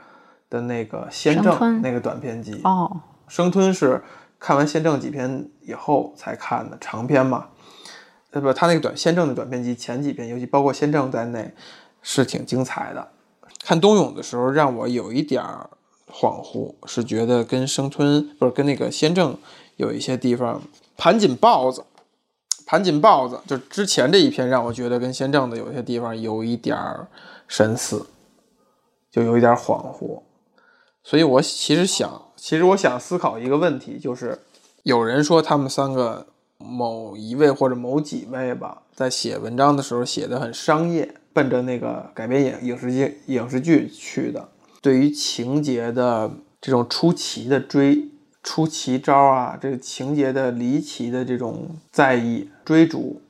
[0.49, 2.61] 的那个先正那个短篇集。
[2.63, 4.01] 哦，生吞是
[4.39, 7.47] 看完先正几篇以后才看的长篇嘛，
[8.35, 11.53] 呃不，他那个短先正的短篇集前几篇，尤其包括先正在内，
[12.01, 13.07] 是挺精彩的。
[13.63, 15.41] 看冬泳的时候，让我有一点
[16.11, 19.37] 恍惚，是觉得跟生吞不是跟那个先正
[19.77, 20.61] 有一些地方
[20.97, 21.85] 盘锦豹子，
[22.65, 27.07] 盘锦豹子就之前这一篇让我觉得跟先正的有些地方有一点儿
[27.47, 28.05] 神似，
[29.09, 30.21] 就有一点恍惚。
[31.01, 34.37] 所以我其实想，其实我想思考一个问题，就是
[34.83, 44.49] 有人说他们三个某一位或者某几位吧，在写文章的时候写的很商业，奔着那个改编影影视剧影视剧去的，
[44.81, 48.09] 对于情节的这种出奇的追
[48.41, 53.21] 出奇招啊，这个情节的离奇的这种在意追逐，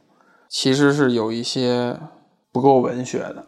[0.50, 1.98] 其实是有一些
[2.52, 3.48] 不够文学的。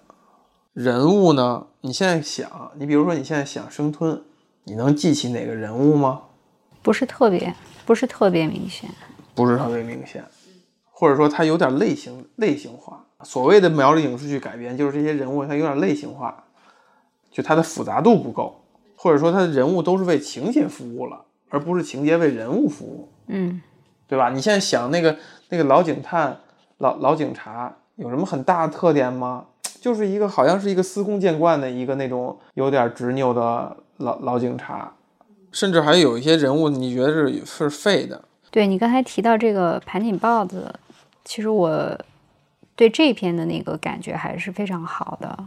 [0.73, 1.67] 人物呢？
[1.81, 4.21] 你现在想，你比如说你现在想生吞，
[4.63, 6.21] 你能记起哪个人物吗？
[6.81, 7.53] 不是特别
[7.85, 8.89] 不是特别明显。
[9.37, 10.25] 不是特别明显，
[10.91, 13.05] 或者说它有点类型类型化。
[13.23, 16.43] 所谓的苗栗影视剧改编，就是这些人物它有点类型化，
[17.31, 18.61] 就它的复杂度不够，
[18.95, 23.61] 或者说它的人物都是为情节服务了，而不是情节为人物服务，嗯，
[24.07, 24.29] 对吧？
[24.29, 25.17] 你现在想那个
[25.49, 26.39] 那个老警探、
[26.77, 29.45] 老老警察有什么很大的特点吗？
[29.81, 34.93] 就是一个好像是一个司空见惯的一个那种有点执拗的老老警察，
[35.51, 38.23] 甚至还有一些人物你觉得是是废的，
[38.57, 40.73] 对你刚才提到这个盘锦豹子，
[41.23, 41.95] 其实我
[42.75, 45.45] 对这篇的那个感觉还是非常好的。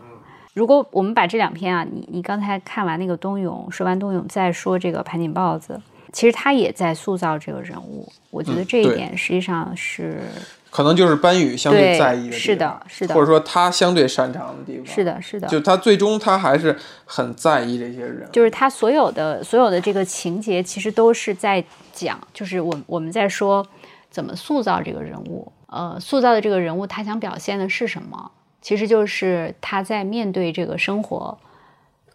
[0.54, 5.82] 如果我们把这两篇啊，你你刚才看完那个冬泳，说完冬泳再说这个盘锦豹子，
[6.12, 8.08] 其实他也在塑造这个人物。
[8.30, 10.20] 我觉得嗯这一点实际上是、
[10.70, 23.66] 可能就是班宇相对对在意的地方，是的是的或者说他相对擅长的地方，是，的，是的，就他最终他还是很在意这些人，就是他所有的所有的这个情节，其实都是在讲，就是我我们在说
[24.10, 28.30] 怎么塑造这个人物，呃，塑造的这个人物他想表现的是什么？
[28.62, 31.36] 其实就是他在面对这个生活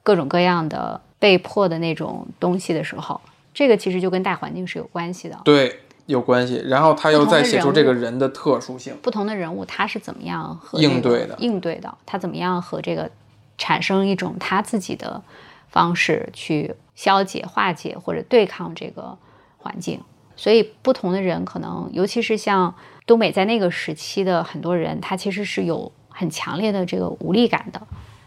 [0.03, 3.19] 各种各样的被迫的那种东西的时候，
[3.53, 5.35] 这个其实就跟大环境是有关系的。
[5.43, 6.61] 对有关系。
[6.65, 13.09] 然后他又再写出这个人的特殊性，不同的人物他是怎么样和、应对的应对的，他怎么样和这个
[13.57, 15.21] 产生一种他自己的
[15.69, 19.17] 方式去消解、化解或者对抗这个
[19.57, 20.01] 环境。
[20.37, 22.75] 所以不同的人可能，尤其是像
[23.05, 27.81] 东北在那个时期的很多人，他其实是有很强烈的这个无力感的，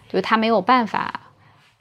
[0.09, 1.21] 就是他没有办法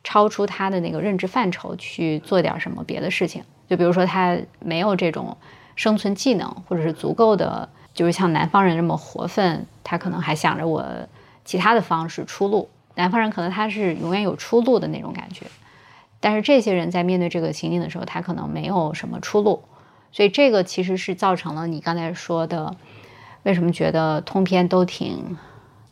[0.04, 3.42] 超出他的那个认知范畴去做点什么别的事情。
[3.70, 5.38] 就比如说他没有这种
[5.78, 10.86] 生存技能，或者是足够的，就是像南方人这么活分，他可能还想着我
[11.46, 12.70] 其他的方式出路。
[12.96, 15.46] 南方人可能他是永远有出路的那种感觉，
[16.20, 19.64] 但是这些人在面对这个情景的时候，他可能没有什么出路，
[20.12, 22.76] 所以这个其实是造成了你刚才说的，
[23.44, 25.38] 为什么觉得通篇都挺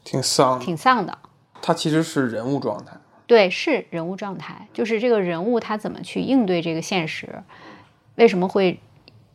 [0.04, 0.60] 挺丧。
[0.60, 1.18] 挺丧的。
[1.62, 2.98] 他其实是人物状态，
[3.28, 7.44] 对，是人物状态，就是这个人物他怎么去应对这个现实，
[8.16, 8.80] 为什么会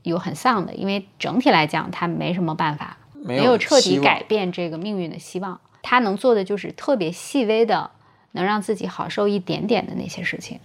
[0.03, 0.75] 有很丧的？
[0.75, 5.61] 因为整体来讲，他没什么办法，没没有彻底改变这个命运的希望。
[5.83, 7.91] 他能做的就是特别细微的，
[8.33, 10.61] 能让自己好受一点点的那些事情，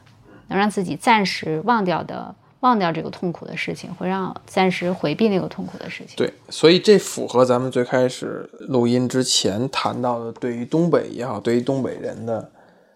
[0.47, 6.15] 能让自己暂时忘掉的，忘掉这个痛苦的事情，会让暂时回避那个痛苦的事情。
[6.17, 12.51] 对，所以这符合咱们最开始录音之前谈到的对于东北也好，对于东北人的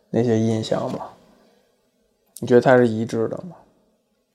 [0.10, 0.99] 那些印象吗？
[2.41, 3.56] 你觉得它是一致的吗？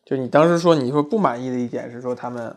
[0.04, 2.54] 就你当时说，你说不满意的一点是说他们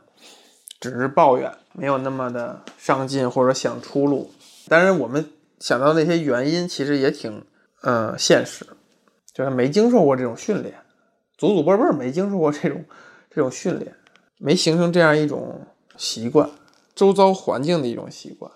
[0.80, 4.32] 只是抱怨，没有那么的上进或者想出路。
[4.68, 5.26] 当然，我们
[5.60, 7.44] 想到那些原因，其实也挺
[7.84, 8.66] 嗯、现实，
[9.34, 10.76] 就是没经受过这种训练，
[11.38, 12.84] 祖祖辈辈没经受过这种
[13.30, 13.96] 这种训练，
[14.40, 15.62] 没形成这样一种
[15.96, 16.50] 习惯，
[16.94, 18.52] 周遭环境的一种习惯。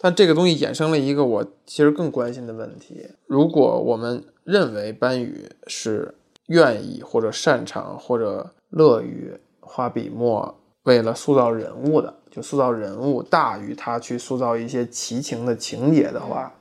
[0.00, 6.14] 但这个东西衍生了一个我其实更关心的问题：如果我们认为班宇是
[6.48, 16.52] 愿意或者擅长或者乐于画笔墨，为了塑造人物的，就塑造人物大于他去塑造一些奇情的情节的话，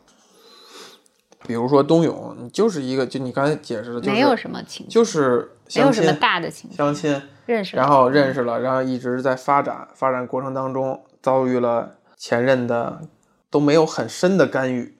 [1.46, 13.02] 比如说冬泳，你就是一个，就你刚才解释的，就是没有什么情，就是没有什么相亲，大的情，相亲，认识，然后认识了，然后一直在发展，发展过程当中遭遇了前任的
[13.50, 14.98] 都没有很深的干预，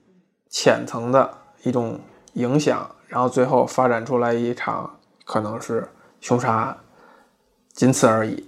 [0.48, 1.30] 浅层的
[1.64, 2.00] 一种
[2.32, 5.88] 影响，然后最后发展出来一场可能是
[6.20, 6.78] 凶杀案，
[7.72, 8.46] 仅此而已。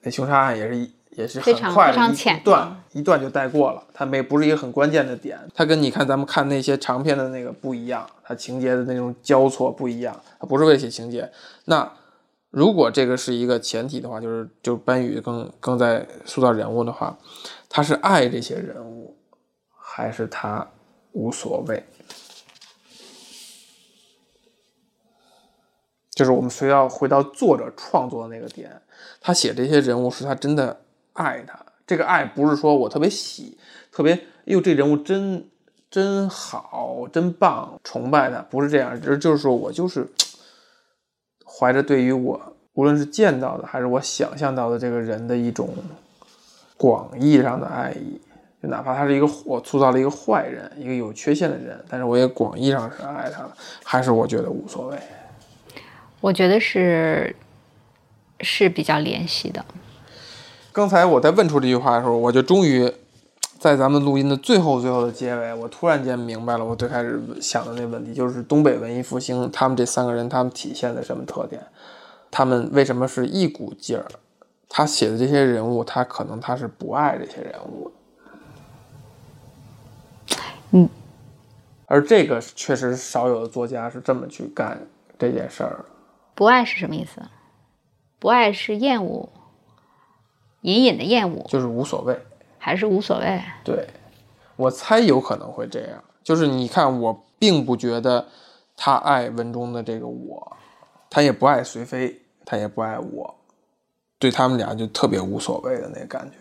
[0.00, 11.30] 那凶杀案也是一也是很非常快的一段一段就带过了，它没不是一个很关键的点，它跟你看咱们看那些长篇的那个不一样，它情节的那种交错不一样，它不是为了写情节。
[11.64, 11.90] 那
[12.50, 17.18] 如果这个是一个前提的话，就是就班宇更更在塑造人物的话，
[17.68, 19.16] 他是爱这些人物，
[19.76, 20.66] 还是他
[21.12, 21.82] 无所谓？
[26.16, 28.72] 就是我们需要回到作者创作的那个点，
[29.20, 30.80] 他写这些人物是他真的
[31.12, 31.56] 爱他，
[31.86, 33.58] 这个爱不是说我特别喜，
[33.92, 35.46] 特别哎呦这人物真
[35.90, 40.08] 真好，真棒，崇拜他，不是这样，而就是说我就是
[41.44, 42.40] 怀着对于我
[42.72, 45.68] 无论是见到的还是我想象到的这个人的一种
[46.78, 48.18] 广义上的爱意，
[48.62, 53.52] 就哪怕他是一个我塑造了一个坏人，一个有缺陷的人，但是我也广义上是爱他的，
[53.84, 54.98] 还是我觉得无所谓。
[56.26, 57.36] 我觉得是
[58.40, 59.64] 是比较联系的。
[60.72, 62.92] 刚才我在问出这句话的时候，我就终于
[63.60, 71.62] 在咱们录音的最后最后的结尾，我突然间明白了我最开始想的那问题，就是东北文艺复兴他们这三个人，他们体现的什么特点？
[72.28, 74.04] 他们为什么是一股劲儿？
[74.68, 77.88] 他写的这些人物，他可能他是不爱这些人物
[80.28, 80.36] 的。
[80.72, 80.88] 嗯，
[81.86, 84.84] 而这个确实少有的作家是这么去干
[85.16, 85.84] 这件事儿的。
[86.36, 87.20] 不爱是什么意思？
[88.20, 89.28] 不爱是厌恶，
[90.60, 92.16] 隐隐的厌恶，就是无所谓。
[92.58, 93.42] 还是无所谓？
[93.64, 93.88] 对，
[94.56, 96.04] 我猜有可能会这样。
[96.22, 98.26] 就是你看，我并不觉得
[98.76, 100.56] 他爱文中的这个我，
[101.08, 103.34] 他也不爱随飞，他也不爱我，
[104.18, 106.38] 对他们俩就特别无所谓的那个感觉，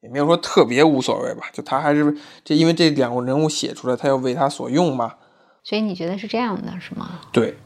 [0.00, 1.46] 也没有说特别无所谓吧。
[1.52, 5.14] 就他还是这，因为这两个人物写出来，他要为他所用嘛。
[5.62, 7.20] 所以你觉得是这样的，是吗？
[7.30, 7.56] 对，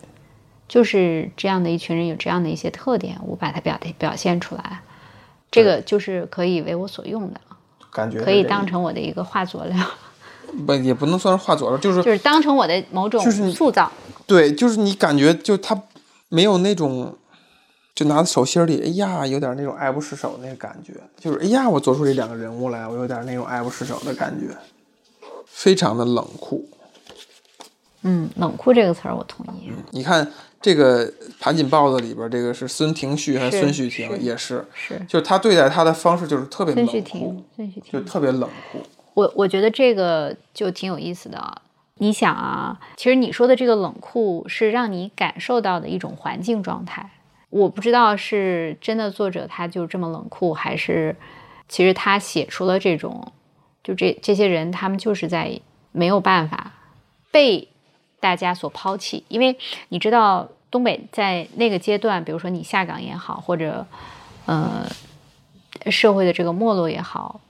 [0.69, 4.81] 就是这样的一群人有这样的一些特点，我把它表表现出来，
[5.51, 7.41] 这个就是可以为我所用的，
[7.93, 9.77] 感觉可以当成我的一个画佐料，
[10.67, 13.91] 不也不能算是画佐料，就是就是当成我的某种就是塑造。
[14.27, 15.81] 对，就是你感觉就他
[16.29, 17.17] 没有那种，
[17.95, 24.53] 就拿在手心里，哎呀，有点那种爱不释手那个感觉，就是哎呀，我做出这两个人物来，我有点那种爱不释手的感觉，
[25.47, 26.69] 非常的冷酷。
[28.03, 29.69] 嗯，冷酷这个词儿我同意。
[29.69, 30.29] 嗯你看
[30.61, 38.79] 这个盘锦豹子里边，这个是孙廷旭还是是孙旭婷，也是，是就是他对待他的方式就是特别冷孙旭酷婷，，孙旭婷，就特别冷酷。
[39.15, 41.63] 我我觉得这个就挺有意思的啊。
[41.99, 47.11] 你想啊，其实你说的这个冷酷是让你感受到的一种环境状态。
[47.49, 51.17] 我不知道是真的作者他就这么冷酷，还是
[51.69, 53.33] 其实他写出了这种，
[53.83, 55.59] 就这这些人他们就是在
[55.93, 56.75] 没有办法
[57.31, 57.69] 被
[58.27, 59.57] 大家所抛弃，因为
[59.91, 63.87] 你知道东北在那个阶段，比如说你下岗也好，或者
[64.47, 64.85] 呃
[65.93, 67.41] 社会的这个没落也好，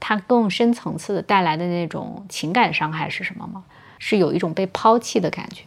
[0.00, 3.64] 它更深层次的带来的那种情感伤害是什么吗？
[3.98, 5.62] 是有一种被抛弃的感觉，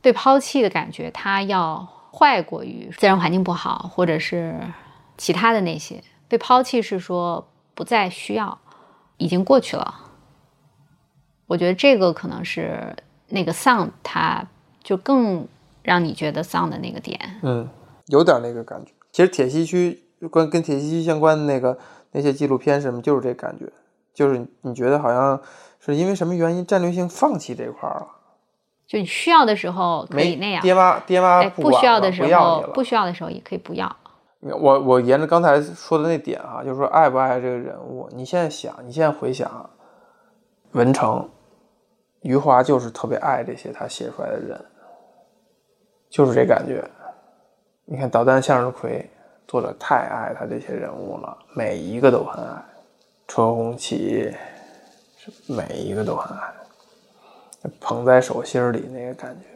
[0.00, 4.60] 被抛弃的感觉，它要坏过于自然环境不好，或者是
[5.18, 6.04] 其他的那些。
[6.28, 8.60] 被抛弃是说不再需要，
[9.16, 10.02] 已经过去了。
[11.46, 12.94] 我觉得这个可能是
[13.28, 14.44] 那个丧，它
[14.82, 15.46] 就更
[15.82, 17.18] 让你觉得丧的那个点。
[17.42, 17.68] 嗯，
[18.06, 18.92] 有点那个感觉。
[19.12, 21.78] 其实铁西区关跟铁西区相关的那个
[22.12, 23.66] 那些纪录片什么，就是这感觉，
[24.12, 25.40] 就是你觉得好像
[25.78, 28.06] 是因为什么原因战略性放弃这块儿了，
[28.86, 33.96] 就你需要的时候可以那样，爹妈爹妈哎，不不需要的时候不需要的时候也可以不要。
[34.40, 39.70] 我我沿着刚才说的那点啊，就是说爱不爱这个人物，你现在想，你现在回想，
[40.72, 41.28] 文成、
[42.22, 44.64] 余华就是特别爱这些他写出来的人，
[46.10, 46.82] 就是这感觉。
[47.84, 49.08] 你看导弹向日葵，
[49.46, 52.62] 作者太爱他这些人物了，每一个都很爱，
[53.28, 54.34] 车红旗，
[55.46, 56.52] 每一个都很爱，
[57.80, 59.46] 捧在手心里那个感觉。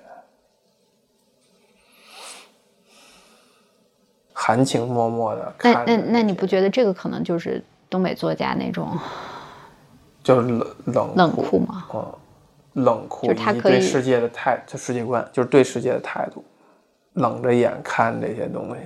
[4.32, 8.98] 含情脉脉的那那那你不觉得这个可能就是东北作家那种
[10.24, 11.86] 就是冷冷冷酷吗？
[11.92, 12.14] 嗯，
[12.74, 16.44] 冷酷以及就是他可以对世界的态，就世界观，就是对世界的态度，
[17.14, 18.82] 冷着眼看这些东西。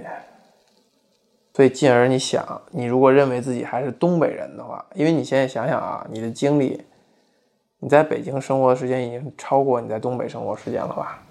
[1.57, 6.83] 所以，进而你想，你如果认为自己还是东北人的话，因为你现在想想啊，你的经历，
[7.79, 11.23] 你在北京生活的时间已经超过你在东北生活时间了吧？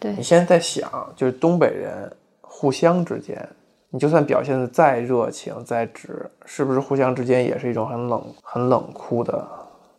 [0.00, 2.10] 对你，现在在想，就是东北人
[2.40, 3.48] 互相之间，
[3.90, 9.46] 你就算表现的再热情、再直，是不是互相之间也是一种很冷、很冷酷的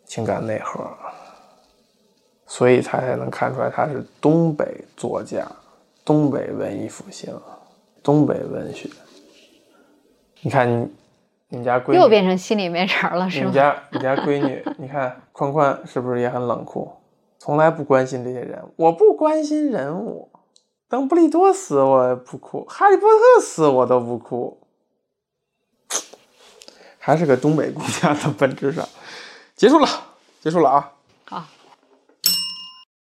[0.04, 0.86] 情感内核？
[2.50, 4.66] 所以他才能看出来他是东北
[4.96, 5.46] 作家，
[6.04, 7.32] 东北文艺复兴，
[8.02, 8.90] 东北文学。
[10.40, 10.90] 你看你，
[11.48, 13.46] 你们家闺女又变成心里面人了，是吗？
[13.46, 16.90] 你家你家闺女，你看宽宽是不是也很冷酷？
[17.38, 20.28] 从来不关心这些人，我不关心人物。
[20.88, 24.58] 邓布利多死我也不哭，哈利波特死我都不哭，
[26.98, 28.84] 还是个东北姑娘的本质上。
[29.54, 29.86] 结束了，
[30.40, 30.80] 结束了啊！
[30.80, 30.99] 好。